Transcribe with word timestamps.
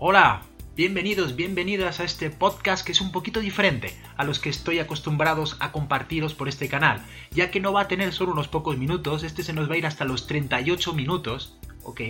Hola, 0.00 0.42
bienvenidos, 0.76 1.34
bienvenidas 1.34 1.98
a 1.98 2.04
este 2.04 2.30
podcast 2.30 2.86
que 2.86 2.92
es 2.92 3.00
un 3.00 3.10
poquito 3.10 3.40
diferente 3.40 3.92
a 4.16 4.22
los 4.22 4.38
que 4.38 4.48
estoy 4.48 4.78
acostumbrados 4.78 5.56
a 5.58 5.72
compartiros 5.72 6.34
por 6.34 6.48
este 6.48 6.68
canal, 6.68 7.04
ya 7.32 7.50
que 7.50 7.58
no 7.58 7.72
va 7.72 7.80
a 7.80 7.88
tener 7.88 8.12
solo 8.12 8.30
unos 8.30 8.46
pocos 8.46 8.78
minutos, 8.78 9.24
este 9.24 9.42
se 9.42 9.52
nos 9.52 9.68
va 9.68 9.74
a 9.74 9.78
ir 9.78 9.86
hasta 9.86 10.04
los 10.04 10.28
38 10.28 10.92
minutos, 10.92 11.58
¿ok? 11.82 12.00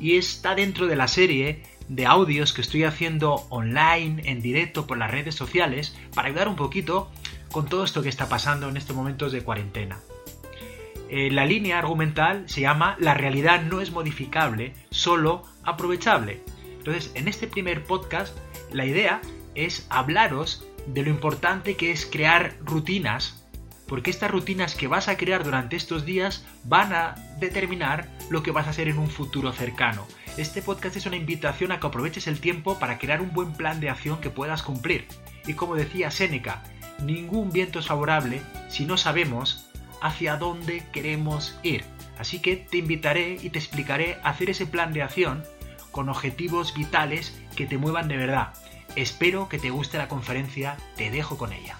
Y 0.00 0.16
está 0.16 0.56
dentro 0.56 0.88
de 0.88 0.96
la 0.96 1.06
serie 1.06 1.62
de 1.86 2.06
audios 2.06 2.52
que 2.52 2.62
estoy 2.62 2.82
haciendo 2.82 3.46
online, 3.50 4.22
en 4.24 4.42
directo, 4.42 4.88
por 4.88 4.98
las 4.98 5.12
redes 5.12 5.36
sociales, 5.36 5.96
para 6.12 6.26
ayudar 6.26 6.48
un 6.48 6.56
poquito 6.56 7.08
con 7.52 7.66
todo 7.66 7.84
esto 7.84 8.02
que 8.02 8.08
está 8.08 8.28
pasando 8.28 8.68
en 8.68 8.76
estos 8.76 8.96
momentos 8.96 9.30
de 9.30 9.44
cuarentena. 9.44 10.00
Eh, 11.08 11.30
la 11.30 11.46
línea 11.46 11.78
argumental 11.78 12.48
se 12.48 12.62
llama 12.62 12.96
La 12.98 13.14
realidad 13.14 13.62
no 13.62 13.80
es 13.80 13.92
modificable, 13.92 14.74
solo 14.90 15.44
aprovechable. 15.62 16.42
Entonces, 16.86 17.10
en 17.16 17.26
este 17.26 17.48
primer 17.48 17.82
podcast, 17.82 18.36
la 18.72 18.86
idea 18.86 19.20
es 19.56 19.88
hablaros 19.90 20.64
de 20.86 21.02
lo 21.02 21.10
importante 21.10 21.74
que 21.74 21.90
es 21.90 22.06
crear 22.06 22.54
rutinas, 22.64 23.44
porque 23.88 24.10
estas 24.10 24.30
rutinas 24.30 24.76
que 24.76 24.86
vas 24.86 25.08
a 25.08 25.16
crear 25.16 25.42
durante 25.42 25.74
estos 25.74 26.06
días 26.06 26.46
van 26.62 26.92
a 26.92 27.16
determinar 27.40 28.08
lo 28.30 28.44
que 28.44 28.52
vas 28.52 28.68
a 28.68 28.70
hacer 28.70 28.86
en 28.86 28.98
un 28.98 29.10
futuro 29.10 29.52
cercano. 29.52 30.06
Este 30.36 30.62
podcast 30.62 30.94
es 30.94 31.06
una 31.06 31.16
invitación 31.16 31.72
a 31.72 31.80
que 31.80 31.88
aproveches 31.88 32.28
el 32.28 32.38
tiempo 32.38 32.78
para 32.78 32.98
crear 32.98 33.20
un 33.20 33.32
buen 33.32 33.54
plan 33.54 33.80
de 33.80 33.90
acción 33.90 34.20
que 34.20 34.30
puedas 34.30 34.62
cumplir. 34.62 35.08
Y 35.44 35.54
como 35.54 35.74
decía 35.74 36.12
Séneca, 36.12 36.62
ningún 37.02 37.50
viento 37.50 37.80
es 37.80 37.88
favorable 37.88 38.42
si 38.68 38.84
no 38.84 38.96
sabemos 38.96 39.66
hacia 40.00 40.36
dónde 40.36 40.84
queremos 40.92 41.58
ir. 41.64 41.82
Así 42.16 42.40
que 42.40 42.54
te 42.54 42.76
invitaré 42.76 43.38
y 43.42 43.50
te 43.50 43.58
explicaré 43.58 44.18
a 44.22 44.30
hacer 44.30 44.50
ese 44.50 44.66
plan 44.66 44.92
de 44.92 45.02
acción 45.02 45.42
con 45.96 46.10
objetivos 46.10 46.74
vitales 46.74 47.34
que 47.56 47.64
te 47.64 47.78
muevan 47.78 48.06
de 48.06 48.18
verdad. 48.18 48.52
Espero 48.96 49.48
que 49.48 49.58
te 49.58 49.70
guste 49.70 49.96
la 49.96 50.08
conferencia, 50.08 50.76
te 50.94 51.10
dejo 51.10 51.38
con 51.38 51.54
ella. 51.54 51.78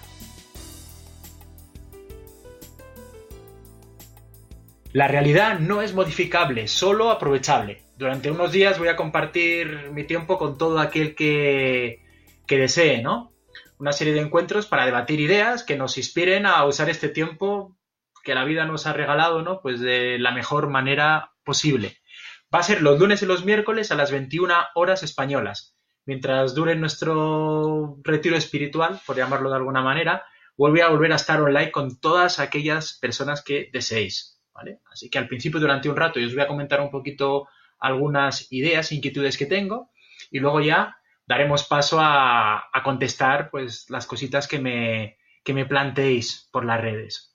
La 4.91 5.07
realidad 5.07 5.59
no 5.59 5.83
es 5.83 5.93
modificable, 5.93 6.67
solo 6.67 7.11
aprovechable. 7.11 7.83
Durante 7.95 8.31
unos 8.31 8.51
días 8.51 8.79
voy 8.79 8.87
a 8.87 8.95
compartir 8.95 9.91
mi 9.91 10.03
tiempo 10.03 10.39
con 10.39 10.57
todo 10.57 10.79
aquel 10.79 11.13
que, 11.13 12.03
que 12.47 12.57
desee, 12.57 13.03
¿no? 13.03 13.31
Una 13.77 13.91
serie 13.91 14.13
de 14.13 14.21
encuentros 14.21 14.65
para 14.65 14.87
debatir 14.87 15.19
ideas 15.19 15.63
que 15.63 15.77
nos 15.77 15.99
inspiren 15.99 16.47
a 16.47 16.65
usar 16.65 16.89
este 16.89 17.09
tiempo 17.09 17.77
que 18.23 18.33
la 18.33 18.45
vida 18.45 18.65
nos 18.65 18.87
ha 18.87 18.93
regalado, 18.93 19.43
¿no? 19.43 19.61
Pues 19.61 19.79
de 19.79 20.17
la 20.17 20.31
mejor 20.31 20.69
manera 20.69 21.33
posible. 21.43 21.97
Va 22.53 22.59
a 22.59 22.63
ser 22.63 22.81
los 22.81 22.99
lunes 22.99 23.21
y 23.21 23.25
los 23.25 23.43
miércoles 23.43 23.91
a 23.91 23.95
las 23.95 24.11
21 24.11 24.53
horas 24.75 25.03
españolas. 25.03 25.75
Mientras 26.05 26.55
dure 26.55 26.75
nuestro 26.75 27.97
retiro 28.03 28.37
espiritual, 28.37 29.01
por 29.05 29.17
llamarlo 29.17 29.49
de 29.49 29.57
alguna 29.57 29.81
manera, 29.81 30.23
voy 30.55 30.79
a 30.79 30.87
volver 30.87 31.11
a 31.11 31.17
estar 31.17 31.41
online 31.41 31.71
con 31.71 31.99
todas 31.99 32.39
aquellas 32.39 32.97
personas 32.99 33.43
que 33.43 33.69
deseéis. 33.73 34.39
¿vale? 34.53 34.79
Así 34.91 35.09
que 35.09 35.17
al 35.17 35.27
principio, 35.27 35.59
durante 35.59 35.89
un 35.89 35.97
rato, 35.97 36.19
yo 36.19 36.27
os 36.27 36.33
voy 36.33 36.43
a 36.43 36.47
comentar 36.47 36.79
un 36.79 36.89
poquito 36.89 37.47
algunas 37.79 38.51
ideas, 38.51 38.91
inquietudes 38.91 39.37
que 39.37 39.45
tengo, 39.45 39.91
y 40.31 40.39
luego 40.39 40.61
ya 40.61 40.97
daremos 41.27 41.65
paso 41.65 41.99
a, 41.99 42.69
contestar 42.83 43.49
pues, 43.51 43.89
las 43.89 44.07
cositas 44.07 44.47
que 44.47 44.59
me, 44.59 45.17
que 45.43 45.53
me 45.53 45.65
planteéis 45.65 46.47
por 46.51 46.63
las 46.63 46.79
redes. 46.79 47.33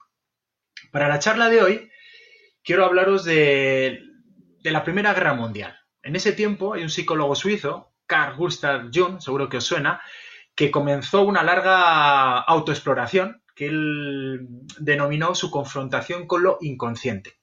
Para 0.91 1.09
la 1.09 1.19
charla 1.19 1.51
de 1.51 1.63
hoy, 1.63 1.91
quiero 2.65 2.87
hablaros 2.87 3.25
de, 3.25 4.03
la 4.71 4.85
Primera 4.85 5.15
Guerra 5.15 5.35
Mundial. 5.35 5.77
En 6.03 6.17
ese 6.17 6.33
tiempo 6.33 6.75
hay 6.75 6.83
un 6.83 6.91
psicólogo 6.91 7.35
suizo, 7.35 7.95
Carl 8.07 8.37
Gustav 8.37 8.91
Jung, 8.93 9.21
seguro 9.21 9.49
que 9.49 9.59
os 9.59 9.65
suena, 9.65 10.01
que 10.55 10.71
comenzó 10.71 11.23
una 11.23 11.43
larga 11.43 12.41
autoexploración 12.41 13.43
que 13.55 13.67
él 13.67 14.49
denominó 14.79 15.35
su 15.35 15.51
confrontación 15.51 16.27
con 16.27 16.42
lo 16.42 16.59
inconsciente. 16.61 17.35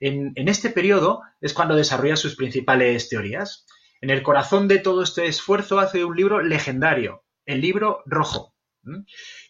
En, 0.00 0.32
en, 0.34 0.48
este 0.48 0.70
periodo 0.70 1.22
es 1.40 1.52
cuando 1.52 1.74
desarrolla 1.74 2.16
sus 2.16 2.36
principales 2.36 3.08
teorías. 3.08 3.66
En 4.00 4.10
el 4.10 4.22
corazón 4.22 4.68
de 4.68 4.78
todo 4.78 5.02
este 5.02 5.26
esfuerzo 5.26 5.78
hace 5.78 6.04
un 6.04 6.16
libro 6.16 6.42
legendario, 6.42 7.24
el 7.44 7.60
libro 7.60 8.02
rojo, 8.06 8.56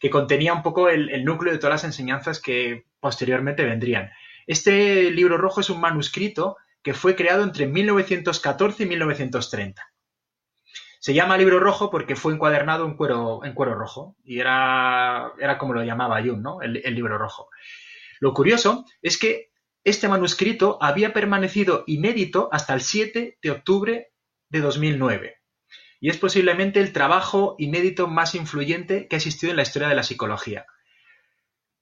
que 0.01 0.11
contenía 0.11 0.53
un 0.53 0.63
poco 0.63 0.89
el, 0.89 1.25
núcleo 1.25 1.53
de 1.53 1.59
todas 1.59 1.75
las 1.75 1.85
enseñanzas 1.85 2.41
que 2.41 2.87
posteriormente 3.01 3.65
vendrían. 3.65 4.11
Este 4.47 5.11
libro 5.11 5.37
rojo 5.37 5.61
es 5.61 5.71
un 5.71 5.81
manuscrito 5.81 6.57
que 6.83 6.95
fue 6.95 7.17
creado 7.17 7.43
entre 7.43 7.67
1914 7.67 8.85
y 8.85 8.87
1930. 8.87 9.83
Se 11.01 11.15
llama 11.15 11.37
libro 11.37 11.61
rojo 11.61 11.91
porque 11.91 12.17
fue 12.17 12.33
encuadernado 12.33 12.87
en 12.87 12.97
cuero, 12.97 13.45
en 13.45 13.55
cuero 13.55 13.75
rojo 13.75 14.17
y 14.25 14.41
era, 14.41 15.33
era 15.41 15.59
como 15.59 15.75
lo 15.75 15.85
llamaba 15.85 16.23
Jung, 16.23 16.43
¿no? 16.43 16.63
el 16.63 16.95
libro 16.95 17.19
rojo. 17.19 17.49
Lo 18.21 18.33
curioso 18.33 18.85
es 19.03 19.19
que 19.19 19.51
este 19.85 20.09
manuscrito 20.09 20.79
había 20.81 21.13
permanecido 21.13 21.85
inédito 21.87 22.49
hasta 22.51 22.75
el 22.75 22.81
7 22.81 23.39
de 23.41 23.51
octubre 23.51 24.13
de 24.49 24.61
2009 24.61 25.37
y 26.01 26.11
es 26.11 26.19
posiblemente 26.19 26.81
el 26.81 26.93
trabajo 26.93 27.57
inédito 27.59 28.07
más 28.07 28.35
influyente 28.35 29.09
que 29.09 29.17
ha 29.17 29.19
existido 29.19 29.51
en 29.51 29.57
la 29.57 29.63
historia 29.63 29.89
de 29.89 29.95
la 29.95 30.03
psicología. 30.03 30.67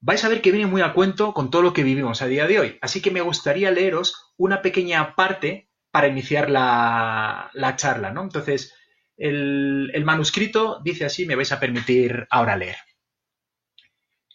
Vais 0.06 0.22
a 0.22 0.28
ver 0.28 0.42
que 0.42 0.52
viene 0.52 0.66
muy 0.66 0.82
a 0.82 0.92
cuento 0.92 1.32
con 1.32 1.50
todo 1.50 1.62
lo 1.62 1.72
que 1.72 1.82
vivimos 1.82 2.20
a 2.20 2.26
día 2.26 2.46
de 2.46 2.60
hoy, 2.60 2.78
así 2.82 3.00
que 3.00 3.10
me 3.10 3.22
gustaría 3.22 3.70
leeros 3.70 4.34
una 4.36 4.60
pequeña 4.60 5.14
parte 5.14 5.70
para 5.90 6.08
iniciar 6.08 6.50
la, 6.50 7.50
charla, 7.76 8.10
¿no? 8.10 8.20
Entonces, 8.20 8.74
el, 9.16 9.90
el 9.94 10.04
manuscrito 10.04 10.82
dice 10.84 11.06
así, 11.06 11.24
me 11.24 11.36
vais 11.36 11.52
a 11.52 11.58
permitir 11.58 12.26
ahora 12.28 12.54
leer. 12.54 12.76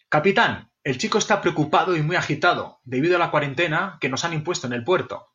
Capitán, 0.08 0.72
el 0.82 0.98
chico 0.98 1.18
está 1.18 1.40
preocupado 1.40 1.94
y 1.94 2.02
muy 2.02 2.16
agitado 2.16 2.80
debido 2.82 3.14
a 3.14 3.20
la 3.20 3.30
cuarentena 3.30 3.96
que 4.00 4.08
nos 4.08 4.24
han 4.24 4.32
impuesto 4.32 4.66
en 4.66 4.72
el 4.72 4.82
puerto. 4.82 5.28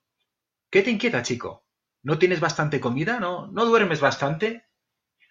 ¿Qué 0.70 0.82
te 0.82 0.92
inquieta, 0.92 1.24
chico? 1.24 1.66
¿No 2.04 2.20
tienes 2.20 2.42
bastante 2.42 2.82
comida? 2.82 3.22
¿No, 3.22 3.48
¿No 3.54 3.64
duermes 3.64 4.02
bastante? 4.02 4.66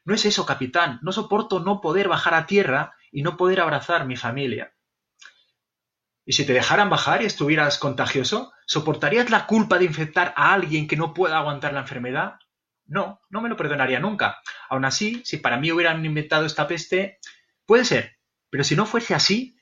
No 0.07 0.15
es 0.15 0.25
eso, 0.25 0.47
capitán. 0.47 0.99
No 1.03 1.13
soporto 1.13 1.61
no 1.61 1.83
poder 1.83 2.09
bajar 2.09 2.33
a 2.33 2.47
tierra 2.47 2.95
y 3.13 3.21
no 3.21 3.37
poder 3.37 3.61
abrazar 3.61 4.07
mi 4.07 4.17
familia. 4.17 4.75
¿Y 6.27 6.33
si 6.33 6.47
te 6.47 6.53
dejaran 6.53 6.91
bajar 6.91 7.23
y 7.23 7.27
estuvieras 7.27 7.79
contagioso, 7.79 8.53
soportarías 8.67 9.31
la 9.31 9.47
culpa 9.47 9.79
de 9.79 9.85
infectar 9.85 10.33
a 10.37 10.55
alguien 10.55 10.89
que 10.89 10.97
no 10.97 11.13
pueda 11.13 11.39
aguantar 11.39 11.73
la 11.73 11.81
enfermedad? 11.81 12.37
No, 12.87 13.21
no 13.31 13.41
me 13.41 13.49
lo 13.49 13.57
perdonaría 13.57 14.01
nunca. 14.01 14.39
Aún 14.69 14.85
así, 14.85 15.23
si 15.25 15.39
para 15.39 15.59
mí 15.59 15.71
hubieran 15.71 16.05
inventado 16.05 16.47
esta 16.47 16.67
peste, 16.67 17.19
puede 17.67 17.85
ser. 17.85 18.17
Pero 18.51 18.65
si 18.65 18.77
no 18.77 18.87
fuese 18.87 19.15
así, 19.15 19.57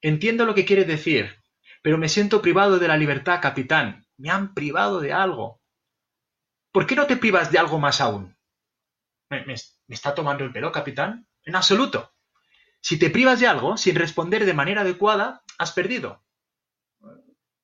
entiendo 0.00 0.44
lo 0.44 0.54
que 0.54 0.64
quiere 0.64 0.84
decir. 0.84 1.42
Pero 1.82 1.98
me 1.98 2.08
siento 2.08 2.42
privado 2.42 2.78
de 2.78 2.88
la 2.88 2.96
libertad, 2.96 3.40
capitán. 3.40 4.06
Me 4.16 4.30
han 4.30 4.54
privado 4.54 5.00
de 5.00 5.12
algo. 5.12 5.60
¿Por 6.72 6.86
qué 6.86 6.96
no 6.96 7.06
te 7.06 7.16
privas 7.16 7.50
de 7.52 7.58
algo 7.58 7.78
más 7.78 8.00
aún? 8.00 8.36
¿Me, 9.30 9.54
está 9.88 10.14
tomando 10.14 10.44
el 10.44 10.52
pelo, 10.52 10.72
capitán? 10.72 11.26
En 11.44 11.56
absoluto. 11.56 12.12
Si 12.80 12.98
te 12.98 13.10
privas 13.10 13.40
de 13.40 13.46
algo 13.46 13.76
sin 13.76 13.96
responder 13.96 14.44
de 14.44 14.54
manera 14.54 14.82
adecuada, 14.82 15.42
has 15.58 15.72
perdido. 15.72 16.24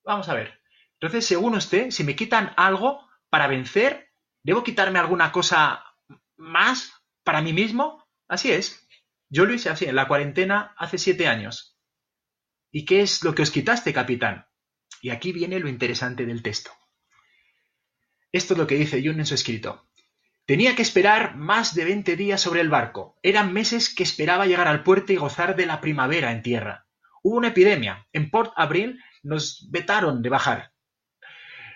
Vamos 0.05 0.29
a 0.29 0.35
ver. 0.35 0.61
Entonces, 1.01 1.27
según 1.27 1.55
usted, 1.55 1.91
si 1.91 2.05
me 2.05 2.17
quitan 2.17 2.53
algo 2.57 3.09
para 3.31 3.47
vencer, 3.47 4.11
¿debo 4.43 4.63
quitarme 4.63 4.99
alguna 4.99 5.33
cosa 5.33 5.85
más 6.37 6.93
para 7.25 7.41
mí 7.41 7.53
mismo? 7.53 8.05
Así 8.29 8.53
es. 8.53 8.87
Yo 9.29 9.47
lo 9.47 9.55
hice 9.55 9.71
así 9.71 9.87
en 9.87 9.97
la 9.97 10.09
cuarentena 10.09 10.75
hace 10.77 10.99
siete 10.99 11.27
años. 11.27 11.79
¿Y 12.71 12.85
qué 12.85 13.03
es 13.03 13.23
lo 13.23 13.35
que 13.35 13.43
os 13.43 13.51
quitaste, 13.51 13.93
capitán? 13.93 14.47
Y 15.01 15.11
aquí 15.11 15.33
viene 15.33 15.59
lo 15.61 15.69
interesante 15.69 16.27
del 16.27 16.43
texto. 16.43 16.71
Esto 18.33 18.55
es 18.55 18.59
lo 18.59 18.67
que 18.67 18.77
dice 18.77 19.03
Jung 19.05 19.19
en 19.19 19.27
su 19.27 19.35
escrito. 19.35 19.89
Tenía 20.47 20.77
que 20.77 20.83
esperar 20.83 21.37
más 21.37 21.75
de 21.75 21.87
20 21.87 22.17
días 22.17 22.39
sobre 22.39 22.61
el 22.61 22.69
barco. 22.69 23.19
Eran 23.23 23.55
meses 23.55 23.95
que 23.95 24.03
esperaba 24.03 24.45
llegar 24.45 24.69
al 24.69 24.83
puerto 24.83 25.15
y 25.15 25.17
gozar 25.17 25.57
de 25.57 25.65
la 25.65 25.81
primavera 25.81 26.33
en 26.33 26.43
tierra. 26.43 26.87
Hubo 27.23 27.39
una 27.39 27.49
epidemia. 27.49 28.07
En 28.13 28.31
Port 28.31 28.53
Abril 28.57 29.01
nos 29.23 29.67
vetaron 29.71 30.21
de 30.21 30.29
bajar. 30.29 30.73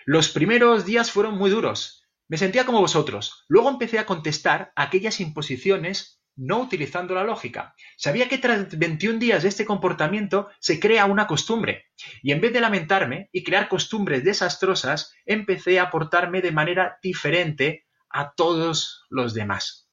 Los 0.05 0.29
primeros 0.29 0.85
días 0.85 1.09
fueron 1.09 1.35
muy 1.35 1.49
duros. 1.49 2.07
Me 2.27 2.37
sentía 2.37 2.63
como 2.63 2.79
vosotros. 2.79 3.43
Luego 3.47 3.69
empecé 3.69 3.97
a 3.97 4.05
contestar 4.05 4.71
aquellas 4.75 5.19
imposiciones 5.19 6.21
no 6.35 6.61
utilizando 6.61 7.15
la 7.15 7.23
lógica. 7.23 7.73
Sabía 7.97 8.29
que 8.29 8.37
tras 8.37 8.77
21 8.77 9.17
días 9.17 9.41
de 9.41 9.49
este 9.49 9.65
comportamiento 9.65 10.47
se 10.59 10.79
crea 10.79 11.05
una 11.05 11.25
costumbre, 11.25 11.87
y 12.21 12.31
en 12.31 12.39
vez 12.39 12.53
de 12.53 12.61
lamentarme 12.61 13.29
y 13.33 13.43
crear 13.43 13.67
costumbres 13.67 14.23
desastrosas, 14.23 15.13
empecé 15.25 15.79
a 15.79 15.89
portarme 15.89 16.41
de 16.41 16.51
manera 16.51 16.97
diferente 17.01 17.88
a 18.09 18.33
todos 18.33 19.05
los 19.09 19.33
demás. 19.33 19.89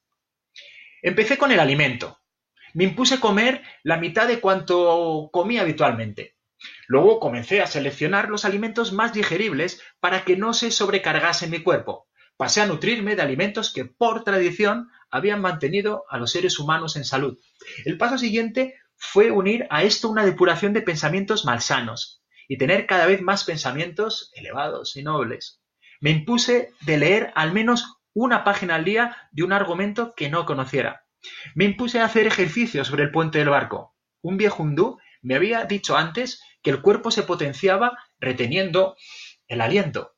Empecé 1.02 1.38
con 1.38 1.52
el 1.52 1.60
alimento. 1.60 2.18
Me 2.74 2.84
impuse 2.84 3.20
comer 3.20 3.62
la 3.82 3.96
mitad 3.96 4.26
de 4.26 4.40
cuanto 4.40 5.30
comía 5.32 5.62
habitualmente. 5.62 6.36
Luego 6.88 7.20
comencé 7.20 7.60
a 7.60 7.66
seleccionar 7.66 8.28
los 8.28 8.44
alimentos 8.44 8.92
más 8.92 9.12
digeribles 9.12 9.82
para 10.00 10.24
que 10.24 10.36
no 10.36 10.52
se 10.54 10.70
sobrecargase 10.70 11.46
mi 11.46 11.62
cuerpo. 11.62 12.06
pasé 12.36 12.60
a 12.60 12.66
nutrirme 12.66 13.16
de 13.16 13.22
alimentos 13.22 13.72
que 13.72 13.86
por 13.86 14.22
tradición 14.22 14.90
habían 15.10 15.40
mantenido 15.40 16.04
a 16.10 16.18
los 16.18 16.32
seres 16.32 16.58
humanos 16.58 16.96
en 16.96 17.04
salud. 17.04 17.38
El 17.86 17.96
paso 17.96 18.18
siguiente 18.18 18.74
fue 18.96 19.30
unir 19.30 19.66
a 19.70 19.84
esto 19.84 20.10
una 20.10 20.26
depuración 20.26 20.74
de 20.74 20.82
pensamientos 20.82 21.46
malsanos 21.46 22.22
y 22.48 22.58
tener 22.58 22.86
cada 22.86 23.06
vez 23.06 23.22
más 23.22 23.44
pensamientos 23.44 24.30
elevados 24.34 24.96
y 24.96 25.02
nobles. 25.02 25.62
Me 26.00 26.10
impuse 26.10 26.72
de 26.82 26.98
leer 26.98 27.32
al 27.34 27.52
menos 27.52 27.95
una 28.16 28.44
página 28.44 28.76
al 28.76 28.84
día 28.84 29.28
de 29.30 29.42
un 29.42 29.52
argumento 29.52 30.14
que 30.16 30.30
no 30.30 30.46
conociera. 30.46 31.04
Me 31.54 31.66
impuse 31.66 32.00
a 32.00 32.06
hacer 32.06 32.26
ejercicios 32.26 32.88
sobre 32.88 33.02
el 33.02 33.10
puente 33.10 33.38
del 33.38 33.50
barco. 33.50 33.94
Un 34.22 34.38
viejo 34.38 34.62
hindú 34.62 34.98
me 35.20 35.34
había 35.34 35.66
dicho 35.66 35.98
antes 35.98 36.42
que 36.62 36.70
el 36.70 36.80
cuerpo 36.80 37.10
se 37.10 37.24
potenciaba 37.24 37.98
reteniendo 38.18 38.96
el 39.48 39.60
aliento. 39.60 40.14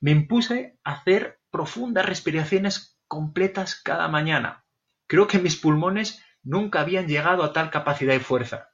Me 0.00 0.12
impuse 0.12 0.78
a 0.82 0.92
hacer 0.92 1.40
profundas 1.50 2.06
respiraciones 2.06 2.98
completas 3.06 3.78
cada 3.84 4.08
mañana. 4.08 4.64
Creo 5.06 5.26
que 5.26 5.38
mis 5.38 5.56
pulmones 5.56 6.24
nunca 6.42 6.80
habían 6.80 7.06
llegado 7.06 7.44
a 7.44 7.52
tal 7.52 7.68
capacidad 7.68 8.14
y 8.14 8.20
fuerza. 8.20 8.70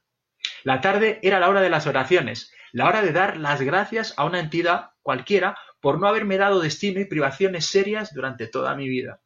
La 0.63 0.79
tarde 0.79 1.19
era 1.21 1.41
la 1.41 1.49
hora 1.49 1.59
de 1.59 1.69
las 1.69 1.85
oraciones, 1.85 2.53
la 2.71 2.87
hora 2.87 3.01
de 3.01 3.11
dar 3.11 3.35
las 3.35 3.61
gracias 3.61 4.13
a 4.15 4.23
una 4.23 4.39
entidad 4.39 4.91
cualquiera 5.01 5.57
por 5.81 5.99
no 5.99 6.07
haberme 6.07 6.37
dado 6.37 6.59
destino 6.59 6.99
y 6.99 7.05
privaciones 7.05 7.65
serias 7.65 8.13
durante 8.13 8.47
toda 8.47 8.75
mi 8.75 8.87
vida. 8.87 9.21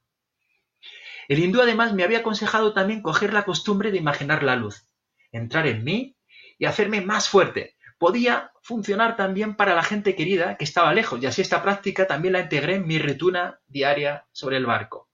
El 1.28 1.40
hindú 1.40 1.62
además 1.62 1.94
me 1.94 2.04
había 2.04 2.20
aconsejado 2.20 2.74
también 2.74 3.02
coger 3.02 3.34
la 3.34 3.46
costumbre 3.46 3.92
de 3.92 3.98
imaginar 3.98 4.44
la 4.44 4.56
luz, 4.56 4.88
entrar 5.32 5.68
en 5.68 5.84
mí 5.84 6.18
y 6.58 6.66
hacerme 6.66 7.02
más 7.02 7.30
fuerte. 7.30 7.76
Podía 7.98 8.52
funcionar 8.62 9.16
también 9.16 9.56
para 9.56 9.76
la 9.76 9.84
gente 9.84 10.16
querida 10.16 10.58
que 10.58 10.66
estaba 10.66 10.94
lejos 10.94 11.22
y 11.22 11.26
así 11.26 11.42
esta 11.42 11.64
práctica 11.64 12.08
también 12.08 12.34
la 12.34 12.42
integré 12.42 12.76
en 12.76 12.88
mi 12.88 13.00
retuna 13.00 13.60
diaria 13.68 14.28
sobre 14.32 14.58
el 14.58 14.66
barco. 14.66 15.10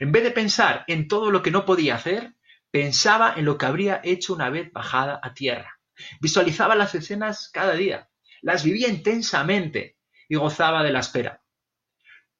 En 0.00 0.12
vez 0.12 0.22
de 0.24 0.32
pensar 0.32 0.84
en 0.88 1.08
todo 1.08 1.30
lo 1.30 1.42
que 1.42 1.50
no 1.50 1.64
podía 1.64 1.94
hacer, 1.94 2.34
pensaba 2.70 3.34
en 3.36 3.44
lo 3.44 3.58
que 3.58 3.66
habría 3.66 4.00
hecho 4.02 4.34
una 4.34 4.50
vez 4.50 4.72
bajada 4.72 5.20
a 5.22 5.34
tierra. 5.34 5.78
Visualizaba 6.20 6.74
las 6.74 6.94
escenas 6.94 7.50
cada 7.52 7.74
día, 7.74 8.08
las 8.40 8.64
vivía 8.64 8.88
intensamente 8.88 9.96
y 10.32 10.36
gozaba 10.36 10.82
de 10.82 10.92
la 10.92 11.00
espera. 11.00 11.42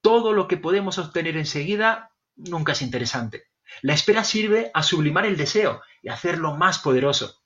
Todo 0.01 0.33
lo 0.33 0.49
que 0.49 0.57
podemos 0.57 0.97
obtener 0.97 1.37
enseguida 1.37 2.15
nunca 2.37 2.73
es 2.73 2.81
interesante. 2.81 3.49
La 3.83 3.93
espera 3.93 4.25
sirve 4.25 4.71
a 4.73 4.83
sublimar 4.83 5.27
el 5.27 5.37
deseo 5.37 5.83
y 6.01 6.09
hacerlo 6.09 6.57
más 6.57 6.79
poderoso. 6.79 7.43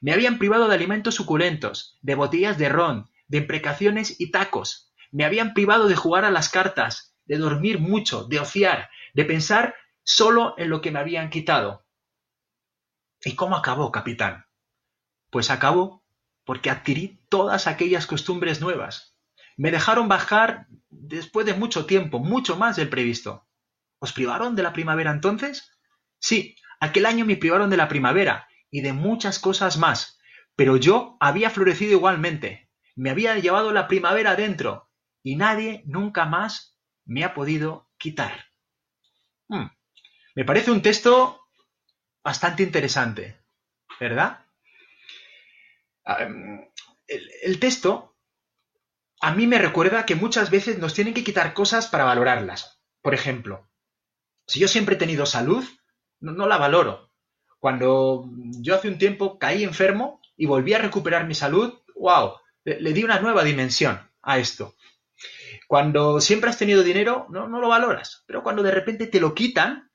Me 0.00 0.12
habían 0.12 0.38
privado 0.38 0.68
de 0.68 0.76
alimentos 0.76 1.16
suculentos, 1.16 1.98
de 2.00 2.14
botellas 2.14 2.58
de 2.58 2.68
ron, 2.68 3.10
de 3.26 3.38
imprecaciones 3.38 4.20
y 4.20 4.30
tacos. 4.30 4.92
Me 5.10 5.24
habían 5.24 5.52
privado 5.52 5.88
de 5.88 5.96
jugar 5.96 6.24
a 6.24 6.30
las 6.30 6.48
cartas, 6.48 7.16
de 7.24 7.38
dormir 7.38 7.80
mucho, 7.80 8.22
de 8.28 8.38
ociar, 8.38 8.88
de 9.14 9.24
pensar 9.24 9.74
solo 10.04 10.54
en 10.58 10.70
lo 10.70 10.80
que 10.80 10.92
me 10.92 11.00
habían 11.00 11.28
quitado. 11.28 11.84
¿Y 13.24 13.34
cómo 13.34 13.56
acabó, 13.56 13.90
capitán? 13.90 14.46
Pues 15.28 15.50
acabó 15.50 16.04
porque 16.44 16.70
adquirí 16.70 17.20
todas 17.28 17.66
aquellas 17.66 18.06
costumbres 18.06 18.60
nuevas. 18.60 19.11
Me 19.56 19.70
dejaron 19.70 20.08
bajar 20.08 20.66
después 20.90 21.46
de 21.46 21.54
mucho 21.54 21.86
tiempo, 21.86 22.18
mucho 22.18 22.56
más 22.56 22.76
del 22.76 22.88
previsto. 22.88 23.46
¿Os 23.98 24.12
privaron 24.12 24.56
de 24.56 24.62
la 24.62 24.72
primavera 24.72 25.10
entonces? 25.10 25.78
Sí, 26.18 26.56
aquel 26.80 27.06
año 27.06 27.24
me 27.24 27.36
privaron 27.36 27.70
de 27.70 27.76
la 27.76 27.88
primavera 27.88 28.48
y 28.70 28.80
de 28.80 28.92
muchas 28.92 29.38
cosas 29.38 29.76
más, 29.76 30.18
pero 30.56 30.76
yo 30.76 31.16
había 31.20 31.50
florecido 31.50 31.92
igualmente, 31.92 32.70
me 32.96 33.10
había 33.10 33.36
llevado 33.38 33.72
la 33.72 33.88
primavera 33.88 34.34
dentro 34.34 34.90
y 35.22 35.36
nadie 35.36 35.82
nunca 35.86 36.24
más 36.24 36.76
me 37.04 37.24
ha 37.24 37.34
podido 37.34 37.88
quitar. 37.98 38.46
Hmm, 39.48 39.66
me 40.34 40.44
parece 40.44 40.70
un 40.70 40.82
texto 40.82 41.40
bastante 42.24 42.62
interesante, 42.62 43.38
¿verdad? 44.00 44.44
Ah, 46.04 46.26
el 47.06 47.60
texto 47.60 48.11
a 49.22 49.32
mí 49.32 49.46
me 49.46 49.58
recuerda 49.58 50.04
que 50.04 50.16
muchas 50.16 50.50
veces 50.50 50.78
nos 50.78 50.94
tienen 50.94 51.14
que 51.14 51.22
quitar 51.22 51.54
cosas 51.54 51.86
para 51.86 52.02
valorarlas. 52.02 52.82
Por 53.00 53.14
ejemplo, 53.14 53.70
si 54.48 54.58
yo 54.58 54.66
siempre 54.66 54.96
he 54.96 54.98
tenido 54.98 55.26
salud, 55.26 55.64
no, 56.18 56.48
la 56.48 56.58
valoro. 56.58 57.12
Cuando 57.60 58.28
yo 58.60 58.74
hace 58.74 58.88
un 58.88 58.98
tiempo 58.98 59.38
caí 59.38 59.62
enfermo 59.62 60.20
y 60.36 60.46
volví 60.46 60.74
a 60.74 60.80
recuperar 60.80 61.28
mi 61.28 61.36
salud, 61.36 61.72
wow, 61.94 62.32
le, 62.64 62.92
di 62.92 63.04
una 63.04 63.20
nueva 63.20 63.44
dimensión 63.44 64.10
a 64.22 64.38
esto. 64.38 64.74
Cuando 65.68 66.20
siempre 66.20 66.50
has 66.50 66.58
tenido 66.58 66.82
dinero, 66.82 67.26
no, 67.30 67.46
lo 67.46 67.68
valoras. 67.68 68.24
Pero 68.26 68.42
cuando 68.42 68.64
de 68.64 68.72
repente 68.72 69.06
te 69.06 69.20
lo 69.20 69.34
quitan 69.34 69.92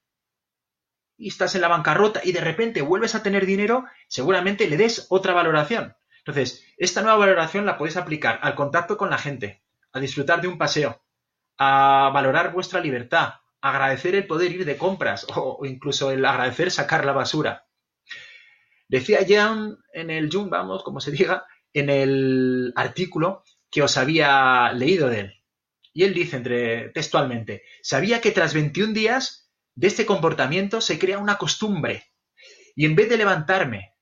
y 1.18 1.28
estás 1.28 1.54
en 1.56 1.62
la 1.62 1.68
bancarrota 1.68 2.22
y 2.24 2.32
de 2.32 2.40
repente 2.40 2.82
vuelves 2.82 3.14
a 3.14 3.24
tener 3.24 3.46
dinero, 3.46 3.84
seguramente 4.08 4.70
le 4.70 4.78
des 4.78 5.08
otra 5.10 5.34
valoración. 5.34 5.97
Entonces, 6.28 6.66
esta 6.76 7.02
nueva 7.02 7.20
valoración 7.20 7.66
la 7.66 7.78
podéis 7.78 7.96
aplicar 7.96 8.40
al 8.42 8.54
contacto 8.54 8.98
con 8.98 9.10
la 9.10 9.18
gente, 9.18 9.64
a 9.94 10.02
disfrutar 10.02 10.42
de 10.42 10.50
un 10.50 10.58
paseo, 10.58 11.02
a 11.58 12.12
valorar 12.14 12.52
vuestra 12.52 12.82
libertad, 12.82 13.36
agradecer 13.62 14.14
el 14.14 14.28
poder 14.28 14.52
ir 14.52 14.66
de 14.66 14.76
compras 14.76 15.26
o, 15.34 15.66
incluso 15.66 16.12
el 16.12 16.26
agradecer 16.26 16.70
sacar 16.70 17.06
la 17.06 17.14
basura. 17.14 17.66
Decía 18.90 19.20
Jan 19.26 19.78
en 19.94 20.10
el 20.10 20.30
Jung, 20.30 20.50
vamos, 20.50 20.84
como 20.84 21.00
se 21.00 21.12
diga, 21.12 21.46
en 21.72 21.90
el 21.90 22.74
artículo 22.76 23.44
que 23.72 23.82
os 23.82 23.96
había 23.96 24.74
leído 24.74 25.10
de 25.10 25.20
él. 25.22 25.44
Y 25.94 26.04
él 26.04 26.14
dice 26.14 26.36
entre, 26.36 26.90
textualmente, 26.90 27.64
sabía 27.82 28.20
que 28.20 28.32
tras 28.32 28.54
21 28.54 28.92
días 28.92 29.50
de 29.76 29.88
este 29.88 30.06
comportamiento 30.06 30.82
se 30.82 31.00
crea 31.00 31.20
una 31.20 31.38
costumbre. 31.38 32.12
Y 32.76 32.86
en 32.86 32.96
vez 32.96 33.08
de 33.08 33.16
levantarme, 33.16 33.94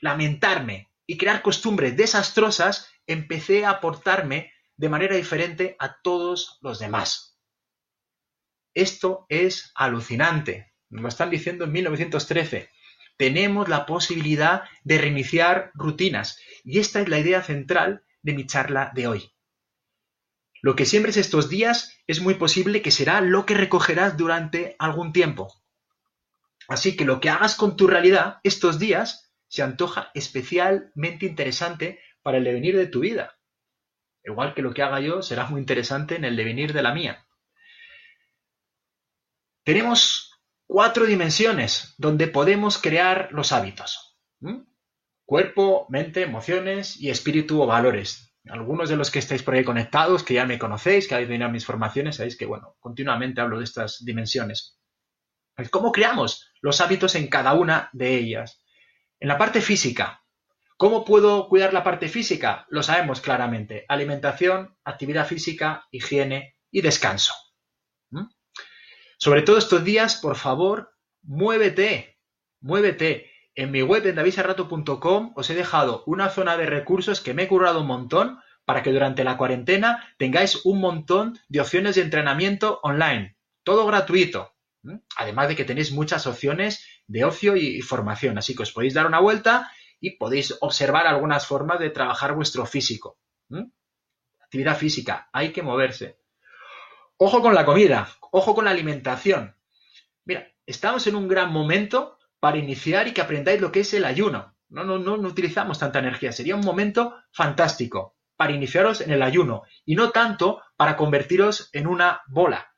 lamentarme 0.00 0.90
y 1.06 1.16
crear 1.16 1.42
costumbres 1.42 1.96
desastrosas, 1.96 2.88
empecé 3.06 3.64
a 3.64 3.70
aportarme 3.70 4.52
de 4.76 4.88
manera 4.88 5.16
diferente 5.16 5.76
a 5.78 6.00
todos 6.02 6.58
los 6.60 6.78
demás. 6.78 7.38
Esto 8.74 9.26
es 9.28 9.72
alucinante. 9.74 10.74
Nos 10.90 11.02
lo 11.02 11.08
están 11.08 11.30
diciendo 11.30 11.64
en 11.64 11.72
1913. 11.72 12.68
Tenemos 13.16 13.68
la 13.68 13.86
posibilidad 13.86 14.64
de 14.84 14.98
reiniciar 14.98 15.70
rutinas. 15.74 16.38
Y 16.62 16.78
esta 16.78 17.00
es 17.00 17.08
la 17.08 17.18
idea 17.18 17.42
central 17.42 18.04
de 18.20 18.34
mi 18.34 18.46
charla 18.46 18.92
de 18.94 19.08
hoy. 19.08 19.32
Lo 20.60 20.76
que 20.76 20.84
siembres 20.84 21.16
estos 21.16 21.48
días 21.48 21.96
es 22.06 22.20
muy 22.20 22.34
posible 22.34 22.82
que 22.82 22.90
será 22.90 23.20
lo 23.20 23.46
que 23.46 23.54
recogerás 23.54 24.16
durante 24.16 24.76
algún 24.78 25.12
tiempo. 25.12 25.62
Así 26.68 26.96
que 26.96 27.04
lo 27.04 27.20
que 27.20 27.30
hagas 27.30 27.54
con 27.54 27.76
tu 27.76 27.86
realidad 27.86 28.40
estos 28.42 28.78
días 28.78 29.25
se 29.48 29.62
antoja 29.62 30.10
especialmente 30.14 31.26
interesante 31.26 32.00
para 32.22 32.38
el 32.38 32.44
devenir 32.44 32.76
de 32.76 32.86
tu 32.86 33.00
vida. 33.00 33.38
Igual 34.24 34.54
que 34.54 34.62
lo 34.62 34.74
que 34.74 34.82
haga 34.82 35.00
yo 35.00 35.22
será 35.22 35.46
muy 35.46 35.60
interesante 35.60 36.16
en 36.16 36.24
el 36.24 36.36
devenir 36.36 36.72
de 36.72 36.82
la 36.82 36.92
mía. 36.92 37.26
Tenemos 39.62 40.32
cuatro 40.66 41.06
dimensiones 41.06 41.94
donde 41.98 42.26
podemos 42.26 42.78
crear 42.78 43.28
los 43.32 43.52
hábitos. 43.52 44.18
Cuerpo, 45.24 45.86
mente, 45.88 46.22
emociones 46.22 47.00
y 47.00 47.10
espíritu 47.10 47.62
o 47.62 47.66
valores. 47.66 48.36
Algunos 48.48 48.88
de 48.88 48.96
los 48.96 49.10
que 49.10 49.18
estáis 49.18 49.42
por 49.42 49.54
ahí 49.54 49.64
conectados, 49.64 50.22
que 50.22 50.34
ya 50.34 50.46
me 50.46 50.58
conocéis, 50.58 51.08
que 51.08 51.14
habéis 51.14 51.28
venido 51.28 51.48
a 51.48 51.52
mis 51.52 51.66
formaciones, 51.66 52.16
sabéis 52.16 52.36
que, 52.36 52.46
bueno, 52.46 52.76
continuamente 52.78 53.40
hablo 53.40 53.58
de 53.58 53.64
estas 53.64 54.04
dimensiones. 54.04 54.78
¿Cómo 55.70 55.90
creamos 55.90 56.52
los 56.60 56.80
hábitos 56.80 57.14
en 57.16 57.28
cada 57.28 57.54
una 57.54 57.90
de 57.92 58.14
ellas? 58.14 58.62
En 59.20 59.28
la 59.28 59.38
parte 59.38 59.60
física. 59.60 60.22
¿Cómo 60.76 61.04
puedo 61.04 61.48
cuidar 61.48 61.72
la 61.72 61.82
parte 61.82 62.08
física? 62.08 62.66
Lo 62.68 62.82
sabemos 62.82 63.20
claramente. 63.20 63.86
Alimentación, 63.88 64.76
actividad 64.84 65.26
física, 65.26 65.86
higiene 65.90 66.56
y 66.70 66.82
descanso. 66.82 67.32
Sobre 69.18 69.40
todo 69.40 69.56
estos 69.56 69.82
días, 69.82 70.16
por 70.16 70.36
favor, 70.36 70.92
muévete, 71.22 72.18
muévete. 72.60 73.30
En 73.54 73.70
mi 73.70 73.80
web 73.80 74.06
en 74.06 74.16
davisarrato.com 74.16 75.32
os 75.34 75.48
he 75.48 75.54
dejado 75.54 76.02
una 76.04 76.28
zona 76.28 76.58
de 76.58 76.66
recursos 76.66 77.22
que 77.22 77.32
me 77.32 77.44
he 77.44 77.48
currado 77.48 77.80
un 77.80 77.86
montón 77.86 78.38
para 78.66 78.82
que 78.82 78.92
durante 78.92 79.24
la 79.24 79.38
cuarentena 79.38 80.14
tengáis 80.18 80.66
un 80.66 80.80
montón 80.80 81.38
de 81.48 81.62
opciones 81.62 81.94
de 81.94 82.02
entrenamiento 82.02 82.80
online. 82.82 83.38
Todo 83.64 83.86
gratuito. 83.86 84.52
Además 85.16 85.48
de 85.48 85.56
que 85.56 85.64
tenéis 85.64 85.92
muchas 85.92 86.26
opciones 86.26 86.84
de 87.06 87.24
ocio 87.24 87.56
y 87.56 87.80
formación. 87.82 88.38
Así 88.38 88.54
que 88.54 88.62
os 88.62 88.72
podéis 88.72 88.94
dar 88.94 89.06
una 89.06 89.20
vuelta 89.20 89.70
y 90.00 90.16
podéis 90.16 90.56
observar 90.60 91.06
algunas 91.06 91.46
formas 91.46 91.78
de 91.80 91.90
trabajar 91.90 92.34
vuestro 92.34 92.66
físico. 92.66 93.18
Actividad 94.40 94.76
física. 94.76 95.28
Hay 95.32 95.52
que 95.52 95.62
moverse. 95.62 96.18
Ojo 97.18 97.42
con 97.42 97.54
la 97.54 97.64
comida, 97.64 98.08
ojo 98.30 98.54
con 98.54 98.64
la 98.64 98.70
alimentación. 98.70 99.56
Mira, 100.24 100.48
estamos 100.66 101.06
en 101.06 101.16
un 101.16 101.28
gran 101.28 101.52
momento 101.52 102.18
para 102.40 102.58
iniciar 102.58 103.08
y 103.08 103.12
que 103.14 103.20
aprendáis 103.22 103.60
lo 103.60 103.72
que 103.72 103.80
es 103.80 103.94
el 103.94 104.04
ayuno. 104.04 104.56
No, 104.68 104.84
no, 104.84 104.98
no, 104.98 105.16
no 105.16 105.28
utilizamos 105.28 105.78
tanta 105.78 105.98
energía. 106.00 106.32
Sería 106.32 106.56
un 106.56 106.64
momento 106.64 107.16
fantástico 107.32 108.16
para 108.36 108.52
iniciaros 108.52 109.00
en 109.00 109.10
el 109.12 109.22
ayuno 109.22 109.62
y 109.84 109.94
no 109.94 110.10
tanto 110.10 110.62
para 110.76 110.96
convertiros 110.96 111.70
en 111.72 111.86
una 111.86 112.22
bola. 112.28 112.74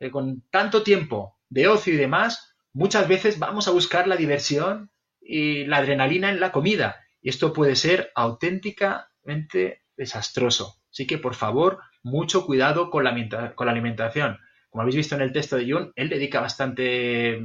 eh, 0.00 0.10
con 0.10 0.42
tanto 0.50 0.82
tiempo 0.82 1.38
de 1.48 1.68
ocio 1.68 1.94
y 1.94 1.96
demás, 1.96 2.51
muchas 2.72 3.08
veces 3.08 3.38
vamos 3.38 3.68
a 3.68 3.72
buscar 3.72 4.06
la 4.08 4.16
diversión 4.16 4.90
y 5.20 5.64
la 5.66 5.78
adrenalina 5.78 6.30
en 6.30 6.40
la 6.40 6.52
comida. 6.52 6.96
Y 7.20 7.28
esto 7.28 7.52
puede 7.52 7.76
ser 7.76 8.10
auténticamente 8.14 9.82
desastroso. 9.96 10.82
Así 10.90 11.06
que, 11.06 11.18
por 11.18 11.34
favor, 11.34 11.80
mucho 12.02 12.44
cuidado 12.44 12.90
con 12.90 13.04
la, 13.04 13.54
con 13.54 13.66
la 13.66 13.72
alimentación. 13.72 14.38
Como 14.70 14.82
habéis 14.82 14.96
visto 14.96 15.14
en 15.14 15.22
el 15.22 15.32
texto 15.32 15.56
de 15.56 15.70
Jung, 15.70 15.92
él 15.96 16.08
dedica 16.08 16.40
bastante 16.40 17.40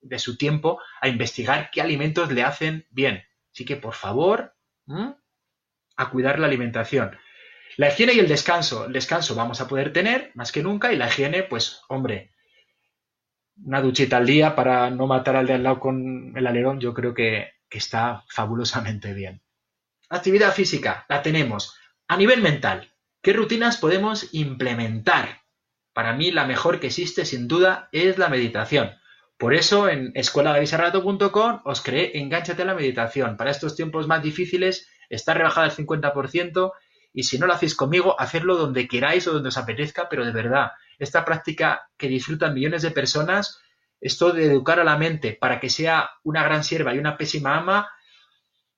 de 0.00 0.18
su 0.18 0.36
tiempo 0.36 0.80
a 1.00 1.08
investigar 1.08 1.70
qué 1.72 1.80
alimentos 1.80 2.30
le 2.32 2.42
hacen 2.42 2.86
bien. 2.90 3.22
Así 3.52 3.64
que, 3.64 3.76
por 3.76 3.94
favor, 3.94 4.54
a 5.96 6.10
cuidar 6.10 6.38
la 6.38 6.46
alimentación. 6.46 7.16
La 7.76 7.88
higiene 7.88 8.14
y 8.14 8.20
el 8.20 8.28
descanso. 8.28 8.86
El 8.86 8.92
descanso 8.92 9.34
vamos 9.34 9.60
a 9.60 9.68
poder 9.68 9.92
tener 9.92 10.30
más 10.34 10.52
que 10.52 10.62
nunca 10.62 10.92
y 10.92 10.96
la 10.96 11.08
higiene, 11.08 11.42
pues, 11.42 11.82
hombre, 11.88 12.33
una 13.62 13.80
duchita 13.80 14.16
al 14.16 14.26
día 14.26 14.54
para 14.54 14.90
no 14.90 15.06
matar 15.06 15.36
al 15.36 15.46
de 15.46 15.54
al 15.54 15.62
lado 15.62 15.80
con 15.80 16.32
el 16.36 16.46
alerón, 16.46 16.80
yo 16.80 16.94
creo 16.94 17.14
que, 17.14 17.52
está 17.70 18.22
fabulosamente 18.28 19.12
bien. 19.14 19.42
Actividad 20.08 20.52
física, 20.52 21.06
la 21.08 21.22
tenemos. 21.22 21.76
A 22.06 22.16
nivel 22.16 22.40
mental, 22.40 22.94
¿qué 23.20 23.32
rutinas 23.32 23.78
podemos 23.78 24.28
implementar? 24.32 25.40
Para 25.92 26.12
mí 26.12 26.30
la 26.30 26.46
mejor 26.46 26.78
que 26.78 26.86
existe 26.86 27.24
sin 27.24 27.48
duda 27.48 27.88
es 27.90 28.16
la 28.16 28.28
meditación. 28.28 28.92
Por 29.36 29.54
eso 29.54 29.88
en 29.88 30.12
escuela-de-visarrato.com 30.14 31.62
os 31.64 31.80
creé 31.80 32.16
Engánchate 32.16 32.62
a 32.62 32.66
la 32.66 32.74
meditación. 32.74 33.36
Para 33.36 33.50
estos 33.50 33.74
tiempos 33.74 34.06
más 34.06 34.22
difíciles 34.22 34.88
está 35.08 35.34
rebajada 35.34 35.66
al 35.66 35.72
50% 35.72 36.72
y 37.12 37.24
si 37.24 37.38
no 37.38 37.46
lo 37.46 37.54
hacéis 37.54 37.74
conmigo, 37.74 38.20
hacerlo 38.20 38.56
donde 38.56 38.86
queráis 38.86 39.26
o 39.26 39.32
donde 39.32 39.48
os 39.48 39.56
apetezca, 39.56 40.08
pero 40.08 40.24
de 40.24 40.32
verdad, 40.32 40.70
esta 40.98 41.24
práctica 41.24 41.88
que 41.96 42.08
disfrutan 42.08 42.54
millones 42.54 42.82
de 42.82 42.90
personas, 42.90 43.60
esto 44.00 44.32
de 44.32 44.46
educar 44.46 44.80
a 44.80 44.84
la 44.84 44.98
mente 44.98 45.36
para 45.38 45.60
que 45.60 45.70
sea 45.70 46.10
una 46.22 46.42
gran 46.42 46.64
sierva 46.64 46.94
y 46.94 46.98
una 46.98 47.16
pésima 47.16 47.56
ama, 47.56 47.90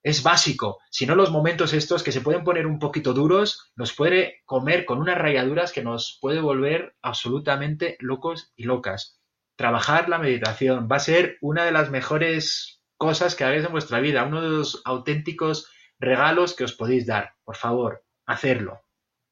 es 0.03 0.23
básico. 0.23 0.79
Si 0.89 1.05
no, 1.05 1.17
los 1.17 1.33
momentos 1.33 1.73
estos 1.73 2.05
que 2.05 2.13
se 2.13 2.21
pueden 2.21 2.45
poner 2.45 2.67
un 2.67 2.79
poquito 2.79 3.13
duros, 3.13 3.73
nos 3.75 3.93
puede 3.93 4.43
comer 4.45 4.85
con 4.85 4.99
unas 4.99 5.19
rayaduras 5.19 5.73
que 5.73 5.83
nos 5.83 6.19
puede 6.21 6.41
volver 6.41 6.95
absolutamente 7.03 7.97
locos 7.99 8.53
y 8.55 8.65
locas. 8.65 9.21
Trabajar 9.57 10.09
la 10.09 10.19
meditación 10.19 10.87
va 10.91 10.97
a 10.97 11.01
ser 11.01 11.39
una 11.41 11.65
de 11.65 11.73
las 11.73 11.91
mejores 11.91 12.81
cosas 12.97 13.35
que 13.35 13.43
hagáis 13.43 13.65
en 13.65 13.73
vuestra 13.73 13.99
vida, 13.99 14.25
uno 14.25 14.43
de 14.43 14.51
los 14.51 14.81
auténticos 14.85 15.69
regalos 15.99 16.55
que 16.55 16.63
os 16.63 16.75
podéis 16.75 17.05
dar. 17.05 17.33
Por 17.43 17.57
favor, 17.57 18.05
hacerlo. 18.27 18.83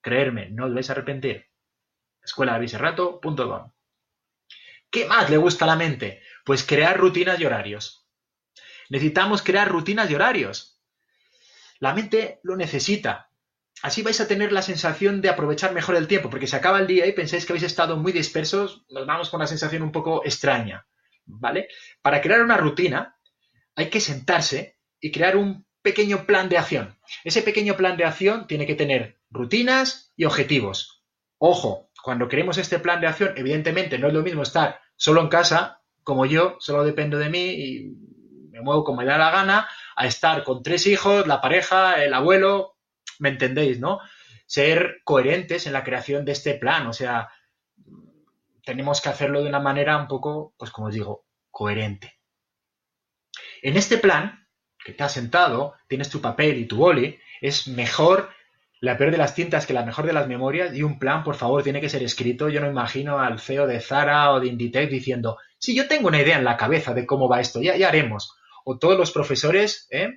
Creerme, 0.01 0.51
no 0.51 0.67
os 0.67 0.75
vais 0.75 0.91
a 0.91 0.95
arrepentir 0.95 1.54
escuela-de-viserrato.com 2.25 3.73
¿Qué 4.91 5.07
más 5.07 5.29
le 5.29 5.39
gusta 5.39 5.65
a 5.65 5.69
la 5.69 5.77
mente? 5.77 6.23
Pues 6.45 6.63
crear 6.63 6.99
rutinas 6.99 7.41
y 7.41 7.45
horarios. 7.45 8.07
Necesitamos 8.89 9.43
crear 9.43 9.69
rutinas 9.69 10.11
y 10.11 10.15
horarios. 10.15 10.81
La 11.81 11.95
mente 11.95 12.39
lo 12.43 12.57
necesita. 12.57 13.29
Así 13.83 14.03
vais 14.03 14.21
a 14.21 14.29
tener 14.29 14.53
la 14.53 14.63
sensación 14.63 15.21
de 15.21 15.29
aprovechar 15.29 15.75
mejor 15.75 15.97
el 15.97 16.07
tiempo, 16.07 16.31
porque 16.31 16.47
se 16.47 16.57
acaba 16.57 16.79
el 16.79 16.87
día 16.87 17.07
y 17.07 17.13
pensáis 17.13 17.45
que 17.45 17.53
habéis 17.53 17.65
estado 17.65 17.97
muy 17.97 18.13
dispersos, 18.13 18.85
nos 18.89 19.05
vamos 19.05 19.31
con 19.31 19.41
una 19.41 19.47
sensación 19.47 19.83
un 19.83 19.93
poco 19.93 20.25
extraña. 20.25 20.87
¿Vale? 21.27 21.69
Para 22.01 22.21
crear 22.21 22.43
una 22.43 22.57
rutina 22.57 23.19
hay 23.75 23.91
que 23.91 24.01
sentarse 24.01 24.79
y 25.01 25.11
crear 25.11 25.37
un 25.37 25.67
pequeño 25.83 26.25
plan 26.25 26.49
de 26.49 26.59
acción. 26.59 26.99
Ese 27.25 27.43
pequeño 27.43 27.77
plan 27.77 27.97
de 27.97 28.05
acción 28.05 28.47
tiene 28.47 28.67
que 28.67 28.75
tener 28.75 29.21
rutinas 29.31 30.13
y 30.17 30.25
objetivos. 30.25 31.05
Ojo, 31.39 31.91
cuando 32.05 32.29
queremos 32.29 32.59
este 32.59 32.79
plan 32.81 33.01
de 33.01 33.07
acción, 33.07 33.33
evidentemente 33.35 33.99
no 33.99 34.09
es 34.09 34.13
lo 34.13 34.21
mismo 34.21 34.43
estar 34.43 34.79
solo 34.95 35.23
en 35.23 35.29
casa, 35.29 35.81
como 36.03 36.27
yo, 36.27 36.59
solo 36.61 36.85
dependo 36.85 37.17
de 37.17 37.31
mí 37.31 37.51
y 37.51 37.97
me 38.51 38.61
muevo 38.61 38.85
como 38.85 38.99
me 38.99 39.07
da 39.07 39.17
la 39.17 39.31
gana, 39.31 39.67
a 39.97 40.07
estar 40.07 40.45
con 40.45 40.63
tres 40.63 40.87
hijos, 40.87 41.27
la 41.27 41.41
pareja, 41.41 42.05
el 42.05 42.13
abuelo, 42.13 42.77
¿me 43.21 43.31
entendéis, 43.31 43.81
no? 43.81 44.01
Ser 44.45 45.01
coherentes 45.03 45.67
en 45.67 45.73
la 45.73 45.83
creación 45.83 46.27
de 46.27 46.33
este 46.33 46.53
plan, 46.57 46.87
o 46.89 46.93
sea, 46.93 47.31
tenemos 48.67 49.01
que 49.01 49.09
hacerlo 49.09 49.43
de 49.43 49.49
una 49.49 49.61
manera 49.61 49.97
un 49.97 50.07
poco, 50.07 50.53
pues 50.59 50.71
como 50.71 50.89
os 50.89 50.95
digo, 50.95 51.25
coherente. 51.51 52.21
En 53.63 53.79
este 53.79 53.97
plan, 53.97 54.47
que 54.85 54.93
te 54.93 55.05
has 55.05 55.13
sentado, 55.13 55.73
tienes 55.89 56.11
tu 56.11 56.21
papel 56.21 56.59
y 56.59 56.67
tu 56.67 56.77
boli, 56.77 57.19
es 57.41 57.67
mejor 57.67 58.29
la 58.85 58.99
peor 58.99 59.11
de 59.11 59.17
las 59.17 59.35
tintas 59.35 59.67
que 59.67 59.73
la 59.73 59.85
mejor 59.85 60.05
de 60.07 60.13
las 60.13 60.29
memorias 60.29 60.75
y 60.75 60.83
un 60.83 60.99
plan, 60.99 61.25
por 61.25 61.37
favor, 61.37 61.63
tiene 61.63 61.81
que 61.81 61.89
ser 61.89 62.03
escrito. 62.03 62.51
Yo 62.51 62.61
no 62.61 62.69
imagino 62.69 63.19
al 63.19 63.41
CEO 63.41 63.67
de 63.67 63.81
Zara 63.81 64.31
o 64.33 64.41
de 64.41 64.49
Inditex 64.49 64.91
diciendo, 64.91 65.39
sí, 65.59 65.75
yo 65.75 65.89
tengo 65.89 66.09
una 66.09 66.21
idea 66.21 66.37
en 66.37 66.45
la 66.45 66.59
cabeza 66.59 66.93
de 66.93 67.07
cómo 67.07 67.27
va 67.29 67.41
esto, 67.41 67.63
ya, 67.63 67.77
ya 67.77 67.89
haremos. 67.89 68.37
O 68.65 68.79
todos 68.79 68.99
los 68.99 69.11
profesores, 69.11 69.89
¿eh? 69.91 70.11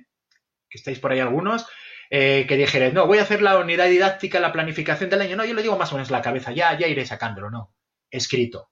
que 0.68 0.78
estáis 0.78 0.98
por 0.98 1.12
ahí 1.12 1.20
algunos, 1.20 1.66
eh, 2.10 2.44
que 2.46 2.56
dijeran, 2.56 2.92
no, 2.92 3.06
voy 3.06 3.18
a 3.18 3.22
hacer 3.22 3.40
la 3.40 3.58
unidad 3.58 3.88
didáctica, 3.88 4.38
la 4.38 4.52
planificación 4.52 5.08
del 5.08 5.22
año. 5.22 5.36
No, 5.36 5.46
yo 5.46 5.54
lo 5.54 5.62
digo 5.62 5.78
más 5.78 5.90
o 5.92 5.94
menos 5.94 6.10
en 6.10 6.16
la 6.16 6.22
cabeza, 6.22 6.52
ya, 6.52 6.78
ya 6.78 6.86
iré 6.88 7.06
sacándolo, 7.06 7.50
no. 7.50 7.74
Escrito. 8.10 8.70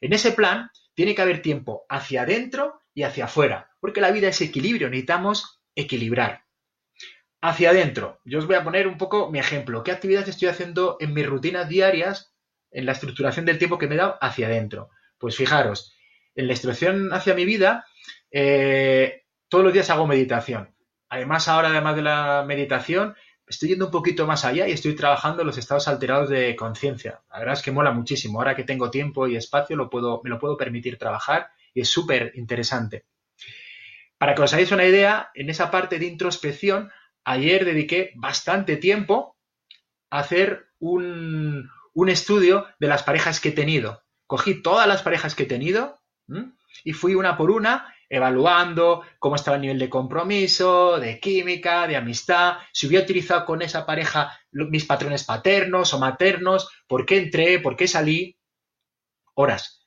En 0.00 0.14
ese 0.14 0.32
plan 0.32 0.70
tiene 0.94 1.14
que 1.14 1.22
haber 1.22 1.42
tiempo 1.42 1.84
hacia 1.90 2.22
adentro 2.22 2.80
y 2.94 3.02
hacia 3.02 3.26
afuera, 3.26 3.70
porque 3.78 4.00
la 4.00 4.10
vida 4.10 4.28
es 4.28 4.40
equilibrio, 4.40 4.88
necesitamos 4.88 5.62
equilibrar 5.74 6.41
hacia 7.42 7.70
adentro. 7.70 8.20
Yo 8.24 8.38
os 8.38 8.46
voy 8.46 8.54
a 8.54 8.64
poner 8.64 8.86
un 8.86 8.96
poco 8.96 9.30
mi 9.30 9.40
ejemplo. 9.40 9.82
¿Qué 9.82 9.90
actividades 9.90 10.28
estoy 10.28 10.48
haciendo 10.48 10.96
en 11.00 11.12
mis 11.12 11.26
rutinas 11.26 11.68
diarias, 11.68 12.32
en 12.70 12.86
la 12.86 12.92
estructuración 12.92 13.44
del 13.44 13.58
tiempo 13.58 13.78
que 13.78 13.88
me 13.88 13.96
he 13.96 13.98
dado 13.98 14.16
hacia 14.20 14.46
adentro? 14.46 14.90
Pues 15.18 15.36
fijaros, 15.36 15.92
en 16.36 16.46
la 16.46 16.52
instrucción 16.52 17.12
hacia 17.12 17.34
mi 17.34 17.44
vida, 17.44 17.84
eh, 18.30 19.24
todos 19.48 19.64
los 19.64 19.72
días 19.74 19.90
hago 19.90 20.06
meditación. 20.06 20.74
Además, 21.08 21.48
ahora, 21.48 21.68
además 21.68 21.96
de 21.96 22.02
la 22.02 22.44
meditación, 22.46 23.16
estoy 23.44 23.70
yendo 23.70 23.86
un 23.86 23.92
poquito 23.92 24.24
más 24.24 24.44
allá 24.44 24.68
y 24.68 24.72
estoy 24.72 24.94
trabajando 24.94 25.42
los 25.42 25.58
estados 25.58 25.88
alterados 25.88 26.28
de 26.28 26.54
conciencia. 26.54 27.22
La 27.28 27.40
verdad 27.40 27.54
es 27.54 27.62
que 27.62 27.72
mola 27.72 27.90
muchísimo. 27.90 28.38
Ahora 28.38 28.54
que 28.54 28.64
tengo 28.64 28.88
tiempo 28.88 29.26
y 29.26 29.34
espacio, 29.36 29.76
me 29.76 30.30
lo 30.30 30.38
puedo 30.38 30.56
permitir 30.56 30.96
trabajar 30.96 31.50
y 31.74 31.80
es 31.80 31.88
súper 31.88 32.32
interesante. 32.36 33.04
Para 34.16 34.36
que 34.36 34.42
os 34.42 34.52
hagáis 34.52 34.70
una 34.70 34.84
idea, 34.84 35.32
en 35.34 35.50
esa 35.50 35.72
parte 35.72 35.98
de 35.98 36.06
introspección 36.06 36.92
ayer 37.24 37.64
dediqué 37.64 38.12
bastante 38.16 38.76
tiempo 38.76 39.36
a 40.10 40.20
hacer 40.20 40.66
un, 40.78 41.70
estudio 42.08 42.66
de 42.78 42.88
las 42.88 43.02
parejas 43.02 43.40
que 43.40 43.50
he 43.50 43.52
tenido. 43.52 44.02
Cogí 44.26 44.62
todas 44.62 44.86
las 44.86 45.02
parejas 45.02 45.34
que 45.34 45.44
he 45.44 45.46
tenido 45.46 46.00
y 46.84 46.92
fui 46.92 47.14
una 47.14 47.36
por 47.36 47.50
una 47.50 47.94
evaluando 48.08 49.02
cómo 49.18 49.36
estaba 49.36 49.56
el 49.56 49.62
nivel 49.62 49.78
de 49.78 49.88
compromiso, 49.88 51.00
de 51.00 51.18
química, 51.18 51.86
de 51.86 51.96
amistad, 51.96 52.58
si 52.70 52.86
hubiera 52.86 53.04
utilizado 53.04 53.46
con 53.46 53.62
esa 53.62 53.86
pareja 53.86 54.38
mis 54.50 54.84
patrones 54.84 55.24
paternos 55.24 55.94
o 55.94 55.98
maternos, 55.98 56.68
por 56.86 57.06
qué 57.06 57.16
entré, 57.16 57.58
por 57.58 57.74
qué 57.74 57.88
salí. 57.88 58.36
Horas. 59.34 59.81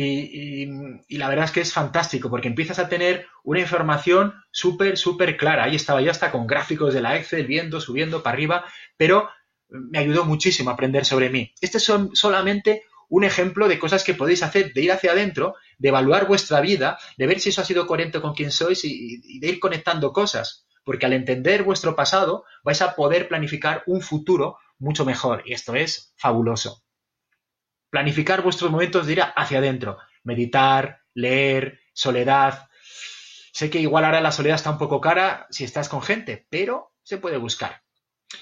Y, 0.00 1.16
la 1.18 1.28
verdad 1.28 1.46
es 1.46 1.50
que 1.50 1.60
es 1.60 1.72
fantástico 1.72 2.30
porque 2.30 2.48
empiezas 2.48 2.78
a 2.78 2.88
tener 2.88 3.26
una 3.42 3.60
información 3.60 4.34
súper, 4.52 4.96
súper 4.96 5.36
clara. 5.36 5.64
Ahí 5.64 5.74
estaba 5.74 6.00
yo 6.00 6.10
hasta 6.10 6.30
con 6.30 6.46
gráficos 6.46 6.94
de 6.94 7.00
la 7.00 7.16
Excel, 7.16 7.46
viendo, 7.46 7.80
subiendo 7.80 8.22
para 8.22 8.34
arriba, 8.34 8.64
pero 8.96 9.28
me 9.68 9.98
ayudó 9.98 10.24
muchísimo 10.24 10.70
a 10.70 10.74
aprender 10.74 11.04
sobre 11.04 11.30
mí. 11.30 11.52
Este 11.60 11.78
es 11.78 11.92
solamente 12.12 12.84
un 13.08 13.24
ejemplo 13.24 13.66
de 13.66 13.78
cosas 13.78 14.04
que 14.04 14.14
podéis 14.14 14.42
hacer, 14.42 14.72
de 14.72 14.82
ir 14.82 14.92
hacia 14.92 15.12
adentro, 15.12 15.56
de 15.78 15.88
evaluar 15.88 16.28
vuestra 16.28 16.60
vida, 16.60 16.98
de 17.16 17.26
ver 17.26 17.40
si 17.40 17.48
eso 17.48 17.62
ha 17.62 17.64
sido 17.64 17.86
coherente 17.86 18.20
con 18.20 18.34
quién 18.34 18.52
sois 18.52 18.84
y 18.84 19.40
de 19.40 19.48
ir 19.48 19.58
conectando 19.58 20.12
cosas. 20.12 20.66
Porque 20.84 21.06
al 21.06 21.12
entender 21.12 21.64
vuestro 21.64 21.96
pasado 21.96 22.44
vais 22.62 22.80
a 22.82 22.94
poder 22.94 23.26
planificar 23.26 23.82
un 23.86 24.00
futuro 24.00 24.58
mucho 24.78 25.04
mejor. 25.04 25.42
Y 25.44 25.54
esto 25.54 25.74
es 25.74 26.12
fabuloso. 26.16 26.84
Planificar 27.90 28.42
vuestros 28.42 28.70
momentos 28.70 29.06
de 29.06 29.12
ir 29.14 29.22
hacia 29.22 29.58
adentro. 29.58 29.98
Meditar, 30.24 31.00
leer, 31.14 31.80
soledad. 31.92 32.68
Sé 33.52 33.70
que 33.70 33.80
igual 33.80 34.04
ahora 34.04 34.20
la 34.20 34.32
soledad 34.32 34.56
está 34.56 34.70
un 34.70 34.78
poco 34.78 35.00
cara 35.00 35.46
si 35.50 35.64
estás 35.64 35.88
con 35.88 36.02
gente, 36.02 36.46
pero 36.50 36.92
se 37.02 37.18
puede 37.18 37.38
buscar. 37.38 37.82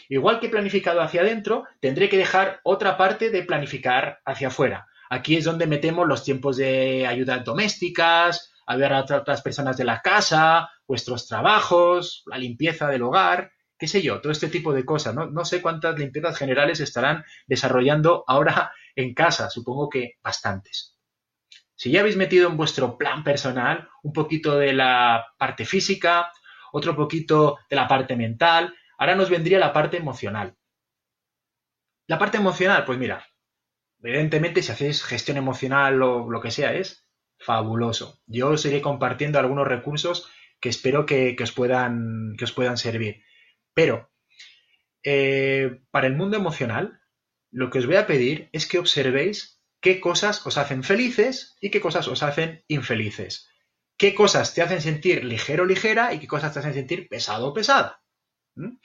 Igual 0.08 0.40
que 0.40 0.48
planificado 0.48 1.00
hacia 1.00 1.20
adentro, 1.20 1.64
tendré 1.80 2.08
que 2.08 2.18
dejar 2.18 2.60
otra 2.64 2.96
parte 2.96 3.30
de 3.30 3.42
planificar 3.42 4.20
hacia 4.24 4.48
afuera. 4.48 4.86
Aquí 5.08 5.36
es 5.36 5.44
donde 5.44 5.66
metemos 5.66 6.06
los 6.06 6.24
tiempos 6.24 6.56
de 6.56 7.06
ayudas 7.06 7.44
domésticas, 7.44 8.52
ayudar 8.66 8.92
a 8.92 9.00
otras 9.00 9.42
personas 9.42 9.76
de 9.76 9.84
la 9.84 10.02
casa, 10.02 10.68
vuestros 10.86 11.28
trabajos, 11.28 12.24
la 12.26 12.38
limpieza 12.38 12.88
del 12.88 13.02
hogar, 13.02 13.52
qué 13.78 13.86
sé 13.86 14.02
yo, 14.02 14.20
todo 14.20 14.32
este 14.32 14.48
tipo 14.48 14.72
de 14.72 14.84
cosas. 14.84 15.14
No, 15.14 15.26
no 15.26 15.44
sé 15.44 15.62
cuántas 15.62 15.98
limpiezas 15.98 16.36
generales 16.36 16.80
estarán 16.80 17.24
desarrollando 17.46 18.24
ahora 18.26 18.72
en 18.96 19.14
casa, 19.14 19.50
supongo 19.50 19.88
que 19.88 20.14
bastantes. 20.22 20.98
Si 21.76 21.90
ya 21.90 22.00
habéis 22.00 22.16
metido 22.16 22.48
en 22.48 22.56
vuestro 22.56 22.98
plan 22.98 23.22
personal 23.22 23.88
un 24.02 24.12
poquito 24.12 24.58
de 24.58 24.72
la 24.72 25.26
parte 25.38 25.64
física, 25.64 26.32
otro 26.72 26.96
poquito 26.96 27.58
de 27.70 27.76
la 27.76 27.86
parte 27.86 28.16
mental, 28.16 28.74
ahora 28.98 29.14
nos 29.14 29.30
vendría 29.30 29.58
la 29.58 29.72
parte 29.72 29.98
emocional. 29.98 30.56
La 32.08 32.18
parte 32.18 32.38
emocional, 32.38 32.84
pues 32.84 32.98
mira, 32.98 33.24
Evidentemente, 34.02 34.62
si 34.62 34.72
hacéis 34.72 35.02
gestión 35.04 35.36
emocional 35.36 36.02
o 36.02 36.30
lo 36.30 36.40
que 36.40 36.50
sea, 36.50 36.74
es 36.74 37.08
fabuloso. 37.38 38.20
Yo 38.26 38.50
os 38.50 38.64
iré 38.64 38.80
compartiendo 38.80 39.38
algunos 39.38 39.66
recursos 39.66 40.30
que 40.60 40.68
espero 40.68 41.06
que, 41.06 41.36
os, 41.42 41.52
puedan, 41.52 42.34
que 42.38 42.44
os 42.44 42.52
puedan 42.52 42.76
servir. 42.78 43.22
Pero, 43.74 44.10
eh, 45.02 45.80
para 45.90 46.06
el 46.06 46.16
mundo 46.16 46.36
emocional, 46.36 47.00
lo 47.56 47.70
que 47.70 47.78
os 47.78 47.86
voy 47.86 47.96
a 47.96 48.06
pedir 48.06 48.50
es 48.52 48.66
que 48.66 48.78
observéis 48.78 49.62
qué 49.80 49.98
cosas 49.98 50.46
os 50.46 50.58
hacen 50.58 50.84
felices 50.84 51.56
y 51.58 51.70
qué 51.70 51.80
cosas 51.80 52.06
os 52.06 52.22
hacen 52.22 52.62
infelices. 52.68 53.48
Qué 53.96 54.14
cosas 54.14 54.52
te 54.52 54.60
hacen 54.60 54.82
sentir 54.82 55.25
ligero 55.25 55.62
o 55.62 55.66
ligera 55.66 56.12
y 56.12 56.18
qué 56.18 56.26
cosas 56.26 56.52
te 56.52 56.58
hacen 56.58 56.75
sentir 56.75 57.08
pesado 57.08 57.46
o 57.46 57.54
pesada. 57.54 58.02
¿Mm? 58.56 58.76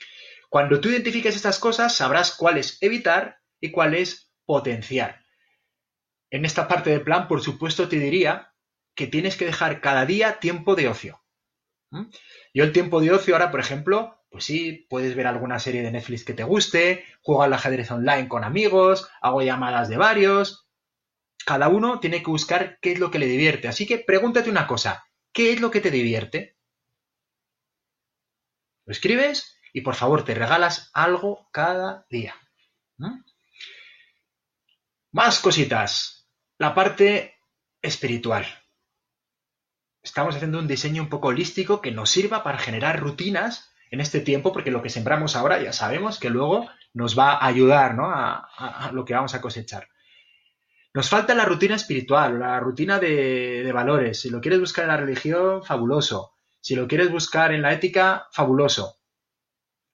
Cuando 0.48 0.80
tú 0.80 0.88
identifiques 0.88 1.36
estas 1.36 1.58
cosas, 1.58 1.94
sabrás 1.94 2.34
cuáles 2.34 2.78
evitar 2.80 3.40
y 3.60 3.72
cuáles 3.72 4.32
potenciar. 4.46 5.22
En 6.30 6.46
esta 6.46 6.66
parte 6.66 6.88
del 6.88 7.02
plan, 7.02 7.28
por 7.28 7.42
supuesto, 7.42 7.90
te 7.90 7.98
diría 7.98 8.54
que 8.94 9.06
tienes 9.06 9.36
que 9.36 9.44
dejar 9.44 9.82
cada 9.82 10.06
día 10.06 10.40
tiempo 10.40 10.76
de 10.76 10.88
ocio. 10.88 11.22
¿Mm? 11.90 12.06
Yo 12.54 12.64
el 12.64 12.72
tiempo 12.72 13.02
de 13.02 13.12
ocio 13.12 13.34
ahora, 13.34 13.50
por 13.50 13.60
ejemplo, 13.60 14.21
pues 14.32 14.44
sí, 14.44 14.86
puedes 14.88 15.14
ver 15.14 15.26
alguna 15.26 15.58
serie 15.58 15.82
de 15.82 15.92
Netflix 15.92 16.24
que 16.24 16.32
te 16.32 16.42
guste, 16.42 17.04
jugar 17.20 17.48
al 17.48 17.52
ajedrez 17.52 17.90
online 17.90 18.28
con 18.28 18.44
amigos, 18.44 19.08
hago 19.20 19.42
llamadas 19.42 19.90
de 19.90 19.98
varios. 19.98 20.66
Cada 21.44 21.68
uno 21.68 22.00
tiene 22.00 22.22
que 22.22 22.30
buscar 22.30 22.78
qué 22.80 22.92
es 22.92 22.98
lo 22.98 23.10
que 23.10 23.18
le 23.18 23.26
divierte. 23.26 23.68
Así 23.68 23.86
que 23.86 23.98
pregúntate 23.98 24.48
una 24.48 24.66
cosa, 24.66 25.04
¿qué 25.32 25.52
es 25.52 25.60
lo 25.60 25.70
que 25.70 25.82
te 25.82 25.90
divierte? 25.90 26.56
Lo 28.86 28.92
escribes 28.92 29.54
y 29.74 29.82
por 29.82 29.96
favor 29.96 30.24
te 30.24 30.34
regalas 30.34 30.90
algo 30.94 31.50
cada 31.52 32.06
día. 32.08 32.34
Más 35.10 35.40
cositas. 35.40 36.26
La 36.56 36.74
parte 36.74 37.34
espiritual. 37.82 38.46
Estamos 40.02 40.34
haciendo 40.36 40.58
un 40.58 40.66
diseño 40.66 41.02
un 41.02 41.10
poco 41.10 41.28
holístico 41.28 41.82
que 41.82 41.90
nos 41.90 42.08
sirva 42.08 42.42
para 42.42 42.58
generar 42.58 42.98
rutinas 42.98 43.71
en 43.92 44.00
este 44.00 44.20
tiempo, 44.20 44.52
porque 44.52 44.70
lo 44.70 44.82
que 44.82 44.88
sembramos 44.88 45.36
ahora 45.36 45.62
ya 45.62 45.72
sabemos 45.74 46.18
que 46.18 46.30
luego 46.30 46.66
nos 46.94 47.16
va 47.16 47.34
a 47.34 47.46
ayudar 47.46 47.94
a, 48.00 48.90
lo 48.92 49.04
que 49.04 49.12
vamos 49.12 49.34
a 49.34 49.42
cosechar. 49.42 49.86
Nos 50.94 51.10
falta 51.10 51.34
la 51.34 51.44
rutina 51.44 51.74
espiritual, 51.74 52.38
la 52.38 52.58
rutina 52.58 52.98
de, 52.98 53.70
valores. 53.72 54.18
Si 54.18 54.30
lo 54.30 54.40
quieres 54.40 54.60
buscar 54.60 54.84
en 54.84 54.90
la 54.90 54.96
religión, 54.96 55.62
fabuloso. 55.62 56.32
Si 56.62 56.74
lo 56.74 56.88
quieres 56.88 57.10
buscar 57.10 57.52
en 57.52 57.60
la 57.60 57.72
ética, 57.74 58.28
fabuloso. 58.32 58.96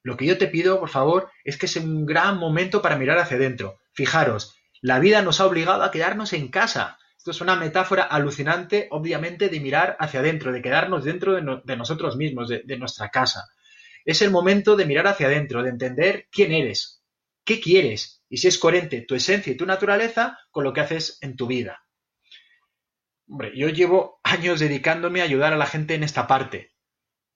Lo 0.04 0.16
que 0.16 0.26
yo 0.26 0.38
te 0.38 0.46
pido, 0.46 0.78
por 0.78 0.90
favor, 0.90 1.32
es 1.42 1.58
que 1.58 1.66
es 1.66 1.74
un 1.74 2.06
gran 2.06 2.38
momento 2.38 2.80
para 2.80 2.96
mirar 2.96 3.18
hacia 3.18 3.36
adentro. 3.36 3.80
Fijaros, 3.92 4.54
la 4.80 5.00
vida 5.00 5.22
nos 5.22 5.40
ha 5.40 5.46
obligado 5.46 5.82
a 5.82 5.90
quedarnos 5.90 6.32
en 6.34 6.48
casa. 6.48 6.98
Esto 7.16 7.32
es 7.32 7.40
una 7.40 7.56
metáfora 7.56 8.04
alucinante, 8.04 8.86
obviamente, 8.92 9.48
de 9.48 9.58
mirar 9.58 9.96
hacia 9.98 10.20
adentro, 10.20 10.52
de 10.52 10.62
quedarnos 10.62 11.02
dentro 11.02 11.34
de, 11.34 11.76
nosotros 11.76 12.16
mismos, 12.16 12.48
de 12.48 12.78
nuestra 12.78 13.08
casa. 13.08 13.48
Es 14.08 14.22
el 14.22 14.30
momento 14.30 14.74
de 14.74 14.86
mirar 14.86 15.06
hacia 15.06 15.26
adentro, 15.26 15.62
de 15.62 15.68
entender 15.68 16.28
quién 16.32 16.50
eres, 16.50 17.04
qué 17.44 17.60
quieres 17.60 18.22
y 18.30 18.38
si 18.38 18.48
es 18.48 18.56
coherente 18.56 19.02
tu 19.02 19.14
esencia 19.14 19.52
y 19.52 19.56
tu 19.58 19.66
naturaleza 19.66 20.38
con 20.50 20.64
lo 20.64 20.72
que 20.72 20.80
haces 20.80 21.18
en 21.20 21.36
tu 21.36 21.46
vida. 21.46 21.84
Hombre, 23.28 23.52
yo 23.54 23.68
llevo 23.68 24.18
años 24.22 24.60
dedicándome 24.60 25.20
a 25.20 25.24
ayudar 25.24 25.52
a 25.52 25.58
la 25.58 25.66
gente 25.66 25.94
en 25.94 26.04
esta 26.04 26.26
parte 26.26 26.72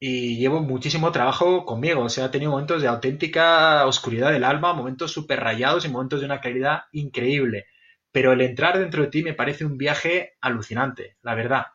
y 0.01 0.39
llevo 0.39 0.63
muchísimo 0.63 1.13
trabajo 1.13 1.67
conmigo. 1.67 2.05
O 2.05 2.09
sea, 2.09 2.25
he 2.25 2.31
tenido 2.31 2.53
momentos 2.53 2.81
de 2.81 2.89
auténtica 2.89 3.85
oscuridad 3.85 4.33
del 4.33 4.45
alma, 4.45 4.73
momentos 4.73 5.13
súper 5.13 5.41
rayados 5.41 5.85
y 5.85 5.91
momentos 5.91 6.21
de 6.21 6.27
una 6.27 6.41
claridad 6.41 6.85
increíble. 6.93 7.67
Pero 8.13 8.33
el 8.33 8.41
entrar 8.41 8.79
dentro 8.79 9.03
de 9.03 9.09
ti 9.09 9.23
me 9.23 9.35
parece 9.35 9.67
un 9.67 9.77
viaje 9.77 10.39
alucinante, 10.41 11.19
la 11.21 11.35
verdad. 11.35 11.67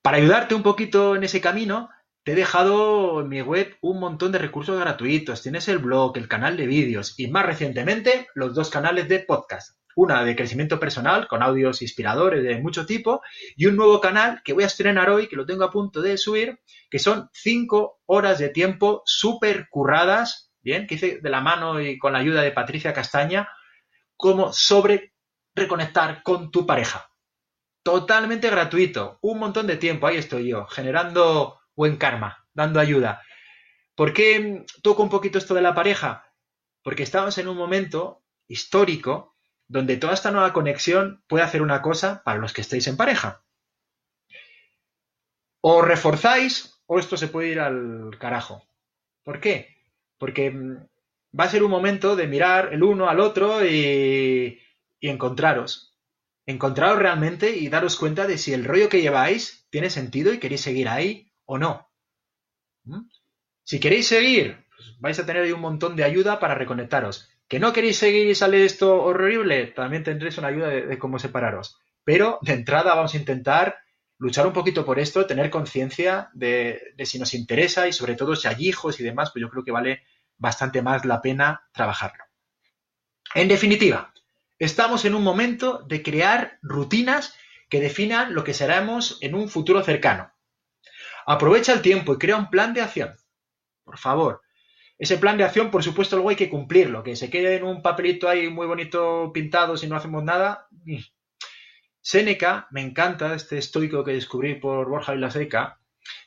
Para 0.00 0.16
ayudarte 0.16 0.54
un 0.54 0.62
poquito 0.62 1.14
en 1.14 1.24
ese 1.24 1.42
camino, 1.42 1.90
te 2.24 2.32
he 2.32 2.34
dejado 2.34 3.20
en 3.20 3.28
mi 3.28 3.42
web 3.42 3.76
un 3.80 4.00
montón 4.00 4.32
de 4.32 4.38
recursos 4.38 4.78
gratuitos. 4.78 5.42
Tienes 5.42 5.68
el 5.68 5.78
blog, 5.78 6.16
el 6.16 6.28
canal 6.28 6.56
de 6.56 6.66
vídeos 6.66 7.18
y 7.18 7.28
más 7.28 7.46
recientemente 7.46 8.28
los 8.34 8.54
dos 8.54 8.70
canales 8.70 9.08
de 9.08 9.20
podcast 9.20 9.76
una 9.96 10.24
de 10.24 10.36
crecimiento 10.36 10.80
personal 10.80 11.28
con 11.28 11.42
audios 11.42 11.82
inspiradores 11.82 12.42
de 12.42 12.60
mucho 12.60 12.86
tipo 12.86 13.22
y 13.56 13.66
un 13.66 13.76
nuevo 13.76 14.00
canal 14.00 14.42
que 14.44 14.52
voy 14.52 14.64
a 14.64 14.68
estrenar 14.68 15.10
hoy, 15.10 15.28
que 15.28 15.36
lo 15.36 15.46
tengo 15.46 15.64
a 15.64 15.70
punto 15.70 16.02
de 16.02 16.16
subir, 16.18 16.60
que 16.90 16.98
son 16.98 17.30
cinco 17.32 18.00
horas 18.06 18.38
de 18.38 18.48
tiempo 18.48 19.02
súper 19.04 19.68
curradas, 19.70 20.52
bien, 20.62 20.86
que 20.86 20.96
hice 20.96 21.20
de 21.20 21.30
la 21.30 21.40
mano 21.40 21.80
y 21.80 21.98
con 21.98 22.12
la 22.12 22.18
ayuda 22.18 22.42
de 22.42 22.52
Patricia 22.52 22.92
Castaña, 22.92 23.48
como 24.16 24.52
sobre 24.52 25.14
reconectar 25.54 26.22
con 26.22 26.50
tu 26.50 26.66
pareja. 26.66 27.08
Totalmente 27.82 28.50
gratuito, 28.50 29.18
un 29.20 29.38
montón 29.38 29.66
de 29.66 29.76
tiempo, 29.76 30.06
ahí 30.06 30.16
estoy 30.16 30.48
yo, 30.48 30.66
generando 30.66 31.60
buen 31.76 31.96
karma, 31.96 32.46
dando 32.54 32.80
ayuda. 32.80 33.22
¿Por 33.94 34.12
qué 34.12 34.64
toco 34.82 35.02
un 35.02 35.08
poquito 35.08 35.38
esto 35.38 35.54
de 35.54 35.62
la 35.62 35.74
pareja? 35.74 36.32
Porque 36.82 37.02
estamos 37.02 37.38
en 37.38 37.48
un 37.48 37.56
momento 37.56 38.22
histórico 38.48 39.36
donde 39.68 39.96
toda 39.96 40.14
esta 40.14 40.30
nueva 40.30 40.52
conexión 40.52 41.22
puede 41.26 41.44
hacer 41.44 41.62
una 41.62 41.80
cosa 41.80 42.22
para 42.24 42.38
los 42.38 42.52
que 42.52 42.60
estéis 42.60 42.86
en 42.86 42.96
pareja. 42.96 43.44
O 45.60 45.80
reforzáis 45.80 46.82
o 46.86 46.98
esto 46.98 47.16
se 47.16 47.28
puede 47.28 47.48
ir 47.48 47.60
al 47.60 48.16
carajo. 48.18 48.66
¿Por 49.22 49.40
qué? 49.40 49.76
Porque 50.18 50.50
mm, 50.50 50.86
va 51.38 51.44
a 51.44 51.48
ser 51.48 51.62
un 51.62 51.70
momento 51.70 52.16
de 52.16 52.26
mirar 52.26 52.72
el 52.72 52.82
uno 52.82 53.08
al 53.08 53.20
otro 53.20 53.64
y, 53.64 54.60
encontraros. 55.00 55.96
Encontraros 56.46 56.98
realmente 56.98 57.50
y 57.56 57.68
daros 57.68 57.96
cuenta 57.96 58.26
de 58.26 58.38
si 58.38 58.52
el 58.52 58.64
rollo 58.64 58.88
que 58.88 59.00
lleváis 59.00 59.66
tiene 59.70 59.90
sentido 59.90 60.32
y 60.32 60.38
queréis 60.38 60.60
seguir 60.60 60.88
ahí 60.88 61.32
o 61.46 61.58
no. 61.58 61.90
¿Mm? 62.84 63.08
Si 63.62 63.80
queréis 63.80 64.06
seguir, 64.06 64.66
pues 64.76 64.98
vais 65.00 65.18
a 65.18 65.26
tener 65.26 65.42
ahí 65.42 65.52
un 65.52 65.60
montón 65.60 65.96
de 65.96 66.04
ayuda 66.04 66.38
para 66.38 66.54
reconectaros. 66.54 67.28
¿Que 67.48 67.58
no 67.58 67.72
queréis 67.72 67.98
seguir 67.98 68.26
y 68.26 68.34
sale 68.34 68.64
esto 68.64 69.02
horrible? 69.02 69.68
También 69.68 70.02
tendréis 70.02 70.38
una 70.38 70.48
ayuda 70.48 70.68
de, 70.68 70.98
cómo 70.98 71.18
separaros. 71.18 71.78
Pero 72.02 72.38
de 72.42 72.52
entrada 72.52 72.94
vamos 72.94 73.14
a 73.14 73.18
intentar 73.18 73.78
luchar 74.18 74.46
un 74.46 74.52
poquito 74.52 74.84
por 74.84 74.98
esto, 74.98 75.26
tener 75.26 75.50
conciencia 75.50 76.30
de, 76.34 76.94
si 77.04 77.18
nos 77.18 77.34
interesa 77.34 77.88
y 77.88 77.92
sobre 77.92 78.14
todo 78.14 78.36
si 78.36 78.48
hay 78.48 78.56
hijos 78.58 79.00
y 79.00 79.04
demás, 79.04 79.30
pues 79.32 79.42
yo 79.42 79.50
creo 79.50 79.64
que 79.64 79.72
vale 79.72 80.02
bastante 80.36 80.82
más 80.82 81.04
la 81.04 81.20
pena 81.20 81.68
trabajarlo. 81.72 82.24
En 83.34 83.48
definitiva, 83.48 84.12
estamos 84.58 85.04
en 85.04 85.14
un 85.14 85.22
momento 85.22 85.84
de 85.86 86.02
crear 86.02 86.58
rutinas 86.62 87.34
que 87.68 87.80
definan 87.80 88.34
lo 88.34 88.44
que 88.44 88.54
seremos 88.54 89.18
en 89.20 89.34
un 89.34 89.48
futuro 89.48 89.82
cercano. 89.82 90.33
Aprovecha 91.26 91.72
el 91.72 91.82
tiempo 91.82 92.14
y 92.14 92.18
crea 92.18 92.36
un 92.36 92.50
plan 92.50 92.74
de 92.74 92.82
acción. 92.82 93.14
Por 93.84 93.98
favor, 93.98 94.42
ese 94.98 95.18
plan 95.18 95.36
de 95.36 95.44
acción, 95.44 95.70
por 95.70 95.82
supuesto, 95.82 96.16
luego 96.16 96.30
hay 96.30 96.36
que 96.36 96.48
cumplirlo, 96.48 97.02
que 97.02 97.16
se 97.16 97.28
quede 97.28 97.56
en 97.56 97.64
un 97.64 97.82
papelito 97.82 98.28
ahí 98.28 98.48
muy 98.48 98.66
bonito 98.66 99.32
pintado 99.32 99.76
si 99.76 99.86
no 99.86 99.96
hacemos 99.96 100.22
nada. 100.22 100.68
Séneca, 102.00 102.68
me 102.70 102.80
encanta 102.80 103.34
este 103.34 103.58
estoico 103.58 104.04
que 104.04 104.12
descubrí 104.12 104.54
por 104.54 104.88
Borja 104.88 105.12
Vilaseca, 105.12 105.80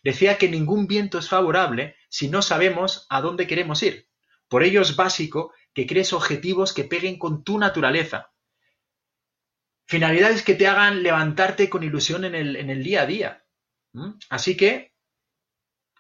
decía 0.03 0.38
que 0.38 0.49
ningún 0.49 0.88
viento 0.88 1.19
es 1.19 1.29
favorable 1.29 1.95
si 2.10 2.29
no 2.29 2.41
sabemos 2.41 3.05
a 3.10 3.21
dónde 3.21 3.47
queremos 3.47 3.81
ir. 3.83 4.10
Por 4.47 4.63
ello 4.63 4.81
es 4.81 4.95
básico 4.95 5.53
que 5.73 5.86
crees 5.86 6.13
objetivos 6.13 6.73
que 6.73 6.83
peguen 6.83 7.17
con 7.17 7.43
tu 7.43 7.60
naturaleza. 7.60 8.31
Finalidades 9.86 10.43
que 10.43 10.55
te 10.55 10.67
hagan 10.67 11.03
levantarte 11.03 11.69
con 11.69 11.83
ilusión 11.83 12.25
en 12.25 12.36
el 12.36 12.83
día 12.83 13.03
a 13.03 13.05
día. 13.05 13.46
¿Mm? 13.93 14.12
Así 14.30 14.56
que, 14.58 14.93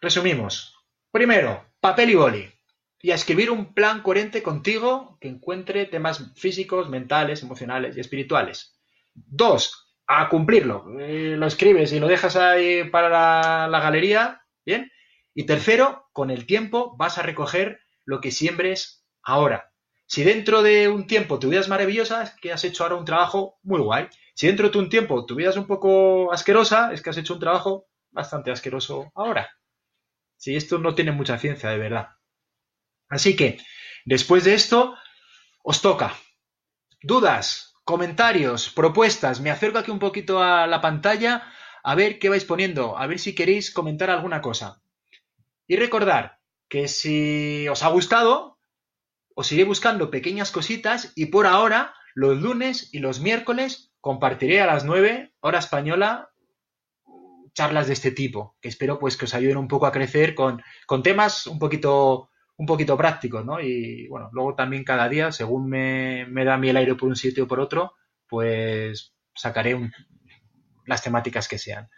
resumimos. 0.01 0.75
Primero, 1.11 1.65
papel 1.79 2.11
y 2.11 2.15
boli 2.15 2.57
y 3.01 3.11
a 3.11 3.15
escribir 3.15 3.51
un 3.51 3.73
plan 3.73 4.01
coherente 4.01 4.41
contigo 4.41 5.17
que 5.21 5.27
encuentre 5.27 5.85
temas 5.85 6.33
físicos, 6.35 6.89
mentales, 6.89 7.43
emocionales 7.43 7.95
y 7.95 7.99
espirituales. 7.99 8.77
Dos, 9.13 9.95
a 10.07 10.29
cumplirlo. 10.29 10.85
Eh, 10.99 11.35
lo 11.37 11.45
escribes 11.47 11.91
y 11.93 11.99
lo 11.99 12.07
dejas 12.07 12.35
ahí 12.35 12.83
para 12.89 13.67
la, 13.67 13.79
galería, 13.79 14.41
¿bien? 14.65 14.91
Y 15.33 15.45
tercero, 15.45 16.07
con 16.13 16.31
el 16.31 16.45
tiempo 16.45 16.95
vas 16.97 17.17
a 17.17 17.21
recoger 17.21 17.79
lo 18.05 18.21
que 18.21 18.31
siembres 18.31 19.05
ahora. 19.21 19.71
Si 20.07 20.23
dentro 20.23 20.63
de 20.63 20.87
un 20.87 21.05
tiempo 21.05 21.37
tu 21.37 21.49
vida 21.49 21.61
maravillosa, 21.67 22.23
es 22.23 22.31
que 22.41 22.53
has 22.53 22.63
hecho 22.63 22.83
ahora 22.83 22.95
un 22.95 23.05
trabajo 23.05 23.59
muy 23.63 23.81
guay. 23.81 24.07
Si 24.33 24.47
dentro 24.47 24.69
de 24.69 24.79
un 24.79 24.89
tiempo 24.89 25.25
tu 25.25 25.35
vida 25.35 25.51
un 25.55 25.67
poco 25.67 26.31
asquerosa, 26.31 26.93
es 26.93 27.01
que 27.01 27.09
has 27.09 27.17
hecho 27.17 27.33
un 27.33 27.41
trabajo 27.41 27.87
bastante 28.11 28.49
asqueroso 28.49 29.11
ahora. 29.15 29.49
Si 30.37 30.55
esto 30.55 30.77
no 30.77 30.95
tiene 30.95 31.11
mucha 31.11 31.37
ciencia, 31.37 31.69
de 31.69 31.77
verdad. 31.77 32.07
Así 33.09 33.35
que, 33.35 33.59
después 34.05 34.45
de 34.45 34.53
esto, 34.53 34.95
os 35.61 35.81
toca. 35.81 36.15
Dudas, 37.01 37.75
comentarios, 37.83 38.69
propuestas. 38.69 39.41
Me 39.41 39.51
acerco 39.51 39.79
aquí 39.79 39.91
un 39.91 39.99
poquito 39.99 40.41
a 40.41 40.67
la 40.67 40.79
pantalla 40.79 41.51
a 41.83 41.95
ver 41.95 42.17
qué 42.17 42.29
vais 42.29 42.45
poniendo, 42.45 42.97
a 42.97 43.07
ver 43.07 43.19
si 43.19 43.35
queréis 43.35 43.71
comentar 43.71 44.09
alguna 44.09 44.41
cosa. 44.41 44.81
Y 45.67 45.75
recordar 45.75 46.39
que 46.69 46.87
si 46.87 47.67
os 47.67 47.83
ha 47.83 47.89
gustado, 47.89 48.56
os 49.39 49.51
iré 49.51 49.65
buscando 49.65 50.09
pequeñas 50.09 50.49
cositas 50.49 51.13
y 51.15 51.27
por 51.27 51.45
ahora 51.45 51.93
los 52.15 52.41
lunes 52.41 52.89
y 52.91 52.97
los 52.97 53.21
miércoles 53.21 53.93
compartiré 54.01 54.61
a 54.61 54.65
las 54.65 54.83
9 54.83 55.31
hora 55.41 55.59
española 55.59 56.31
charlas 57.53 57.85
de 57.85 57.93
este 57.93 58.09
tipo, 58.09 58.55
que 58.59 58.69
espero 58.69 58.97
pues 58.97 59.15
que 59.15 59.25
os 59.25 59.35
ayuden 59.35 59.57
un 59.57 59.67
poco 59.67 59.85
a 59.85 59.91
crecer 59.91 60.33
con, 60.33 60.63
con 60.87 61.03
temas 61.03 61.45
un 61.45 61.59
poquito, 61.59 62.31
un 62.57 62.65
poquito 62.65 62.97
prácticos, 62.97 63.45
¿no? 63.45 63.61
Y 63.61 64.07
bueno, 64.07 64.29
luego 64.33 64.55
también 64.55 64.83
cada 64.83 65.07
día, 65.07 65.31
según 65.31 65.69
me, 65.69 66.25
me 66.25 66.43
da 66.43 66.57
mí 66.57 66.69
el 66.69 66.77
aire 66.77 66.95
por 66.95 67.07
un 67.07 67.15
sitio 67.15 67.43
o 67.43 67.47
por 67.47 67.59
otro, 67.59 67.93
pues 68.27 69.13
sacaré 69.35 69.79
las 70.87 71.03
temáticas 71.03 71.47
que 71.47 71.59
sean. 71.59 71.89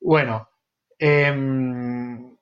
Bueno, 0.00 0.50
em, 0.98 2.33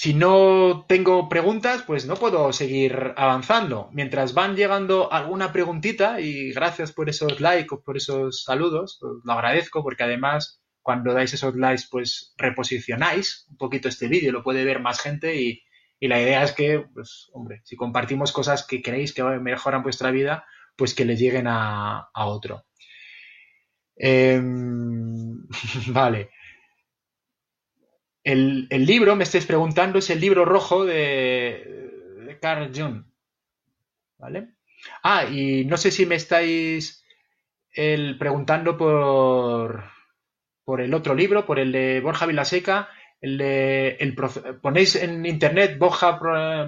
si 0.00 0.14
no 0.14 0.86
tengo 0.88 1.28
preguntas, 1.28 1.82
pues 1.82 2.06
no 2.06 2.16
puedo 2.16 2.54
seguir 2.54 3.12
avanzando. 3.18 3.90
Mientras 3.92 4.32
van 4.32 4.56
llegando 4.56 5.12
alguna 5.12 5.52
preguntita, 5.52 6.22
y 6.22 6.54
gracias 6.54 6.90
por 6.90 7.10
esos 7.10 7.38
likes, 7.38 7.76
por 7.84 7.98
esos 7.98 8.42
saludos, 8.44 8.98
lo 9.22 9.30
agradezco 9.30 9.82
porque 9.82 10.04
además 10.04 10.62
cuando 10.80 11.12
dais 11.12 11.34
esos 11.34 11.54
likes, 11.54 11.84
pues 11.90 12.32
reposicionáis 12.38 13.46
un 13.50 13.58
poquito 13.58 13.88
este 13.90 14.08
vídeo, 14.08 14.32
lo 14.32 14.42
puede 14.42 14.64
ver 14.64 14.80
más 14.80 15.00
gente 15.00 15.36
y, 15.36 15.60
la 16.00 16.18
idea 16.18 16.44
es 16.44 16.52
que, 16.52 16.82
pues, 16.94 17.28
hombre, 17.34 17.60
si 17.64 17.76
compartimos 17.76 18.32
cosas 18.32 18.66
que 18.66 18.80
creéis 18.80 19.12
que 19.12 19.22
mejoran 19.22 19.82
vuestra 19.82 20.10
vida, 20.10 20.46
pues 20.76 20.94
que 20.94 21.04
les 21.04 21.20
lleguen 21.20 21.46
a, 21.46 22.08
otro. 22.14 22.64
Em, 23.96 25.46
vale. 25.88 26.30
El, 28.22 28.68
libro, 28.70 29.16
me 29.16 29.24
estáis 29.24 29.46
preguntando, 29.46 29.98
es 29.98 30.10
el 30.10 30.20
libro 30.20 30.44
rojo 30.44 30.84
de, 30.84 32.38
Carl 32.40 32.70
Jung. 32.74 33.04
¿Vale? 34.18 34.54
Ah, 35.02 35.24
y 35.24 35.64
no 35.64 35.76
sé 35.76 35.90
si 35.90 36.06
me 36.06 36.16
estáis 36.16 37.04
el, 37.72 38.18
preguntando 38.18 38.76
por, 38.76 39.84
por 40.64 40.80
el 40.80 40.92
otro 40.94 41.14
libro, 41.14 41.46
por 41.46 41.58
el 41.58 41.72
de 41.72 42.00
Borja 42.00 42.26
Vilaseca, 42.26 42.88
el 43.20 43.36
de, 43.36 43.96
el, 44.00 44.14
ponéis 44.62 44.96
en 44.96 45.26
internet 45.26 45.78
Borja, 45.78 46.18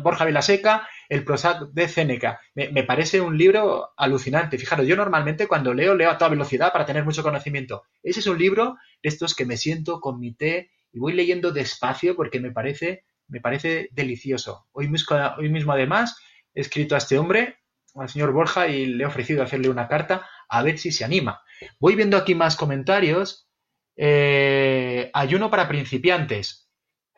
Borja 0.02 0.24
Vilaseca, 0.24 0.86
el 1.08 1.24
Prozac 1.24 1.70
de 1.72 1.88
Céneca. 1.88 2.40
Me, 2.54 2.82
parece 2.84 3.20
un 3.20 3.36
libro 3.36 3.92
alucinante. 3.96 4.58
Fijaros, 4.58 4.86
yo 4.86 4.96
normalmente 4.96 5.46
cuando 5.46 5.72
leo, 5.72 5.94
leo 5.94 6.10
a 6.10 6.18
toda 6.18 6.30
velocidad 6.30 6.72
para 6.72 6.86
tener 6.86 7.04
mucho 7.04 7.22
conocimiento. 7.22 7.84
Ese 8.02 8.20
es 8.20 8.26
un 8.26 8.38
libro 8.38 8.76
de 9.02 9.08
estos 9.08 9.34
que 9.34 9.46
me 9.46 9.56
siento 9.56 10.00
con 10.00 10.18
mi 10.20 10.34
té 10.34 10.70
y 10.92 10.98
voy 10.98 11.12
leyendo 11.14 11.52
despacio 11.52 12.14
porque 12.16 12.40
me 12.40 12.50
parece, 12.50 13.04
me 13.28 13.40
parece 13.40 13.88
delicioso. 13.92 14.66
Hoy 14.72 14.88
mismo, 14.88 15.16
hoy 15.38 15.48
mismo 15.48 15.72
además 15.72 16.16
he 16.54 16.60
escrito 16.60 16.94
a 16.94 16.98
este 16.98 17.18
hombre, 17.18 17.58
al 17.94 18.08
señor 18.08 18.32
Borja, 18.32 18.68
y 18.68 18.86
le 18.86 19.04
he 19.04 19.06
ofrecido 19.06 19.42
hacerle 19.42 19.68
una 19.68 19.88
carta 19.88 20.28
a 20.48 20.62
ver 20.62 20.78
si 20.78 20.92
se 20.92 21.04
anima. 21.04 21.42
Voy 21.78 21.94
viendo 21.94 22.16
aquí 22.16 22.34
más 22.34 22.56
comentarios 22.56 23.48
eh, 23.96 25.10
ayuno 25.12 25.50
para 25.50 25.68
principiantes. 25.68 26.70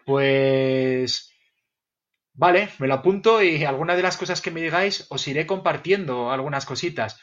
Pues 0.05 1.33
vale, 2.33 2.69
me 2.79 2.87
lo 2.87 2.95
apunto 2.95 3.43
y 3.43 3.65
algunas 3.65 3.97
de 3.97 4.03
las 4.03 4.17
cosas 4.17 4.41
que 4.41 4.51
me 4.51 4.61
digáis 4.61 5.07
os 5.11 5.27
iré 5.29 5.47
compartiendo 5.47 6.31
algunas 6.31 6.67
cositas. 6.67 7.21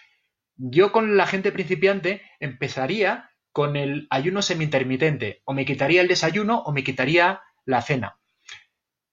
Yo 0.55 0.91
con 0.91 1.17
la 1.17 1.27
gente 1.27 1.51
principiante 1.51 2.21
empezaría 2.39 3.30
con 3.51 3.75
el 3.75 4.07
ayuno 4.09 4.41
semi-intermitente. 4.41 5.41
O 5.45 5.53
me 5.53 5.65
quitaría 5.65 6.01
el 6.01 6.07
desayuno 6.07 6.59
o 6.59 6.71
me 6.71 6.83
quitaría 6.83 7.41
la 7.65 7.81
cena. 7.81 8.17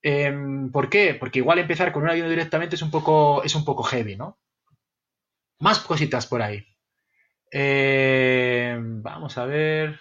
Em, 0.01 0.71
¿Por 0.71 0.89
qué? 0.89 1.15
Porque 1.15 1.39
igual 1.39 1.59
empezar 1.59 1.91
con 1.91 2.03
un 2.03 2.09
ayuno 2.09 2.29
directamente 2.29 2.75
es 2.75 2.81
un 2.81 2.91
poco, 2.91 3.43
es 3.43 3.55
un 3.55 3.65
poco 3.65 3.83
heavy, 3.83 4.15
¿no? 4.15 4.39
Más 5.59 5.79
cositas 5.79 6.25
por 6.27 6.41
ahí. 6.41 6.65
Em, 7.51 9.01
vamos 9.01 9.37
a 9.37 9.45
ver. 9.45 9.99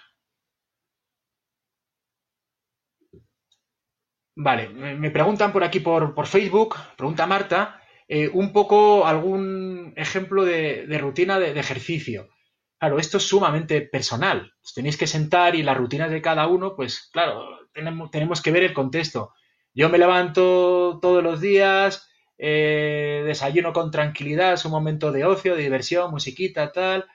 Vale, 4.40 4.68
me 4.68 5.10
preguntan 5.10 5.52
por 5.52 5.64
aquí 5.64 5.80
por, 5.80 6.26
Facebook, 6.26 6.76
pregunta 6.96 7.26
Marta, 7.26 7.82
eh, 8.06 8.30
un 8.32 8.52
poco 8.52 9.04
algún 9.04 9.92
ejemplo 9.96 10.44
de, 10.44 10.86
rutina 11.00 11.40
de, 11.40 11.58
ejercicio. 11.58 12.28
Claro, 12.78 12.98
esto 13.00 13.16
es 13.16 13.24
sumamente 13.24 13.80
personal. 13.82 14.52
tenéis 14.74 14.96
que 14.96 15.06
sentar 15.08 15.56
y 15.56 15.62
las 15.64 15.76
rutinas 15.76 16.10
de 16.10 16.22
cada 16.22 16.46
uno, 16.46 16.76
pues 16.76 17.08
claro, 17.12 17.44
tenemos, 17.72 18.10
tenemos 18.10 18.40
que 18.40 18.52
ver 18.52 18.62
el 18.62 18.72
contexto. 18.74 19.32
Yo 19.74 19.88
me 19.88 19.98
levanto 19.98 20.98
todos 21.02 21.22
los 21.22 21.40
días, 21.40 22.08
eh, 22.38 23.22
desayuno 23.26 23.72
con 23.72 23.90
tranquilidad, 23.90 24.52
es 24.52 24.64
un 24.64 24.70
momento 24.72 25.10
de 25.10 25.24
ocio, 25.24 25.56
de 25.56 25.62
diversión, 25.62 26.10
musiquita, 26.12 26.70
tal. 26.72 27.06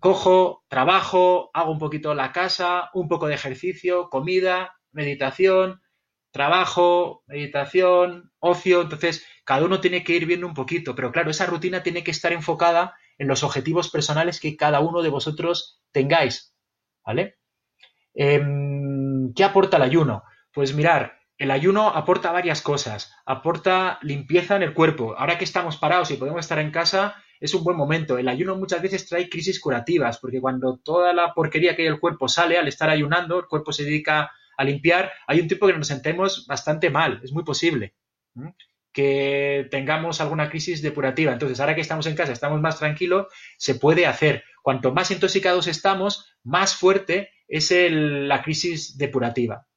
Cojo, 0.00 0.64
trabajo, 0.68 1.50
hago 1.54 1.72
un 1.72 1.78
poquito 1.78 2.14
la 2.14 2.32
casa, 2.32 2.90
un 2.94 3.08
poco 3.08 3.28
de 3.28 3.34
ejercicio, 3.34 4.10
comida, 4.10 4.76
meditación, 4.92 5.82
trabajo, 6.32 7.24
meditación, 7.26 8.32
ocio, 8.40 8.82
entonces 8.82 9.26
cada 9.44 9.64
uno 9.64 9.80
tiene 9.80 10.04
que 10.04 10.14
ir 10.14 10.26
viendo 10.26 10.46
un 10.46 10.54
poquito, 10.54 10.94
pero 10.94 11.12
claro, 11.12 11.30
esa 11.30 11.46
rutina 11.46 11.82
tiene 11.82 12.04
que 12.04 12.10
estar 12.12 12.32
enfocada 12.32 12.94
en 13.18 13.28
los 13.28 13.42
objetivos 13.42 13.90
personales 13.90 14.40
que 14.40 14.56
cada 14.56 14.80
uno 14.80 15.02
de 15.02 15.10
vosotros 15.10 15.82
tengáis, 15.92 16.54
¿vale? 17.04 17.38
Em, 18.14 19.32
¿Qué 19.34 19.44
aporta 19.44 19.76
el 19.76 19.82
ayuno? 19.82 20.22
Pues 20.52 20.74
mirar, 20.74 21.18
el 21.36 21.50
ayuno 21.50 21.88
aporta 21.88 22.32
varias 22.32 22.62
cosas, 22.62 23.14
aporta 23.26 23.98
limpieza 24.02 24.56
en 24.56 24.62
el 24.62 24.74
cuerpo. 24.74 25.14
Ahora 25.16 25.38
que 25.38 25.44
estamos 25.44 25.76
parados 25.76 26.10
y 26.10 26.16
podemos 26.16 26.40
estar 26.40 26.58
en 26.58 26.70
casa, 26.70 27.16
es 27.40 27.54
un 27.54 27.62
buen 27.62 27.76
momento. 27.76 28.18
El 28.18 28.28
ayuno 28.28 28.56
muchas 28.56 28.82
veces 28.82 29.06
trae 29.08 29.28
crisis 29.28 29.60
curativas, 29.60 30.18
porque 30.18 30.40
cuando 30.40 30.78
toda 30.78 31.12
la 31.12 31.34
porquería 31.34 31.76
que 31.76 31.82
hay 31.82 31.88
el 31.88 32.00
cuerpo 32.00 32.28
sale, 32.28 32.58
al 32.58 32.68
estar 32.68 32.90
ayunando, 32.90 33.38
el 33.38 33.46
cuerpo 33.46 33.72
se 33.72 33.84
dedica 33.84 34.32
a 34.56 34.64
limpiar, 34.64 35.12
hay 35.26 35.40
un 35.40 35.46
tiempo 35.46 35.68
que 35.68 35.74
nos 35.74 35.86
sentemos 35.86 36.46
bastante 36.46 36.90
mal, 36.90 37.20
es 37.22 37.32
muy 37.32 37.44
posible 37.44 37.94
que 38.98 39.68
tengamos 39.70 40.20
alguna 40.20 40.50
crisis 40.50 40.82
depurativa. 40.82 41.30
Entonces, 41.30 41.60
ahora 41.60 41.76
que 41.76 41.82
estamos 41.82 42.08
en 42.08 42.16
casa, 42.16 42.32
estamos 42.32 42.60
más 42.60 42.80
tranquilos, 42.80 43.28
se 43.56 43.76
puede 43.76 44.06
hacer. 44.06 44.42
Cuanto 44.60 44.92
más 44.92 45.12
intoxicados 45.12 45.68
estamos, 45.68 46.34
más 46.42 46.74
fuerte 46.74 47.30
es 47.46 47.70
la 47.70 48.42
crisis 48.42 48.98
depurativa. 48.98 49.68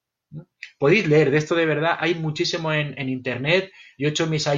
Podéis 0.80 1.08
leer 1.08 1.30
de 1.30 1.38
esto 1.38 1.54
de 1.54 1.68
verdad, 1.68 1.98
hay 2.00 2.16
muchísimo 2.16 2.74
en, 2.74 3.10
internet. 3.10 3.72
Yo 3.96 4.08
he 4.08 4.10
hecho 4.10 4.26
mis, 4.26 4.50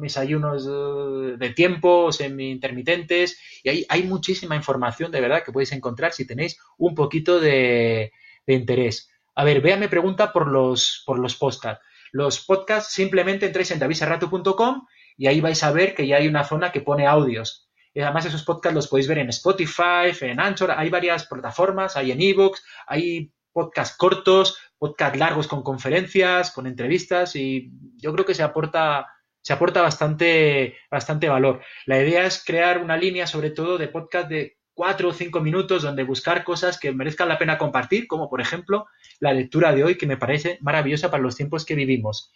mis 0.00 0.16
ayunos 0.16 0.66
de 0.66 1.50
tiempo, 1.50 2.10
semi-intermitentes, 2.10 3.38
y 3.62 3.86
hay, 3.88 4.02
muchísima 4.02 4.56
información 4.56 5.12
de 5.12 5.20
verdad 5.20 5.44
que 5.44 5.52
podéis 5.52 5.70
encontrar 5.70 6.12
si 6.12 6.26
tenéis 6.26 6.58
un 6.78 6.96
poquito 6.96 7.38
de 7.38 8.10
interés. 8.44 9.08
A 9.36 9.44
ver, 9.44 9.60
Bea 9.60 9.76
me 9.76 9.88
pregunta 9.88 10.32
por 10.32 10.48
los, 10.48 11.04
por 11.06 11.20
los 11.20 11.36
podcasts. 11.36 11.84
Los 12.12 12.44
podcasts 12.44 12.92
simplemente 12.92 13.46
entráis 13.46 13.70
en 13.70 13.78
davisarrato.com 13.78 14.86
y 15.16 15.26
ahí 15.26 15.40
vais 15.40 15.62
a 15.62 15.72
ver 15.72 15.94
que 15.94 16.06
ya 16.06 16.16
hay 16.16 16.28
una 16.28 16.44
zona 16.44 16.72
que 16.72 16.80
pone 16.80 17.06
audios. 17.06 17.70
Y 17.92 18.00
además 18.00 18.26
esos 18.26 18.44
podcasts 18.44 18.74
los 18.74 18.88
podéis 18.88 19.08
ver 19.08 19.18
en 19.18 19.28
Spotify, 19.30 20.12
en 20.20 20.40
Anchor, 20.40 20.70
hay 20.70 20.88
varias 20.90 21.26
plataformas, 21.26 21.96
hay 21.96 22.12
en 22.12 22.22
ebooks, 22.22 22.64
hay 22.86 23.32
podcasts 23.52 23.96
cortos, 23.96 24.58
podcasts 24.78 25.18
largos 25.18 25.48
con 25.48 25.62
conferencias, 25.62 26.52
con 26.52 26.66
entrevistas 26.66 27.34
y 27.36 27.70
yo 27.96 28.12
creo 28.12 28.24
que 28.24 28.34
se 28.34 28.42
aporta, 28.42 29.08
se 29.42 29.52
aporta 29.52 29.82
bastante, 29.82 30.76
bastante 30.90 31.28
valor. 31.28 31.60
La 31.86 32.00
idea 32.00 32.24
es 32.24 32.42
crear 32.44 32.78
una 32.78 32.96
línea 32.96 33.26
sobre 33.26 33.50
todo 33.50 33.76
de 33.76 33.88
podcast 33.88 34.28
de 34.28 34.59
cuatro 34.80 35.10
o 35.10 35.12
cinco 35.12 35.42
minutos 35.42 35.82
donde 35.82 36.04
buscar 36.04 36.42
cosas 36.42 36.80
que 36.80 36.90
merezcan 36.90 37.28
la 37.28 37.36
pena 37.36 37.58
compartir, 37.58 38.06
como 38.06 38.30
por 38.30 38.40
ejemplo 38.40 38.86
la 39.18 39.34
lectura 39.34 39.74
de 39.74 39.84
hoy, 39.84 39.98
que 39.98 40.06
me 40.06 40.16
parece 40.16 40.56
maravillosa 40.62 41.10
para 41.10 41.22
los 41.22 41.36
tiempos 41.36 41.66
que 41.66 41.74
vivimos. 41.74 42.32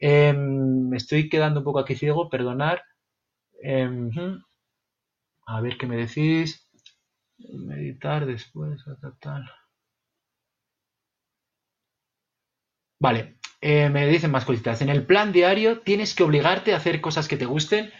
Em, 0.00 0.88
me 0.88 0.96
estoy 0.96 1.28
quedando 1.28 1.60
un 1.60 1.64
poco 1.64 1.78
aquí 1.78 1.94
ciego, 1.94 2.28
perdonar. 2.28 2.82
Em, 3.62 4.10
a 5.46 5.60
ver 5.60 5.78
qué 5.78 5.86
me 5.86 5.96
decís. 5.96 6.68
Meditar 7.38 8.26
después, 8.26 8.84
tal. 9.20 9.48
Vale, 12.98 13.36
eh, 13.60 13.88
me 13.88 14.08
dicen 14.08 14.32
más 14.32 14.44
cositas. 14.44 14.82
En 14.82 14.88
el 14.88 15.06
plan 15.06 15.30
diario 15.30 15.78
tienes 15.82 16.16
que 16.16 16.24
obligarte 16.24 16.74
a 16.74 16.78
hacer 16.78 17.00
cosas 17.00 17.28
que 17.28 17.36
te 17.36 17.46
gusten 17.46 17.92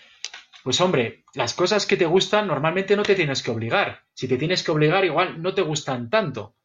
pues 0.65 0.81
hombre, 0.81 1.25
las 1.35 1.55
cosas 1.55 1.87
que 1.87 1.97
te 1.97 2.07
gustan 2.07 2.47
normalmente 2.47 2.97
no 2.97 3.03
te 3.03 3.15
tienes 3.15 3.43
que 3.43 3.51
obligar. 3.51 4.05
Si 4.15 4.29
te 4.29 4.37
tienes 4.37 4.63
que 4.63 4.71
obligar, 4.71 5.05
igual 5.05 5.41
no 5.41 5.55
te 5.55 5.63
gustan 5.63 6.11
tanto. 6.11 6.57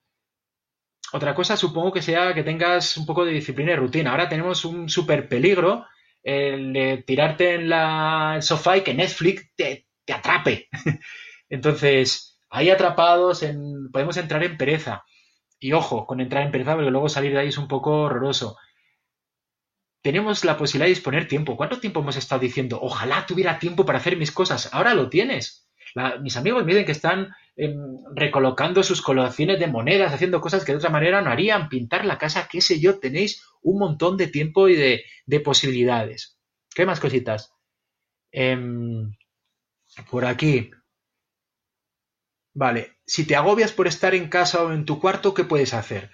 Otra 1.13 1.36
cosa 1.36 1.56
supongo 1.56 1.91
que 1.91 2.01
sea 2.01 2.34
que 2.34 2.43
tengas 2.43 2.97
un 2.97 3.06
poco 3.06 3.23
de 3.23 3.34
disciplina 3.34 3.73
y 3.73 3.75
rutina. 3.75 4.12
Ahora 4.12 4.29
tenemos 4.29 4.65
un 4.65 4.89
súper 4.89 5.27
peligro 5.27 5.86
el 6.23 6.73
de 6.73 7.03
tirarte 7.06 7.53
en 7.53 7.69
la, 7.69 8.34
el 8.36 8.41
sofá 8.41 8.77
y 8.77 8.82
que 8.82 8.93
Netflix 8.93 9.53
te, 9.56 9.88
atrape. 10.12 10.69
Entonces, 11.49 12.39
ahí 12.49 12.69
atrapados 12.69 13.43
en, 13.43 13.91
podemos 13.91 14.17
entrar 14.17 14.43
en 14.43 14.58
pereza. 14.58 15.03
Y 15.60 15.73
ojo, 15.73 16.08
con 16.08 16.19
entrar 16.19 16.43
en 16.43 16.51
pereza, 16.51 16.75
porque 16.75 16.89
luego 16.89 17.10
salir 17.10 17.34
de 17.34 17.39
ahí 17.39 17.49
es 17.49 17.58
un 17.58 17.67
poco 17.67 18.03
horroroso. 18.03 18.58
Tenemos 20.03 20.43
la 20.43 20.57
posibilidad 20.57 20.87
de 20.87 20.95
disponer 20.95 21.27
tiempo. 21.29 21.55
¿Cuánto 21.55 21.79
tiempo 21.79 22.01
hemos 22.01 22.17
estado 22.17 22.41
diciendo, 22.41 22.77
ojalá 22.81 23.25
tuviera 23.25 23.57
tiempo 23.57 23.85
para 23.85 23.99
hacer 23.99 24.17
mis 24.17 24.33
cosas? 24.33 24.69
Ahora 24.73 24.93
lo 24.93 25.09
tienes. 25.09 25.65
mis 26.21 26.35
amigos 26.35 26.65
me 26.65 26.85
que 26.85 26.91
están 26.91 27.33
em, 27.55 27.73
recolocando 28.13 28.83
sus 28.83 29.01
colecciones 29.01 29.59
de 29.59 29.67
monedas, 29.67 30.13
haciendo 30.13 30.41
cosas 30.41 30.65
que 30.65 30.73
de 30.73 30.79
otra 30.79 30.89
manera 30.89 31.21
no 31.21 31.31
harían, 31.31 31.69
pintar 31.69 32.03
la 32.03 32.17
casa, 32.17 32.49
qué 32.51 32.59
sé 32.59 32.81
yo, 32.81 32.99
tenéis 32.99 33.43
un 33.61 33.79
montón 33.79 34.17
de 34.17 34.27
tiempo 34.27 34.67
y 34.67 34.75
de, 34.75 35.39
posibilidades. 35.39 36.37
¿Qué 36.75 36.85
más 36.85 36.99
cositas? 36.99 37.53
Em, 38.31 39.15
por 40.11 40.25
aquí. 40.25 40.69
Vale, 42.53 42.97
si 43.05 43.25
te 43.25 43.37
agobias 43.37 43.71
por 43.71 43.87
estar 43.87 44.13
en 44.15 44.27
casa 44.27 44.63
o 44.63 44.73
en 44.73 44.83
tu 44.83 44.99
cuarto, 44.99 45.33
¿qué 45.33 45.45
puedes 45.45 45.73
hacer? 45.73 46.11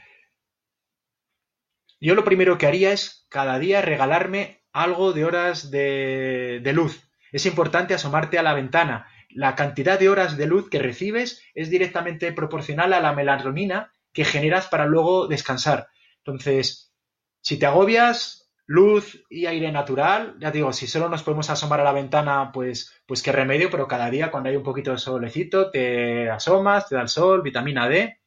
Yo 2.00 2.16
lo 2.16 2.24
primero 2.24 2.58
que 2.58 2.66
haría 2.66 2.92
es 2.92 3.26
cada 3.30 3.60
día 3.60 3.82
regalarme 3.82 4.64
algo 4.72 5.12
de 5.14 5.26
horas 5.26 5.70
de, 5.72 6.72
luz. 6.74 7.10
Es 7.32 7.46
importante 7.46 7.94
asomarte 7.94 8.40
a 8.40 8.44
la 8.44 8.54
ventana. 8.54 9.08
La 9.30 9.56
cantidad 9.56 10.00
de 10.00 10.10
horas 10.10 10.38
de 10.38 10.48
luz 10.48 10.70
que 10.70 10.80
recibes 10.80 11.44
es 11.54 11.70
directamente 11.70 12.32
proporcional 12.32 12.94
a 12.94 13.02
la 13.02 13.14
melatonina 13.14 13.92
que 14.14 14.26
generas 14.26 14.68
para 14.68 14.86
luego 14.86 15.28
descansar. 15.28 15.88
Entonces, 16.24 16.94
si 17.42 17.60
te 17.60 17.66
agobias, 17.66 18.50
luz 18.66 19.24
y 19.30 19.46
aire 19.46 19.72
natural, 19.72 20.38
ya 20.40 20.52
digo, 20.52 20.72
si 20.74 20.88
solo 20.88 21.10
nos 21.10 21.24
podemos 21.24 21.50
asomar 21.50 21.82
a 21.82 21.84
la 21.84 21.92
ventana, 21.92 22.52
pues, 22.54 22.94
pues 23.06 23.22
qué 23.22 23.32
remedio, 23.32 23.70
pero 23.70 23.88
cada 23.88 24.10
día 24.10 24.32
cuando 24.32 24.50
hay 24.50 24.56
un 24.56 24.64
poquito 24.64 24.92
de 24.92 24.98
solecito, 24.98 25.70
te 25.70 26.30
asomas, 26.30 26.88
te 26.88 26.96
da 26.96 27.02
el 27.02 27.10
sol, 27.10 27.42
vitamina 27.42 27.88
D. 27.90 28.20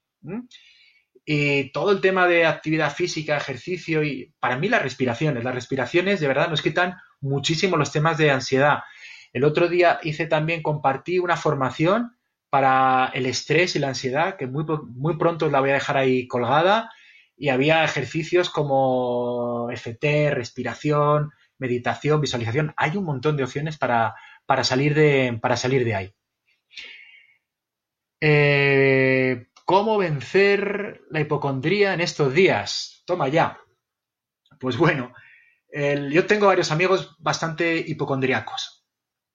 Y 1.24 1.70
todo 1.72 1.92
el 1.92 2.00
tema 2.00 2.26
de 2.26 2.46
actividad 2.46 2.92
física, 2.92 3.36
ejercicio 3.36 4.02
y 4.02 4.34
para 4.40 4.58
mí 4.58 4.68
las 4.68 4.82
respiraciones, 4.82 5.44
las 5.44 5.54
respiraciones 5.54 6.20
de 6.20 6.26
verdad 6.26 6.48
nos 6.48 6.62
quitan 6.62 6.96
muchísimo 7.20 7.76
los 7.76 7.92
temas 7.92 8.18
de 8.18 8.30
ansiedad. 8.30 8.80
El 9.32 9.44
otro 9.44 9.68
día 9.68 10.00
hice 10.02 10.26
también, 10.26 10.62
compartí 10.62 11.18
una 11.18 11.36
formación 11.36 12.16
para 12.50 13.10
el 13.14 13.26
estrés 13.26 13.76
y 13.76 13.78
la 13.78 13.88
ansiedad, 13.88 14.36
que 14.36 14.46
muy, 14.46 14.64
muy 14.94 15.16
pronto 15.16 15.48
la 15.48 15.60
voy 15.60 15.70
a 15.70 15.74
dejar 15.74 15.96
ahí 15.96 16.26
colgada, 16.26 16.90
y 17.36 17.48
había 17.48 17.82
ejercicios 17.82 18.50
como 18.50 19.70
FT, 19.70 20.32
respiración, 20.32 21.30
meditación, 21.58 22.20
visualización. 22.20 22.74
Hay 22.76 22.96
un 22.96 23.04
montón 23.04 23.36
de 23.36 23.44
opciones 23.44 23.78
para, 23.78 24.14
para, 24.44 24.64
salir, 24.64 24.94
de, 24.94 25.38
para 25.40 25.56
salir 25.56 25.84
de 25.84 25.94
ahí. 25.94 26.14
Eh, 28.20 29.46
¿Cómo 29.64 29.96
vencer 29.98 31.02
la 31.10 31.20
hipocondría 31.20 31.94
en 31.94 32.00
estos 32.00 32.34
días? 32.34 33.02
Toma 33.06 33.28
ya. 33.28 33.58
Pues 34.58 34.76
bueno, 34.76 35.12
yo 36.10 36.26
tengo 36.26 36.46
varios 36.46 36.70
amigos 36.70 37.16
bastante 37.18 37.76
hipocondriacos. 37.78 38.84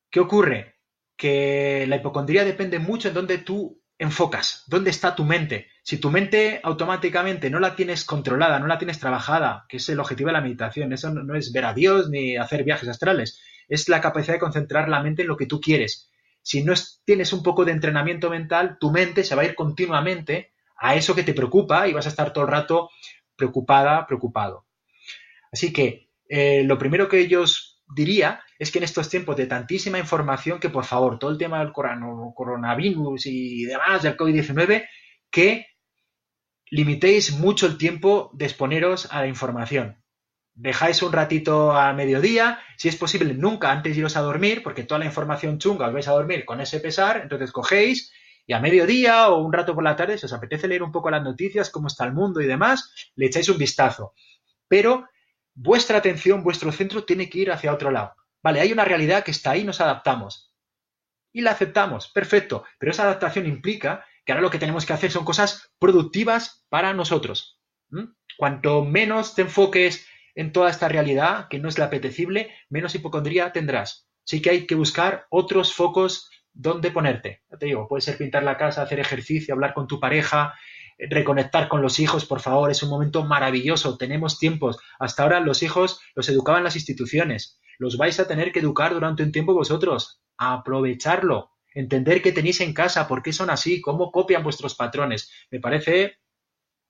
¿Qué 0.10 0.20
ocurre? 0.20 0.76
Que 1.16 1.86
la 1.88 1.96
hipocondría 1.96 2.46
depende 2.46 2.80
mucho 2.80 3.08
en 3.08 3.14
dónde 3.14 3.40
tú 3.40 3.82
enfocas, 3.98 4.64
dónde 4.68 4.92
está 4.92 5.16
tu 5.16 5.24
mente. 5.24 5.68
Si 5.82 5.98
tu 5.98 6.12
mente 6.12 6.60
automáticamente 6.62 7.50
no 7.50 7.60
la 7.60 7.76
tienes 7.76 8.06
controlada, 8.06 8.60
no 8.60 8.68
la 8.68 8.78
tienes 8.78 9.00
trabajada, 9.00 9.66
que 9.68 9.78
es 9.78 9.90
el 9.90 10.00
objetivo 10.00 10.28
de 10.28 10.34
la 10.34 10.42
meditación, 10.42 10.94
eso 10.94 11.10
no 11.10 11.36
es 11.36 11.52
ver 11.52 11.66
a 11.66 11.74
Dios 11.74 12.10
ni 12.10 12.38
hacer 12.38 12.64
viajes 12.64 12.90
astrales, 12.90 13.42
es 13.68 13.90
la 13.90 14.00
capacidad 14.00 14.36
de 14.36 14.40
concentrar 14.40 14.88
la 14.88 15.02
mente 15.02 15.24
en 15.24 15.30
lo 15.30 15.38
que 15.38 15.48
tú 15.48 15.60
quieres 15.60 16.12
si 16.48 16.64
no 16.64 16.74
tienes 17.04 17.34
un 17.34 17.44
poco 17.44 17.66
de 17.66 17.74
entrenamiento 17.74 18.30
mental, 18.30 18.78
tu 18.80 18.90
mente 18.90 19.26
se 19.26 19.36
va 19.36 19.42
a 19.42 19.46
ir 19.46 19.54
continuamente 19.54 20.54
a 20.78 20.96
eso 20.96 21.14
que 21.14 21.24
te 21.24 21.34
preocupa 21.34 21.90
y 21.90 21.94
vas 21.94 22.06
a 22.06 22.10
estar 22.10 22.32
todo 22.32 22.46
el 22.46 22.52
rato 22.52 22.90
preocupada, 23.36 24.08
preocupado. 24.08 24.66
Así 25.52 25.74
que 25.74 26.10
eh, 26.30 26.64
lo 26.64 26.78
primero 26.78 27.10
que 27.10 27.28
yo 27.28 27.44
diría 27.94 28.42
es 28.58 28.72
que 28.72 28.78
en 28.78 28.86
estos 28.86 29.10
tiempos 29.10 29.36
de 29.36 29.48
tantísima 29.48 30.00
información 30.00 30.62
que 30.62 30.70
por 30.70 30.86
favor, 30.86 31.20
todo 31.20 31.32
el 31.32 31.38
tema 31.38 31.60
del 31.60 31.74
coronavirus 31.74 33.26
y 33.26 33.66
demás, 33.66 34.04
del 34.04 34.16
COVID-19, 34.16 34.88
que 35.30 35.66
limitéis 36.72 37.38
mucho 37.38 37.68
el 37.68 37.78
tiempo 37.78 38.32
de 38.34 38.46
exponeros 38.46 39.12
a 39.12 39.20
la 39.20 39.28
información 39.28 40.02
dejáis 40.58 41.02
un 41.04 41.14
ratito 41.14 41.72
a 41.72 41.94
mediodía, 41.94 42.60
si 42.78 42.90
es 42.90 42.96
posible 42.96 43.34
nunca 43.36 43.72
antes 43.72 43.96
iros 43.96 44.18
a 44.18 44.22
dormir, 44.22 44.64
porque 44.64 44.84
toda 44.84 45.00
la 45.00 45.06
información 45.06 45.60
chunga 45.60 45.88
os 45.88 45.94
vais 45.94 46.08
a 46.08 46.14
dormir 46.14 46.46
con 46.46 46.60
ese 46.60 46.80
pesar, 46.80 47.22
entonces 47.22 47.52
cogéis 47.52 48.12
y 48.48 48.54
a 48.54 48.60
mediodía 48.60 49.30
o 49.30 49.44
un 49.44 49.54
rato 49.54 49.76
por 49.76 49.84
la 49.84 49.96
tarde, 49.96 50.18
si 50.18 50.26
os 50.26 50.34
apetece 50.34 50.68
leer 50.68 50.82
un 50.82 50.92
poco 50.92 51.12
las 51.12 51.24
noticias, 51.24 51.70
cómo 51.70 51.88
está 51.88 52.06
el 52.06 52.14
mundo 52.14 52.42
y 52.42 52.48
demás, 52.48 53.12
le 53.16 53.28
echáis 53.28 53.50
un 53.50 53.58
vistazo. 53.58 54.14
Pero 54.68 55.08
vuestra 55.54 55.98
atención, 55.98 56.44
vuestro 56.44 56.72
centro 56.72 57.04
tiene 57.04 57.30
que 57.30 57.40
ir 57.40 57.52
hacia 57.52 57.74
otro 57.74 57.92
lado. 57.92 58.16
Vale, 58.42 58.62
hay 58.62 58.72
una 58.72 58.86
realidad 58.86 59.24
que 59.24 59.32
está 59.32 59.52
ahí, 59.52 59.64
nos 59.64 59.82
adaptamos. 59.82 60.54
Y 61.34 61.42
la 61.42 61.52
aceptamos, 61.52 62.08
perfecto. 62.08 62.64
Pero 62.80 62.92
esa 62.92 63.04
adaptación 63.04 63.46
implica 63.46 64.06
que 64.26 64.32
ahora 64.32 64.42
lo 64.42 64.50
que 64.50 64.60
tenemos 64.60 64.86
que 64.86 64.94
hacer 64.94 65.12
son 65.12 65.26
cosas 65.26 65.70
productivas 65.78 66.66
para 66.70 66.94
nosotros. 66.94 67.60
Cuanto 68.38 68.84
menos 68.84 69.36
te 69.36 69.42
enfoques 69.44 70.08
en 70.38 70.52
toda 70.52 70.70
esta 70.70 70.88
realidad, 70.88 71.48
que 71.50 71.58
no 71.58 71.68
es 71.68 71.80
la 71.80 71.86
apetecible, 71.86 72.52
menos 72.70 72.94
hipocondría 72.94 73.52
tendrás. 73.52 74.08
Sí 74.24 74.40
que 74.40 74.52
hay 74.52 74.68
que 74.68 74.76
buscar 74.76 75.26
otros 75.32 75.74
focos 75.74 76.30
donde 76.54 76.92
ponerte. 76.92 77.42
Ya 77.52 77.58
te 77.58 77.66
digo, 77.66 77.88
puede 77.88 78.02
ser 78.02 78.20
pintar 78.20 78.44
la 78.44 78.56
casa, 78.56 78.84
hacer 78.84 79.00
ejercicio, 79.00 79.56
hablar 79.56 79.74
con 79.74 79.88
tu 79.88 80.00
pareja, 80.00 80.54
reconectar 81.00 81.68
con 81.68 81.82
los 81.82 82.00
hijos, 82.00 82.26
por 82.26 82.40
favor, 82.40 82.70
es 82.70 82.84
un 82.84 82.90
momento 82.90 83.24
maravilloso, 83.24 83.98
tenemos 83.98 84.38
tiempos. 84.38 84.78
Hasta 85.00 85.24
ahora 85.24 85.40
los 85.40 85.64
hijos 85.64 86.02
los 86.14 86.30
educaban 86.30 86.64
las 86.64 86.76
instituciones, 86.76 87.60
los 87.80 87.98
vais 87.98 88.20
a 88.20 88.28
tener 88.28 88.52
que 88.52 88.60
educar 88.60 88.94
durante 88.94 89.24
un 89.24 89.32
tiempo 89.32 89.56
vosotros, 89.56 90.22
aprovecharlo, 90.38 91.50
entender 91.74 92.22
qué 92.22 92.32
tenéis 92.32 92.62
en 92.62 92.76
casa, 92.76 93.08
por 93.08 93.24
qué 93.24 93.34
son 93.34 93.50
así, 93.50 93.82
cómo 93.82 94.12
copian 94.12 94.44
vuestros 94.44 94.76
patrones. 94.76 95.32
Me 95.50 95.60
parece 95.60 96.20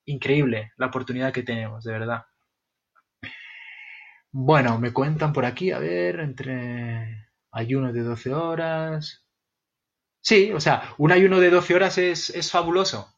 increíble 0.04 0.74
la 0.76 0.88
oportunidad 0.88 1.32
que 1.32 1.44
tenemos, 1.44 1.86
de 1.86 1.94
verdad. 1.94 2.24
Bueno, 4.40 4.78
me 4.78 4.94
cuentan 4.94 5.34
por 5.34 5.46
aquí, 5.46 5.72
a 5.72 5.80
ver, 5.80 6.20
entre 6.20 7.28
ayuno 7.52 7.92
de 7.92 8.02
12 8.04 8.36
horas. 8.36 9.26
Sí, 10.22 10.52
o 10.52 10.62
sea, 10.62 10.94
un 11.00 11.12
ayuno 11.12 11.40
de 11.40 11.50
12 11.50 11.74
horas 11.74 11.98
es, 11.98 12.52
fabuloso. 12.52 13.12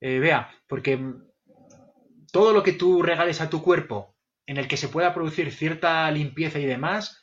Eh, 0.00 0.20
vea, 0.20 0.50
porque 0.66 0.98
todo 2.32 2.54
lo 2.54 2.62
que 2.62 2.72
tú 2.72 3.02
regales 3.02 3.42
a 3.42 3.50
tu 3.50 3.62
cuerpo 3.62 4.16
en 4.46 4.56
el 4.56 4.68
que 4.68 4.78
se 4.78 4.88
pueda 4.88 5.12
producir 5.12 5.52
cierta 5.52 6.10
limpieza 6.10 6.58
y 6.58 6.64
demás, 6.64 7.22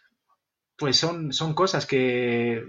pues 0.78 0.96
son, 0.96 1.34
son 1.34 1.56
cosas 1.56 1.88
que, 1.88 2.64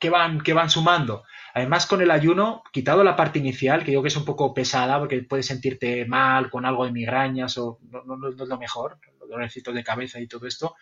que, 0.00 0.10
van, 0.10 0.40
que 0.40 0.54
van 0.54 0.70
sumando. 0.70 1.24
Además, 1.54 1.86
con 1.86 2.00
el 2.00 2.10
ayuno, 2.10 2.62
quitado 2.72 3.04
la 3.04 3.14
parte 3.14 3.38
inicial, 3.38 3.84
que 3.84 3.90
digo 3.90 4.02
que 4.02 4.08
es 4.08 4.16
un 4.16 4.24
poco 4.24 4.54
pesada 4.54 4.98
porque 4.98 5.22
puedes 5.22 5.46
sentirte 5.46 6.06
mal 6.06 6.50
con 6.50 6.64
algo 6.64 6.84
de 6.84 6.92
migrañas 6.92 7.58
o 7.58 7.78
no, 7.82 8.28
es 8.28 8.36
lo 8.36 8.58
mejor, 8.58 8.98
dolorcitos 9.28 9.74
de 9.74 9.84
cabeza 9.84 10.18
y 10.18 10.26
todo 10.26 10.46
esto. 10.46 10.74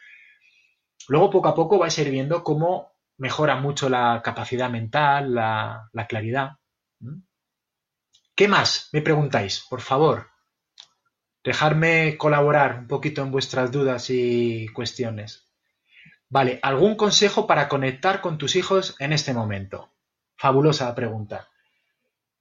Luego, 1.09 1.31
poco 1.31 1.49
a 1.49 1.55
poco, 1.55 1.79
vais 1.79 1.99
a 1.99 2.03
ir 2.03 2.11
viendo 2.11 2.45
cómo 2.45 2.93
mejora 3.17 3.57
mucho 3.57 3.89
la 3.89 4.21
capacidad 4.23 4.71
mental, 4.71 5.35
la, 5.35 6.07
claridad. 6.09 6.53
¿Mm? 7.01 7.23
¿Qué 8.37 8.47
más? 8.47 8.89
Me 8.93 9.03
preguntáis, 9.03 9.67
por 9.69 9.81
favor. 9.81 10.29
Dejarme 11.43 12.17
colaborar 12.19 12.81
un 12.81 12.87
poquito 12.87 13.23
en 13.23 13.33
vuestras 13.33 13.73
dudas 13.73 14.11
y 14.11 14.69
cuestiones. 14.69 15.48
Vale, 16.31 16.59
¿algún 16.63 16.97
consejo 16.97 17.47
para 17.47 17.69
conectar 17.69 18.21
con 18.21 18.37
tus 18.37 18.55
hijos 18.57 18.97
en 18.99 19.13
este 19.13 19.33
momento? 19.33 19.93
Fabulosa 20.37 20.95
pregunta. 20.95 21.49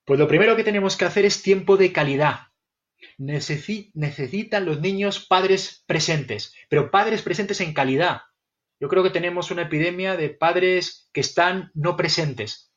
Pues 0.06 0.20
lo 0.20 0.28
primero 0.28 0.56
que 0.56 0.64
tenemos 0.64 0.98
que 0.98 1.06
hacer 1.06 1.26
es 1.26 1.42
tiempo 1.42 1.78
de 1.78 1.92
calidad. 1.92 2.48
necesitan 3.18 4.66
los 4.66 4.82
niños 4.82 5.26
padres 5.26 5.84
presentes, 5.86 6.54
pero 6.70 6.92
padres 6.92 7.22
presentes 7.22 7.62
en 7.62 7.74
calidad. 7.74 8.24
Yo 8.80 8.90
creo 8.90 9.04
que 9.04 9.10
tenemos 9.10 9.52
una 9.52 9.64
epidemia 9.64 10.16
de 10.18 10.30
padres 10.30 11.10
que 11.14 11.22
están 11.22 11.72
no 11.74 11.96
presentes. 11.96 12.72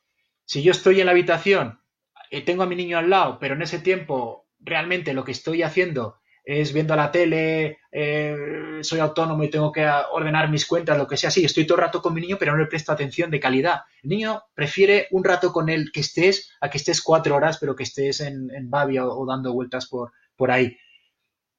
Si 0.45 0.63
yo 0.63 0.71
estoy 0.71 1.01
en 1.01 1.07
la 1.07 1.13
habitación, 1.13 1.81
y 2.31 2.43
tengo 2.43 2.63
a 2.63 2.67
mi 2.67 2.77
niño 2.77 2.99
al 2.99 3.11
lado, 3.11 3.39
pero 3.41 3.55
en 3.55 3.63
ese 3.63 3.81
tiempo 3.81 4.49
realmente 4.61 5.15
lo 5.15 5.25
que 5.25 5.33
estoy 5.33 5.63
haciendo 5.63 6.20
es 6.59 6.73
viendo 6.73 6.97
la 6.97 7.13
tele, 7.13 7.79
eh, 7.93 8.81
soy 8.83 8.99
autónomo 8.99 9.45
y 9.45 9.51
tengo 9.51 9.71
que 9.71 9.89
ordenar 10.11 10.51
mis 10.51 10.67
cuentas, 10.67 10.99
lo 10.99 11.07
que 11.07 11.17
sea, 11.17 11.31
sí, 11.31 11.45
estoy 11.45 11.65
todo 11.65 11.77
el 11.77 11.85
rato 11.85 12.03
con 12.03 12.13
mi 12.13 12.21
niño, 12.21 12.39
pero 12.41 12.51
no 12.51 12.59
le 12.59 12.67
presto 12.67 12.91
atención 12.91 13.31
de 13.31 13.39
calidad. 13.39 13.83
El 14.03 14.11
niño 14.11 14.43
prefiere 14.53 15.07
un 15.13 15.23
rato 15.23 15.53
con 15.53 15.69
él 15.69 15.93
que 15.93 16.01
estés 16.01 16.51
a 16.61 16.69
que 16.69 16.79
estés 16.79 17.03
cuatro 17.03 17.37
horas, 17.37 17.59
pero 17.59 17.77
que 17.77 17.85
estés 17.85 18.21
en, 18.21 18.51
en 18.53 18.69
Babia 18.69 19.07
o, 19.07 19.25
dando 19.25 19.53
vueltas 19.53 19.87
por, 19.87 20.11
por 20.35 20.51
ahí. 20.51 20.77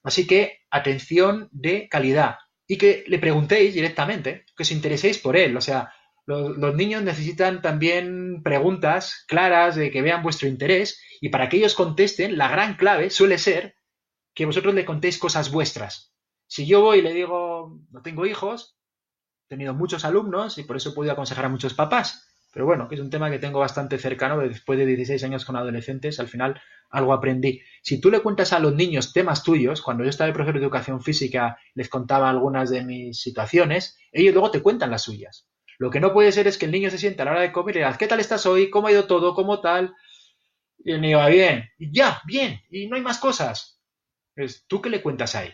Así 0.04 0.27
que 0.27 0.60
atención 0.69 1.47
de 1.51 1.88
calidad 1.88 2.39
y 2.67 2.77
que 2.77 3.06
le 3.08 3.17
preguntéis 3.17 3.73
directamente, 3.73 4.43
que 4.58 4.63
os 4.63 4.71
intereséis 4.71 5.19
por 5.19 5.38
él. 5.38 5.56
O 5.56 5.62
sea, 5.62 5.93
los, 6.25 6.58
los, 6.58 6.75
niños 6.75 7.01
necesitan 7.01 7.62
también 7.62 8.43
preguntas 8.43 9.23
claras 9.25 9.77
de 9.77 9.89
que 9.89 10.01
vean 10.01 10.21
vuestro 10.21 10.49
interés 10.49 11.01
y 11.21 11.30
para 11.30 11.47
que 11.47 11.58
ellos 11.58 11.75
contesten, 11.75 12.38
la 12.38 12.49
gran 12.49 12.75
clave 12.75 13.10
suele 13.10 13.38
ser 13.38 13.75
que 14.33 14.45
vosotros 14.45 14.73
le 14.73 14.85
contéis 14.85 15.17
cosas 15.17 15.51
vuestras. 15.51 16.13
Si 16.47 16.65
yo 16.65 16.81
voy 16.81 16.99
y 16.99 17.01
le 17.01 17.13
digo, 17.13 17.79
no 17.91 18.01
tengo 18.01 18.25
hijos, 18.25 18.77
he 19.45 19.49
tenido 19.49 19.73
muchos 19.73 20.05
alumnos 20.05 20.57
y 20.57 20.63
por 20.63 20.77
eso 20.77 20.89
he 20.89 20.93
podido 20.93 21.13
aconsejar 21.13 21.45
a 21.45 21.49
muchos 21.49 21.73
papás. 21.73 22.27
Pero 22.53 22.65
bueno, 22.65 22.89
que 22.89 22.95
es 22.95 23.01
un 23.01 23.09
tema 23.09 23.31
que 23.31 23.39
tengo 23.39 23.59
bastante 23.59 23.97
cercano, 23.97 24.37
después 24.39 24.77
de 24.77 24.85
16 24.85 25.23
años 25.23 25.45
con 25.45 25.55
adolescentes, 25.55 26.19
al 26.19 26.27
final 26.27 26.59
algo 26.89 27.13
aprendí. 27.13 27.61
Si 27.81 28.01
tú 28.01 28.11
le 28.11 28.19
cuentas 28.19 28.51
a 28.51 28.59
los 28.59 28.75
niños 28.75 29.13
temas 29.13 29.43
tuyos, 29.43 29.81
cuando 29.81 30.03
yo 30.03 30.09
estaba 30.09 30.27
de 30.27 30.33
profesor 30.33 30.55
de 30.55 30.65
educación 30.65 31.01
física, 31.01 31.57
les 31.73 31.87
contaba 31.87 32.29
algunas 32.29 32.69
de 32.69 32.83
mis 32.83 33.21
situaciones, 33.21 33.97
ellos 34.11 34.33
luego 34.33 34.51
te 34.51 34.61
cuentan 34.61 34.91
las 34.91 35.03
suyas. 35.03 35.47
Lo 35.79 35.89
que 35.89 36.01
no 36.01 36.13
puede 36.13 36.31
ser 36.31 36.47
es 36.47 36.57
que 36.57 36.65
el 36.65 36.71
niño 36.71 36.89
se 36.89 36.97
sienta 36.97 37.23
a 37.23 37.25
la 37.25 37.31
hora 37.31 37.41
de 37.41 37.51
comer 37.53 37.77
y 37.77 37.79
diga, 37.79 37.97
¿qué 37.97 38.07
tal 38.07 38.19
estás 38.19 38.45
hoy? 38.45 38.69
¿Cómo 38.69 38.87
ha 38.87 38.91
ido 38.91 39.05
todo? 39.07 39.33
¿Cómo 39.33 39.61
tal? 39.61 39.95
Y 40.83 40.91
el 40.91 41.01
niño 41.01 41.19
va 41.19 41.29
bien. 41.29 41.69
Ya, 41.79 42.21
bien. 42.25 42.59
Y 42.69 42.87
no 42.87 42.97
hay 42.97 43.01
más 43.01 43.17
cosas. 43.17 43.80
Es, 44.35 44.65
¿Tú 44.67 44.81
qué 44.81 44.89
le 44.89 45.01
cuentas 45.01 45.35
ahí? 45.35 45.53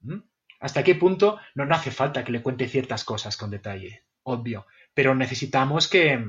¿Mm? 0.00 0.20
¿Hasta 0.60 0.84
qué 0.84 0.94
punto 0.94 1.38
no, 1.54 1.64
no 1.64 1.74
hace 1.74 1.90
falta 1.90 2.24
que 2.24 2.32
le 2.32 2.42
cuente 2.42 2.68
ciertas 2.68 3.04
cosas 3.04 3.36
con 3.36 3.50
detalle? 3.50 4.04
Obvio. 4.22 4.66
Pero 4.94 5.14
necesitamos 5.14 5.88
que, 5.88 6.22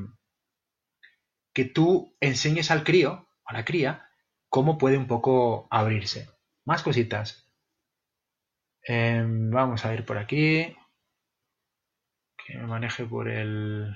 que 1.53 1.65
tú 1.65 2.15
enseñes 2.19 2.71
al 2.71 2.83
crío, 2.83 3.29
a 3.45 3.53
la 3.53 3.65
cría, 3.65 4.09
cómo 4.49 4.77
puede 4.77 4.97
un 4.97 5.07
poco 5.07 5.67
abrirse. 5.69 6.29
Más 6.65 6.83
cositas. 6.83 7.51
Em, 8.83 9.49
vamos 9.51 9.85
a 9.85 9.93
ir 9.93 10.05
por 10.05 10.17
aquí. 10.17 10.75
Que 12.37 12.57
me 12.57 12.67
maneje 12.67 13.05
por 13.05 13.29
el... 13.29 13.95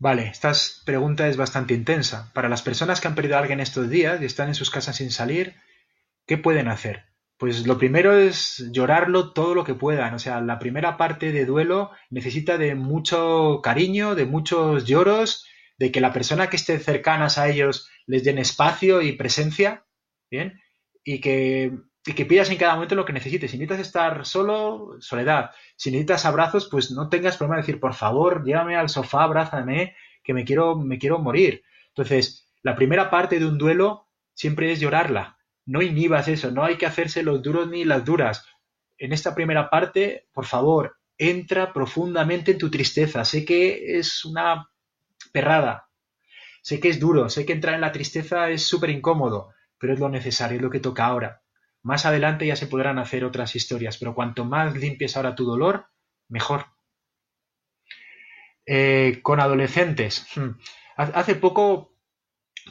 Vale, 0.00 0.28
esta 0.28 0.52
pregunta 0.86 1.28
es 1.28 1.36
bastante 1.36 1.74
intensa. 1.74 2.32
Para 2.32 2.48
las 2.48 2.62
personas 2.62 3.00
que 3.00 3.08
han 3.08 3.14
perdido 3.14 3.36
a 3.36 3.40
alguien 3.40 3.60
estos 3.60 3.90
días 3.90 4.20
y 4.20 4.24
están 4.24 4.48
en 4.48 4.54
sus 4.54 4.70
casas 4.70 4.96
sin 4.96 5.10
salir, 5.10 5.56
¿qué 6.26 6.38
pueden 6.38 6.68
hacer? 6.68 7.04
Pues 7.36 7.66
lo 7.66 7.76
primero 7.76 8.16
es 8.16 8.64
llorarlo 8.72 9.34
todo 9.34 9.54
lo 9.54 9.62
que 9.62 9.74
puedan. 9.74 10.14
O 10.14 10.18
sea, 10.18 10.40
la 10.40 10.58
primera 10.58 10.96
parte 10.96 11.32
de 11.32 11.44
duelo 11.44 11.90
necesita 12.08 12.56
de 12.56 12.74
mucho 12.74 13.60
cariño, 13.62 14.14
de 14.14 14.24
muchos 14.24 14.86
lloros, 14.86 15.44
de 15.78 15.92
que 15.92 16.00
la 16.00 16.14
persona 16.14 16.48
que 16.48 16.56
esté 16.56 16.78
cercanas 16.78 17.36
a 17.36 17.50
ellos 17.50 17.90
les 18.06 18.24
den 18.24 18.38
espacio 18.38 19.02
y 19.02 19.12
presencia, 19.12 19.84
¿bien? 20.30 20.62
Y 21.04 21.20
que, 21.20 21.72
y 22.06 22.12
que 22.12 22.26
pidas 22.26 22.50
en 22.50 22.56
cada 22.56 22.74
momento 22.74 22.94
lo 22.94 23.04
que 23.04 23.12
necesites. 23.12 23.50
Si 23.50 23.58
necesitas 23.58 23.86
estar 23.86 24.26
solo, 24.26 24.96
soledad. 25.00 25.50
Si 25.76 25.90
necesitas 25.90 26.24
abrazos, 26.24 26.68
pues 26.70 26.90
no 26.90 27.08
tengas 27.08 27.36
problema 27.36 27.56
de 27.56 27.62
decir, 27.62 27.80
por 27.80 27.94
favor, 27.94 28.44
llévame 28.44 28.76
al 28.76 28.88
sofá, 28.88 29.24
abrázame, 29.24 29.94
que 30.22 30.34
me 30.34 30.44
quiero, 30.44 30.76
me 30.76 30.98
quiero 30.98 31.18
morir. 31.18 31.62
Entonces, 31.88 32.50
la 32.62 32.74
primera 32.74 33.10
parte 33.10 33.38
de 33.38 33.46
un 33.46 33.58
duelo 33.58 34.08
siempre 34.34 34.72
es 34.72 34.80
llorarla 34.80 35.36
no 35.70 35.82
inhibas 35.82 36.26
eso, 36.26 36.50
no 36.50 36.64
hay 36.64 36.76
que 36.76 36.86
hacerse 36.86 37.22
los 37.22 37.42
duros 37.42 37.68
ni 37.68 37.84
las 37.84 38.04
duras. 38.04 38.44
En 38.98 39.12
esta 39.12 39.36
primera 39.36 39.70
parte, 39.70 40.26
por 40.32 40.44
favor, 40.44 40.96
entra 41.16 41.72
profundamente 41.72 42.50
en 42.50 42.58
tu 42.58 42.70
tristeza. 42.70 43.24
Sé 43.24 43.44
que 43.44 43.98
es 43.98 44.24
una 44.24 44.68
perrada, 45.32 45.88
sé 46.60 46.80
que 46.80 46.88
es 46.88 46.98
duro, 46.98 47.28
sé 47.28 47.46
que 47.46 47.52
entrar 47.52 47.76
en 47.76 47.82
la 47.82 47.92
tristeza 47.92 48.50
es 48.50 48.64
súper 48.64 48.90
incómodo, 48.90 49.54
pero 49.78 49.92
es 49.92 50.00
lo 50.00 50.08
necesario, 50.08 50.56
es 50.56 50.62
lo 50.62 50.70
que 50.70 50.80
toca 50.80 51.06
ahora. 51.06 51.40
Más 51.82 52.06
adelante 52.06 52.46
ya 52.46 52.56
se 52.56 52.66
podrán 52.66 52.98
hacer 52.98 53.24
otras 53.24 53.56
historias, 53.56 53.96
pero 53.98 54.14
cuanto 54.14 54.44
más 54.44 54.76
limpies 54.76 55.16
ahora 55.16 55.34
tu 55.34 55.44
dolor, 55.44 55.86
mejor. 56.28 56.66
Eh, 58.66 59.20
con 59.22 59.40
adolescentes. 59.40 60.26
Hmm. 60.36 60.50
Hace 60.96 61.34
poco 61.34 61.96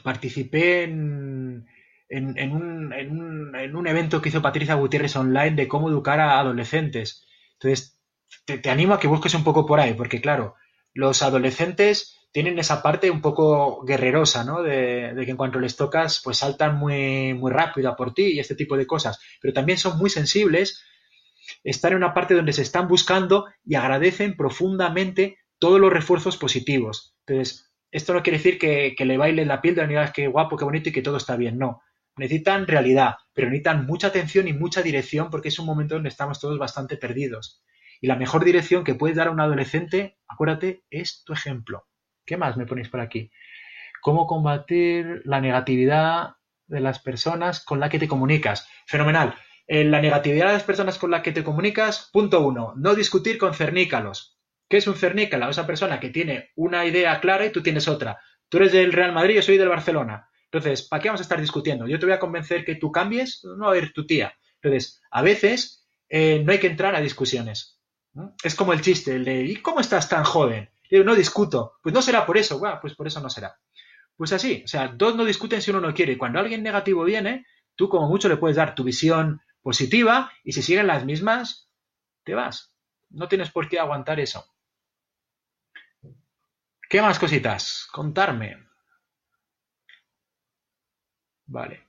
participé 0.04 0.84
en, 0.84 1.66
en, 2.08 2.52
un, 2.52 2.92
en, 2.92 3.76
un, 3.76 3.86
evento 3.86 4.20
que 4.20 4.28
hizo 4.28 4.42
Patricia 4.42 4.74
Gutiérrez 4.74 5.16
online 5.16 5.52
de 5.52 5.68
cómo 5.68 5.88
educar 5.88 6.20
a 6.20 6.38
adolescentes. 6.38 7.26
Entonces, 7.54 7.98
te, 8.44 8.70
animo 8.70 8.94
a 8.94 9.00
que 9.00 9.08
busques 9.08 9.34
un 9.34 9.44
poco 9.44 9.66
por 9.66 9.80
ahí, 9.80 9.94
porque 9.94 10.20
claro, 10.20 10.54
los 10.92 11.22
adolescentes 11.22 12.19
tienen 12.32 12.58
esa 12.58 12.82
parte 12.82 13.10
un 13.10 13.20
poco 13.20 13.84
guerrerosa, 13.84 14.44
¿no? 14.44 14.62
De, 14.62 15.12
que 15.24 15.30
en 15.30 15.36
cuanto 15.36 15.58
les 15.58 15.76
tocas, 15.76 16.20
pues 16.22 16.38
saltan 16.38 16.76
muy, 16.76 17.34
muy 17.34 17.50
rápido 17.50 17.90
a 17.90 17.96
por 17.96 18.14
ti 18.14 18.34
y 18.34 18.40
este 18.40 18.54
tipo 18.54 18.76
de 18.76 18.86
cosas. 18.86 19.20
Pero 19.40 19.52
también 19.52 19.78
son 19.78 19.98
muy 19.98 20.10
sensibles, 20.10 20.84
están 21.64 21.92
en 21.92 21.98
una 21.98 22.14
parte 22.14 22.34
donde 22.34 22.52
se 22.52 22.62
están 22.62 22.88
buscando 22.88 23.46
y 23.64 23.74
agradecen 23.74 24.36
profundamente 24.36 25.38
todos 25.58 25.80
los 25.80 25.92
refuerzos 25.92 26.36
positivos. 26.36 27.14
Entonces, 27.26 27.72
esto 27.90 28.14
no 28.14 28.22
quiere 28.22 28.38
decir 28.38 28.58
que, 28.58 28.94
le 28.98 29.16
baile 29.16 29.44
la 29.44 29.60
piel 29.60 29.74
de 29.74 29.82
la 29.82 29.86
unidad, 29.86 30.12
que 30.12 30.28
guapo, 30.28 30.56
qué 30.56 30.64
bonito 30.64 30.88
y 30.90 30.92
que 30.92 31.02
todo 31.02 31.16
está 31.16 31.36
bien. 31.36 31.58
No 31.58 31.82
necesitan 32.16 32.66
realidad, 32.66 33.14
pero 33.32 33.48
necesitan 33.48 33.86
mucha 33.86 34.08
atención 34.08 34.46
y 34.46 34.52
mucha 34.52 34.82
dirección 34.82 35.30
porque 35.30 35.48
es 35.48 35.58
un 35.58 35.66
momento 35.66 35.94
donde 35.94 36.10
estamos 36.10 36.38
todos 36.38 36.58
bastante 36.58 36.96
perdidos. 36.96 37.62
Y 38.00 38.06
la 38.06 38.16
mejor 38.16 38.44
dirección 38.44 38.84
que 38.84 38.94
puedes 38.94 39.16
dar 39.16 39.28
a 39.28 39.30
un 39.30 39.40
adolescente, 39.40 40.18
acuérdate, 40.28 40.84
es 40.90 41.22
tu 41.24 41.32
ejemplo. 41.32 41.86
¿Qué 42.30 42.36
más 42.36 42.56
me 42.56 42.64
ponéis 42.64 42.88
por 42.88 43.00
aquí? 43.00 43.28
¿Cómo 44.00 44.28
combatir 44.28 45.20
la 45.24 45.40
negatividad 45.40 46.36
de 46.68 46.78
las 46.78 47.00
personas 47.00 47.64
con 47.64 47.80
las 47.80 47.90
que 47.90 47.98
te 47.98 48.06
comunicas? 48.06 48.68
Fenomenal. 48.86 49.34
En 49.66 49.90
la 49.90 50.00
negatividad 50.00 50.46
de 50.46 50.52
las 50.52 50.62
personas 50.62 50.96
con 50.96 51.10
las 51.10 51.22
que 51.22 51.32
te 51.32 51.42
comunicas, 51.42 52.08
punto 52.12 52.46
uno, 52.46 52.72
no 52.76 52.94
discutir 52.94 53.36
con 53.36 53.52
cernícalos. 53.52 54.38
¿Qué 54.68 54.76
es 54.76 54.86
un 54.86 54.94
cernícalo? 54.94 55.50
Esa 55.50 55.66
persona 55.66 55.98
que 55.98 56.10
tiene 56.10 56.50
una 56.54 56.86
idea 56.86 57.18
clara 57.18 57.46
y 57.46 57.50
tú 57.50 57.64
tienes 57.64 57.88
otra. 57.88 58.20
Tú 58.48 58.58
eres 58.58 58.70
del 58.70 58.92
Real 58.92 59.12
Madrid, 59.12 59.34
yo 59.34 59.42
soy 59.42 59.58
del 59.58 59.68
Barcelona. 59.68 60.28
Entonces, 60.44 60.86
¿para 60.86 61.02
qué 61.02 61.08
vamos 61.08 61.22
a 61.22 61.24
estar 61.24 61.40
discutiendo? 61.40 61.88
Yo 61.88 61.98
te 61.98 62.06
voy 62.06 62.14
a 62.14 62.20
convencer 62.20 62.64
que 62.64 62.76
tú 62.76 62.92
cambies, 62.92 63.40
no 63.42 63.66
va 63.66 63.72
a 63.72 63.78
ir 63.78 63.92
tu 63.92 64.06
tía. 64.06 64.32
Entonces, 64.62 65.02
a 65.10 65.22
veces 65.22 65.84
eh, 66.08 66.44
no 66.44 66.52
hay 66.52 66.60
que 66.60 66.68
entrar 66.68 66.94
a 66.94 67.00
discusiones. 67.00 67.80
Es 68.44 68.54
como 68.54 68.72
el 68.72 68.82
chiste, 68.82 69.16
el 69.16 69.24
de 69.24 69.42
¿y 69.42 69.56
cómo 69.56 69.80
estás 69.80 70.08
tan 70.08 70.22
joven? 70.22 70.69
No 70.90 71.14
discuto. 71.14 71.74
Pues 71.82 71.94
no 71.94 72.02
será 72.02 72.26
por 72.26 72.36
eso, 72.36 72.58
bueno, 72.58 72.78
pues 72.80 72.94
por 72.94 73.06
eso 73.06 73.20
no 73.20 73.30
será. 73.30 73.56
Pues 74.16 74.32
así, 74.32 74.62
o 74.64 74.68
sea, 74.68 74.88
dos 74.88 75.16
no 75.16 75.24
discuten 75.24 75.62
si 75.62 75.70
uno 75.70 75.80
no 75.80 75.94
quiere. 75.94 76.18
Cuando 76.18 76.40
alguien 76.40 76.62
negativo 76.62 77.04
viene, 77.04 77.46
tú 77.76 77.88
como 77.88 78.08
mucho 78.08 78.28
le 78.28 78.36
puedes 78.36 78.56
dar 78.56 78.74
tu 78.74 78.84
visión 78.84 79.40
positiva 79.62 80.32
y 80.44 80.52
si 80.52 80.62
siguen 80.62 80.86
las 80.86 81.04
mismas, 81.04 81.70
te 82.24 82.34
vas. 82.34 82.74
No 83.08 83.28
tienes 83.28 83.50
por 83.50 83.68
qué 83.68 83.78
aguantar 83.78 84.20
eso. 84.20 84.44
¿Qué 86.88 87.00
más 87.00 87.18
cositas? 87.18 87.86
Contarme. 87.92 88.58
Vale. 91.46 91.86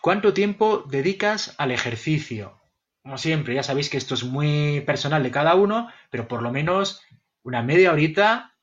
¿Cuánto 0.00 0.32
tiempo 0.32 0.84
dedicas 0.88 1.54
al 1.58 1.72
ejercicio? 1.72 2.60
Como 3.02 3.18
siempre, 3.18 3.54
ya 3.54 3.62
sabéis 3.62 3.90
que 3.90 3.96
esto 3.96 4.14
es 4.14 4.24
muy 4.24 4.80
personal 4.82 5.22
de 5.22 5.30
cada 5.30 5.54
uno, 5.54 5.90
pero 6.10 6.28
por 6.28 6.42
lo 6.42 6.52
menos 6.52 7.02
una 7.48 7.62
media 7.62 7.92
horita, 7.92 8.54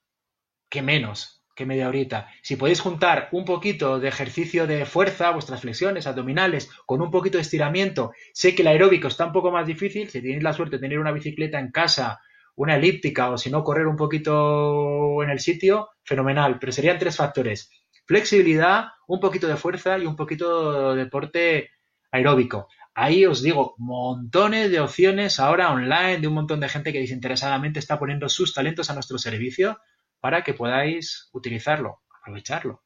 que 0.69 0.81
menos 0.81 1.31
que 1.55 1.65
media 1.65 1.87
horita. 1.87 2.27
Si 2.43 2.57
podéis 2.57 2.81
juntar 2.81 3.29
un 3.31 3.45
poquito 3.45 3.97
de 3.97 4.09
ejercicio 4.09 4.67
de 4.67 4.85
fuerza, 4.85 5.31
vuestras 5.31 5.61
flexiones, 5.61 6.05
abdominales, 6.05 6.69
con 6.85 7.01
un 7.01 7.09
poquito 7.09 7.37
de 7.37 7.43
estiramiento, 7.43 8.11
sé 8.33 8.53
que 8.53 8.61
el 8.61 8.67
aeróbico 8.67 9.07
está 9.07 9.25
un 9.25 9.31
poco 9.31 9.51
más 9.51 9.65
difícil, 9.65 10.09
si 10.09 10.21
tenéis 10.21 10.43
la 10.43 10.51
suerte 10.51 10.75
de 10.75 10.81
tener 10.81 10.99
una 10.99 11.13
bicicleta 11.13 11.57
en 11.57 11.71
casa, 11.71 12.19
una 12.57 12.75
elíptica 12.75 13.29
o 13.31 13.37
si 13.37 13.49
no 13.49 13.63
correr 13.63 13.87
un 13.87 13.95
poquito 13.95 15.23
en 15.23 15.29
el 15.29 15.39
sitio, 15.39 15.91
fenomenal, 16.03 16.59
pero 16.59 16.73
serían 16.73 16.99
tres 16.99 17.15
factores 17.15 17.71
flexibilidad, 18.05 18.85
un 19.07 19.19
poquito 19.19 19.47
de 19.47 19.57
fuerza 19.57 19.97
y 19.97 20.05
un 20.05 20.15
poquito 20.15 20.93
de 20.93 21.03
deporte 21.03 21.71
aeróbico. 22.11 22.67
Ahí 22.95 23.25
os 23.25 23.41
digo, 23.43 23.75
montones 23.77 24.71
de 24.71 24.79
opciones 24.79 25.39
ahora 25.39 25.71
online 25.71 26.19
de 26.19 26.27
un 26.27 26.33
montón 26.33 26.61
de 26.61 26.69
gente 26.69 26.93
que 26.93 27.01
desinteresadamente 27.01 27.79
está 27.79 27.99
poniendo 27.99 28.29
sus 28.29 28.53
talentos 28.53 28.89
a 28.89 28.93
nuestro 28.93 29.17
servicio 29.17 29.79
para 30.21 30.43
que 30.43 30.53
podáis 30.53 31.29
utilizarlo, 31.33 32.01
aprovecharlo. 32.21 32.81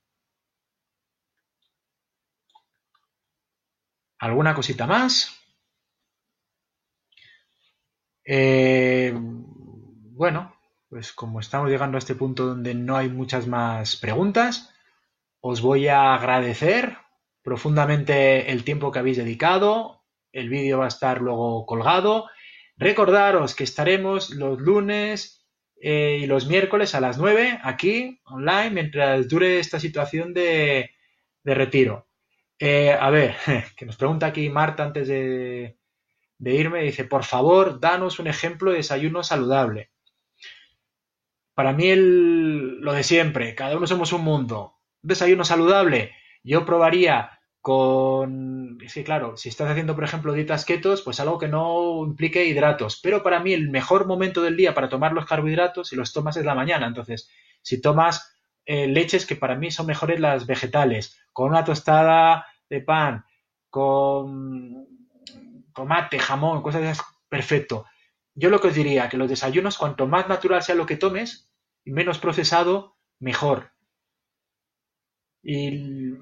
¿Alguna 4.17 4.53
cosita 4.55 4.87
más? 4.87 5.39
Eh, 8.25 9.13
bueno, 9.15 10.53
pues 10.89 11.13
como 11.13 11.39
estamos 11.39 11.69
llegando 11.69 11.97
a 11.97 11.99
este 11.99 12.15
punto 12.15 12.47
donde 12.47 12.73
no 12.73 12.97
hay 12.97 13.09
muchas 13.09 13.47
más 13.47 13.95
preguntas, 13.95 14.73
os 15.39 15.61
voy 15.61 15.87
a 15.87 16.15
agradecer 16.15 16.97
profundamente 17.43 18.51
el 18.51 18.63
tiempo 18.63 18.91
que 18.91 18.99
habéis 18.99 19.17
dedicado. 19.17 19.98
El 20.31 20.49
vídeo 20.49 20.79
va 20.79 20.85
a 20.85 20.89
estar 20.89 21.21
luego 21.21 21.65
colgado. 21.65 22.27
Recordaros 22.77 23.55
que 23.55 23.63
estaremos 23.63 24.29
los 24.31 24.59
lunes 24.59 25.45
eh, 25.81 26.19
y 26.21 26.27
los 26.27 26.47
miércoles 26.47 26.95
a 26.95 27.01
las 27.01 27.17
9 27.17 27.59
aquí 27.63 28.19
online 28.25 28.69
mientras 28.71 29.27
dure 29.27 29.59
esta 29.59 29.79
situación 29.79 30.33
de, 30.33 30.91
retiro. 31.43 32.07
Eh, 32.59 32.91
a 32.91 33.09
ver, 33.09 33.35
que 33.77 33.85
nos 33.85 33.97
pregunta 33.97 34.27
aquí 34.27 34.49
Marta 34.49 34.83
antes 34.83 35.07
de, 35.07 35.77
irme, 36.39 36.83
dice, 36.83 37.05
por 37.05 37.23
favor, 37.23 37.79
danos 37.79 38.19
un 38.19 38.27
ejemplo 38.27 38.71
de 38.71 38.77
desayuno 38.77 39.23
saludable. 39.23 39.91
Para 41.53 41.73
mí 41.73 41.91
lo 41.95 42.93
de 42.93 43.03
siempre, 43.03 43.55
cada 43.55 43.75
uno 43.75 43.87
somos 43.87 44.13
un 44.13 44.23
mundo 44.23 44.79
desayuno 45.01 45.45
saludable, 45.45 46.13
yo 46.43 46.65
probaría 46.65 47.38
con... 47.61 48.77
Sí, 48.87 49.03
claro, 49.03 49.37
si 49.37 49.49
estás 49.49 49.69
haciendo, 49.69 49.95
por 49.95 50.03
ejemplo, 50.03 50.33
dietas 50.33 50.65
ketos, 50.65 51.01
pues 51.01 51.19
algo 51.19 51.37
que 51.37 51.47
no 51.47 52.03
implique 52.05 52.45
hidratos. 52.45 52.99
Pero 53.01 53.23
para 53.23 53.39
mí 53.39 53.53
el 53.53 53.69
mejor 53.69 54.07
momento 54.07 54.41
del 54.41 54.57
día 54.57 54.73
para 54.73 54.89
tomar 54.89 55.13
los 55.13 55.25
carbohidratos, 55.25 55.89
si 55.89 55.95
los 55.95 56.13
tomas, 56.13 56.37
es 56.37 56.45
la 56.45 56.55
mañana. 56.55 56.87
Entonces, 56.87 57.29
si 57.61 57.81
tomas 57.81 58.35
eh, 58.65 58.87
leches, 58.87 59.25
que 59.25 59.35
para 59.35 59.55
mí 59.55 59.71
son 59.71 59.87
mejores 59.87 60.19
las 60.19 60.45
vegetales, 60.45 61.19
con 61.33 61.49
una 61.49 61.65
tostada 61.65 62.45
de 62.69 62.81
pan, 62.81 63.25
con 63.69 64.87
tomate, 65.73 66.19
jamón, 66.19 66.61
cosas 66.61 66.81
de 66.81 67.03
perfecto. 67.27 67.85
Yo 68.35 68.49
lo 68.49 68.61
que 68.61 68.69
os 68.69 68.75
diría, 68.75 69.09
que 69.09 69.17
los 69.17 69.29
desayunos, 69.29 69.77
cuanto 69.77 70.07
más 70.07 70.27
natural 70.27 70.61
sea 70.61 70.75
lo 70.75 70.85
que 70.85 70.97
tomes, 70.97 71.51
y 71.83 71.91
menos 71.91 72.19
procesado, 72.19 72.97
mejor. 73.19 73.71
Y 75.41 76.13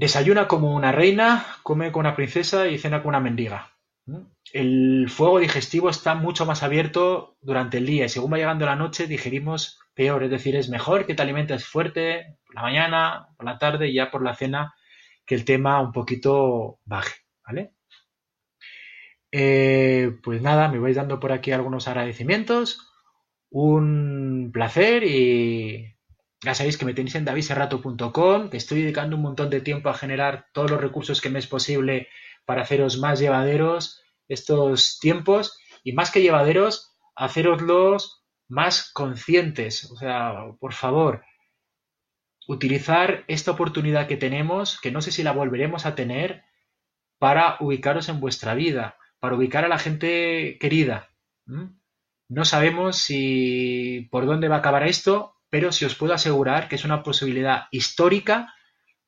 desayuna 0.00 0.48
como 0.48 0.74
una 0.74 0.92
reina, 0.92 1.44
come 1.62 1.92
como 1.92 2.00
una 2.00 2.16
princesa 2.16 2.68
y 2.68 2.78
cena 2.78 3.02
como 3.02 3.10
una 3.10 3.20
mendiga. 3.20 3.76
El 4.50 5.10
fuego 5.10 5.38
digestivo 5.38 5.90
está 5.90 6.14
mucho 6.14 6.46
más 6.46 6.62
abierto 6.62 7.36
durante 7.42 7.76
el 7.76 7.86
día 7.86 8.06
y 8.06 8.08
según 8.08 8.32
va 8.32 8.38
llegando 8.38 8.64
la 8.64 8.76
noche 8.76 9.06
digerimos 9.06 9.78
peor, 9.92 10.24
es 10.24 10.30
decir, 10.30 10.56
es 10.56 10.70
mejor 10.70 11.04
que 11.04 11.14
te 11.14 11.20
alimentes 11.20 11.66
fuerte 11.66 12.38
por 12.46 12.54
la 12.54 12.62
mañana, 12.62 13.28
por 13.36 13.44
la 13.44 13.58
tarde 13.58 13.88
y 13.88 13.94
ya 13.94 14.10
por 14.10 14.24
la 14.24 14.34
cena 14.34 14.74
que 15.26 15.34
el 15.34 15.44
tema 15.44 15.82
un 15.82 15.92
poquito 15.92 16.80
baje, 16.86 17.16
¿vale? 17.46 17.74
Eh, 19.30 20.16
pues 20.22 20.40
nada, 20.40 20.68
me 20.68 20.78
vais 20.78 20.96
dando 20.96 21.20
por 21.20 21.30
aquí 21.30 21.52
algunos 21.52 21.86
agradecimientos. 21.88 22.90
Un 23.50 24.50
placer 24.50 25.04
y 25.04 25.94
ya 26.42 26.54
sabéis 26.54 26.78
que 26.78 26.84
me 26.84 26.94
tenéis 26.94 27.14
en 27.14 27.24
daviserrato.com, 27.24 28.50
que 28.50 28.56
estoy 28.56 28.82
dedicando 28.82 29.16
un 29.16 29.22
montón 29.22 29.50
de 29.50 29.60
tiempo 29.60 29.88
a 29.88 29.94
generar 29.94 30.46
todos 30.52 30.70
los 30.70 30.80
recursos 30.80 31.20
que 31.20 31.30
me 31.30 31.38
es 31.38 31.46
posible 31.46 32.08
para 32.46 32.62
haceros 32.62 32.98
más 32.98 33.20
llevaderos 33.20 34.02
estos 34.28 34.98
tiempos 35.00 35.58
y 35.84 35.92
más 35.92 36.10
que 36.10 36.22
llevaderos, 36.22 36.96
haceroslos 37.14 38.24
más 38.48 38.90
conscientes. 38.92 39.90
O 39.90 39.96
sea, 39.96 40.34
por 40.58 40.72
favor, 40.72 41.24
utilizar 42.48 43.24
esta 43.28 43.50
oportunidad 43.50 44.06
que 44.06 44.16
tenemos, 44.16 44.80
que 44.80 44.90
no 44.90 45.02
sé 45.02 45.12
si 45.12 45.22
la 45.22 45.32
volveremos 45.32 45.86
a 45.86 45.94
tener, 45.94 46.42
para 47.18 47.56
ubicaros 47.60 48.08
en 48.08 48.18
vuestra 48.18 48.54
vida 48.54 48.96
para 49.20 49.36
ubicar 49.36 49.64
a 49.64 49.68
la 49.68 49.78
gente 49.78 50.58
querida. 50.58 51.10
No 52.28 52.44
sabemos 52.44 52.96
si 52.96 54.08
por 54.10 54.26
dónde 54.26 54.48
va 54.48 54.56
a 54.56 54.58
acabar 54.58 54.86
esto, 54.86 55.36
pero 55.50 55.72
si 55.72 55.84
os 55.84 55.94
puedo 55.94 56.14
asegurar 56.14 56.68
que 56.68 56.76
es 56.76 56.84
una 56.84 57.02
posibilidad 57.02 57.64
histórica 57.70 58.54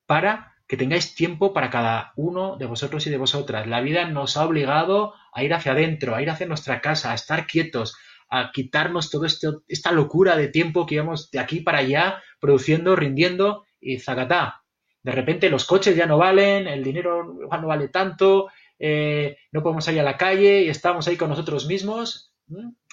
para 0.07 0.53
que 0.67 0.77
tengáis 0.77 1.15
tiempo 1.15 1.53
para 1.53 1.71
cada 1.71 2.13
uno 2.17 2.57
de 2.57 2.67
vosotros 2.67 3.07
y 3.07 3.11
de 3.11 3.19
vosotras. 3.19 3.67
La 3.67 3.81
vida 3.81 4.07
nos 4.09 4.37
ha 4.37 4.47
obligado 4.47 5.15
a 5.33 5.45
ir 5.45 5.53
hacia 5.53 5.73
adentro, 5.73 6.15
a 6.15 6.23
ir 6.23 6.31
hacia 6.31 6.47
nuestra 6.47 6.81
casa, 6.81 7.13
a 7.13 7.15
estar 7.15 7.47
quietos, 7.47 7.95
a 8.29 8.51
quitarnos 8.53 9.11
toda 9.11 9.29
esta 9.69 9.93
locura 9.93 10.37
de 10.37 10.49
tiempo 10.49 10.87
que 10.87 10.95
íbamos 10.95 11.31
de 11.31 11.39
aquí 11.39 11.61
para 11.61 11.79
allá 11.79 12.23
produciendo, 12.41 12.97
rindiendo 12.97 13.67
y 13.81 13.99
zacatá. 13.99 14.63
De 15.03 15.13
repente 15.13 15.51
los 15.51 15.67
coches 15.67 15.95
ya 15.97 16.07
no 16.07 16.17
valen, 16.17 16.67
el 16.67 16.83
dinero 16.83 17.25
no 17.25 17.67
vale 17.67 17.89
tanto, 17.89 18.49
eh, 18.79 19.37
no 19.51 19.63
podemos 19.63 19.85
salir 19.85 20.01
a 20.01 20.05
la 20.05 20.17
calle 20.17 20.63
y 20.63 20.69
estamos 20.69 21.07
ahí 21.07 21.17
con 21.17 21.29
nosotros 21.29 21.67
mismos, 21.67 22.33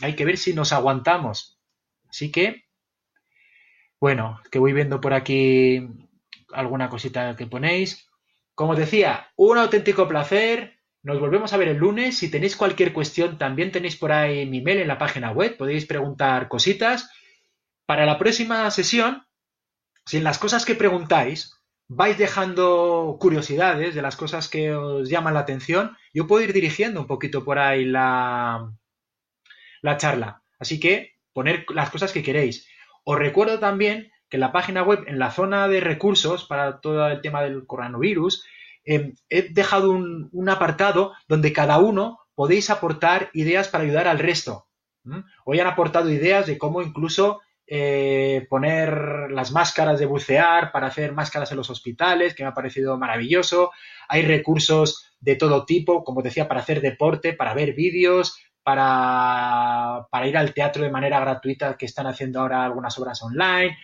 hay 0.01 0.15
que 0.15 0.25
ver 0.25 0.37
si 0.37 0.53
nos 0.53 0.73
aguantamos. 0.73 1.59
Así 2.09 2.31
que, 2.31 2.65
bueno, 3.99 4.39
que 4.51 4.59
voy 4.59 4.73
viendo 4.73 5.01
por 5.01 5.13
aquí 5.13 5.87
alguna 6.51 6.89
cosita 6.89 7.35
que 7.35 7.47
ponéis. 7.47 8.09
Como 8.55 8.71
os 8.71 8.77
decía, 8.77 9.31
un 9.35 9.57
auténtico 9.57 10.07
placer. 10.07 10.79
Nos 11.01 11.19
volvemos 11.19 11.53
a 11.53 11.57
ver 11.57 11.69
el 11.69 11.77
lunes. 11.77 12.17
Si 12.17 12.29
tenéis 12.29 12.55
cualquier 12.55 12.93
cuestión, 12.93 13.37
también 13.37 13.71
tenéis 13.71 13.95
por 13.95 14.11
ahí 14.11 14.45
mi 14.45 14.61
mail 14.61 14.79
en 14.79 14.87
la 14.87 14.97
página 14.97 15.31
web. 15.31 15.57
Podéis 15.57 15.85
preguntar 15.85 16.47
cositas. 16.47 17.09
Para 17.85 18.05
la 18.05 18.17
próxima 18.17 18.69
sesión, 18.71 19.25
si 20.05 20.17
en 20.17 20.23
las 20.23 20.39
cosas 20.39 20.65
que 20.65 20.75
preguntáis 20.75 21.53
vais 21.87 22.17
dejando 22.17 23.17
curiosidades 23.19 23.95
de 23.95 24.01
las 24.01 24.15
cosas 24.15 24.47
que 24.47 24.73
os 24.73 25.09
llaman 25.09 25.33
la 25.33 25.39
atención, 25.39 25.97
yo 26.13 26.27
puedo 26.27 26.43
ir 26.43 26.53
dirigiendo 26.53 27.01
un 27.01 27.07
poquito 27.07 27.43
por 27.43 27.57
ahí 27.57 27.83
la, 27.83 28.71
la 29.81 29.97
charla. 29.97 30.43
Así 30.59 30.79
que 30.79 31.15
poner 31.33 31.65
las 31.73 31.89
cosas 31.89 32.11
que 32.11 32.21
queréis. 32.21 32.68
Os 33.11 33.17
recuerdo 33.17 33.57
también 33.57 34.11
que 34.29 34.37
la 34.37 34.51
página 34.51 34.83
web, 34.83 35.03
en 35.07 35.17
la 35.17 35.31
zona 35.31 35.67
de 35.67 35.79
recursos 35.79 36.45
para 36.45 36.79
todo 36.79 37.07
el 37.07 37.21
tema 37.21 37.41
del 37.41 37.65
coronavirus, 37.65 38.45
em, 38.85 39.15
he 39.29 39.51
dejado 39.51 39.89
un, 39.89 40.47
apartado 40.47 41.13
donde 41.27 41.51
cada 41.51 41.79
uno 41.79 42.19
podéis 42.35 42.69
aportar 42.69 43.31
ideas 43.33 43.67
para 43.67 43.83
ayudar 43.83 44.07
al 44.07 44.19
resto. 44.19 44.67
Hoy 45.43 45.59
han 45.59 45.65
aportado 45.65 46.11
ideas 46.11 46.45
de 46.45 46.59
cómo 46.59 46.83
incluso 46.83 47.41
eh, 47.65 48.45
poner 48.47 49.31
las 49.31 49.51
máscaras 49.51 49.99
de 49.99 50.05
bucear 50.05 50.71
para 50.71 50.85
hacer 50.85 51.11
máscaras 51.11 51.49
en 51.49 51.57
los 51.57 51.71
hospitales, 51.71 52.35
que 52.35 52.43
me 52.43 52.49
ha 52.49 52.53
parecido 52.53 52.95
maravilloso. 52.99 53.71
Hay 54.07 54.21
recursos 54.21 55.15
de 55.19 55.35
todo 55.35 55.65
tipo, 55.65 56.03
como 56.03 56.21
decía, 56.21 56.47
para 56.47 56.59
hacer 56.59 56.79
deporte, 56.79 57.33
para 57.33 57.55
ver 57.55 57.73
vídeos, 57.73 58.37
para, 58.69 60.07
para 60.11 60.27
ir 60.27 60.37
al 60.37 60.53
teatro 60.53 60.83
de 60.83 60.91
manera 60.91 61.19
gratuita, 61.19 61.75
que 61.75 61.87
están 61.87 62.05
haciendo 62.05 62.39
ahora 62.39 62.63
algunas 62.63 62.95
obras 62.99 63.19
online. 63.23 63.75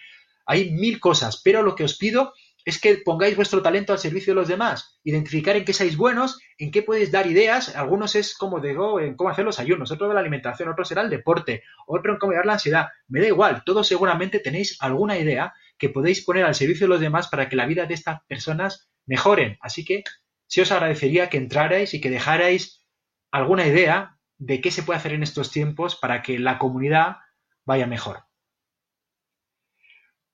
Hay 0.45 0.69
mil 0.73 0.99
cosas, 0.99 1.41
pero 1.43 1.63
lo 1.63 1.73
que 1.73 1.83
os 1.83 1.97
pido 1.97 2.33
es 2.63 2.79
que 2.79 2.97
pongáis 2.97 3.35
vuestro 3.35 3.63
talento 3.63 3.93
al 3.93 3.97
servicio 3.97 4.31
de 4.31 4.41
los 4.41 4.47
demás, 4.47 4.99
identificar 5.03 5.55
en 5.55 5.65
qué 5.65 5.73
seáis 5.73 5.97
buenos, 5.97 6.39
en 6.59 6.69
qué 6.69 6.83
podéis 6.83 7.11
dar 7.11 7.25
ideas, 7.25 7.75
algunos 7.75 8.13
es 8.13 8.37
como 8.37 8.59
digo, 8.59 8.99
en 8.99 9.15
cómo 9.15 9.31
hacer 9.31 9.43
los 9.43 9.59
ayunos, 9.59 9.91
otro 9.91 10.07
de 10.07 10.13
la 10.13 10.19
alimentación, 10.19 10.69
otro 10.69 10.85
será 10.85 11.01
el 11.01 11.09
deporte, 11.09 11.63
otro 11.87 12.13
en 12.13 12.19
cómo 12.19 12.33
llevar 12.33 12.45
la 12.45 12.53
ansiedad, 12.53 12.89
me 13.07 13.21
da 13.21 13.27
igual, 13.27 13.63
todos 13.65 13.87
seguramente 13.87 14.39
tenéis 14.39 14.77
alguna 14.81 15.17
idea 15.17 15.51
que 15.79 15.89
podéis 15.89 16.23
poner 16.23 16.45
al 16.45 16.53
servicio 16.53 16.85
de 16.85 16.89
los 16.89 17.01
demás 17.01 17.27
para 17.27 17.49
que 17.49 17.55
la 17.55 17.65
vida 17.65 17.87
de 17.87 17.95
estas 17.95 18.21
personas 18.27 18.87
mejoren, 19.07 19.57
así 19.61 19.83
que 19.83 20.03
sí 20.45 20.61
os 20.61 20.71
agradecería 20.71 21.27
que 21.29 21.37
entrarais 21.37 21.95
y 21.95 22.01
que 22.01 22.11
dejarais 22.11 22.85
alguna 23.31 23.65
idea 23.65 24.14
de 24.37 24.61
qué 24.61 24.71
se 24.71 24.83
puede 24.83 24.97
hacer 24.97 25.13
en 25.13 25.23
estos 25.23 25.51
tiempos 25.51 25.95
para 25.95 26.21
que 26.21 26.39
la 26.39 26.57
comunidad 26.57 27.17
vaya 27.65 27.87
mejor. 27.87 28.23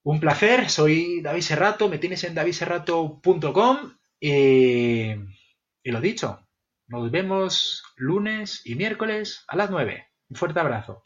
Un 0.04 0.20
placer, 0.20 0.70
soy 0.70 1.22
David 1.22 1.41
Serrato, 1.41 1.88
me 1.88 1.99
tienes 1.99 2.24
en 2.24 2.34
davidserrato.com 2.34 3.97
y, 4.20 5.12
y 5.12 5.91
lo 5.91 6.02
dicho, 6.02 6.47
nos 6.88 7.12
vemos 7.12 7.84
lunes 7.95 8.62
y 8.66 8.76
miércoles 8.76 9.45
a 9.47 9.56
las 9.56 9.70
9. 9.70 10.08
Un 10.30 10.36
fuerte 10.36 10.60
abrazo. 10.60 11.04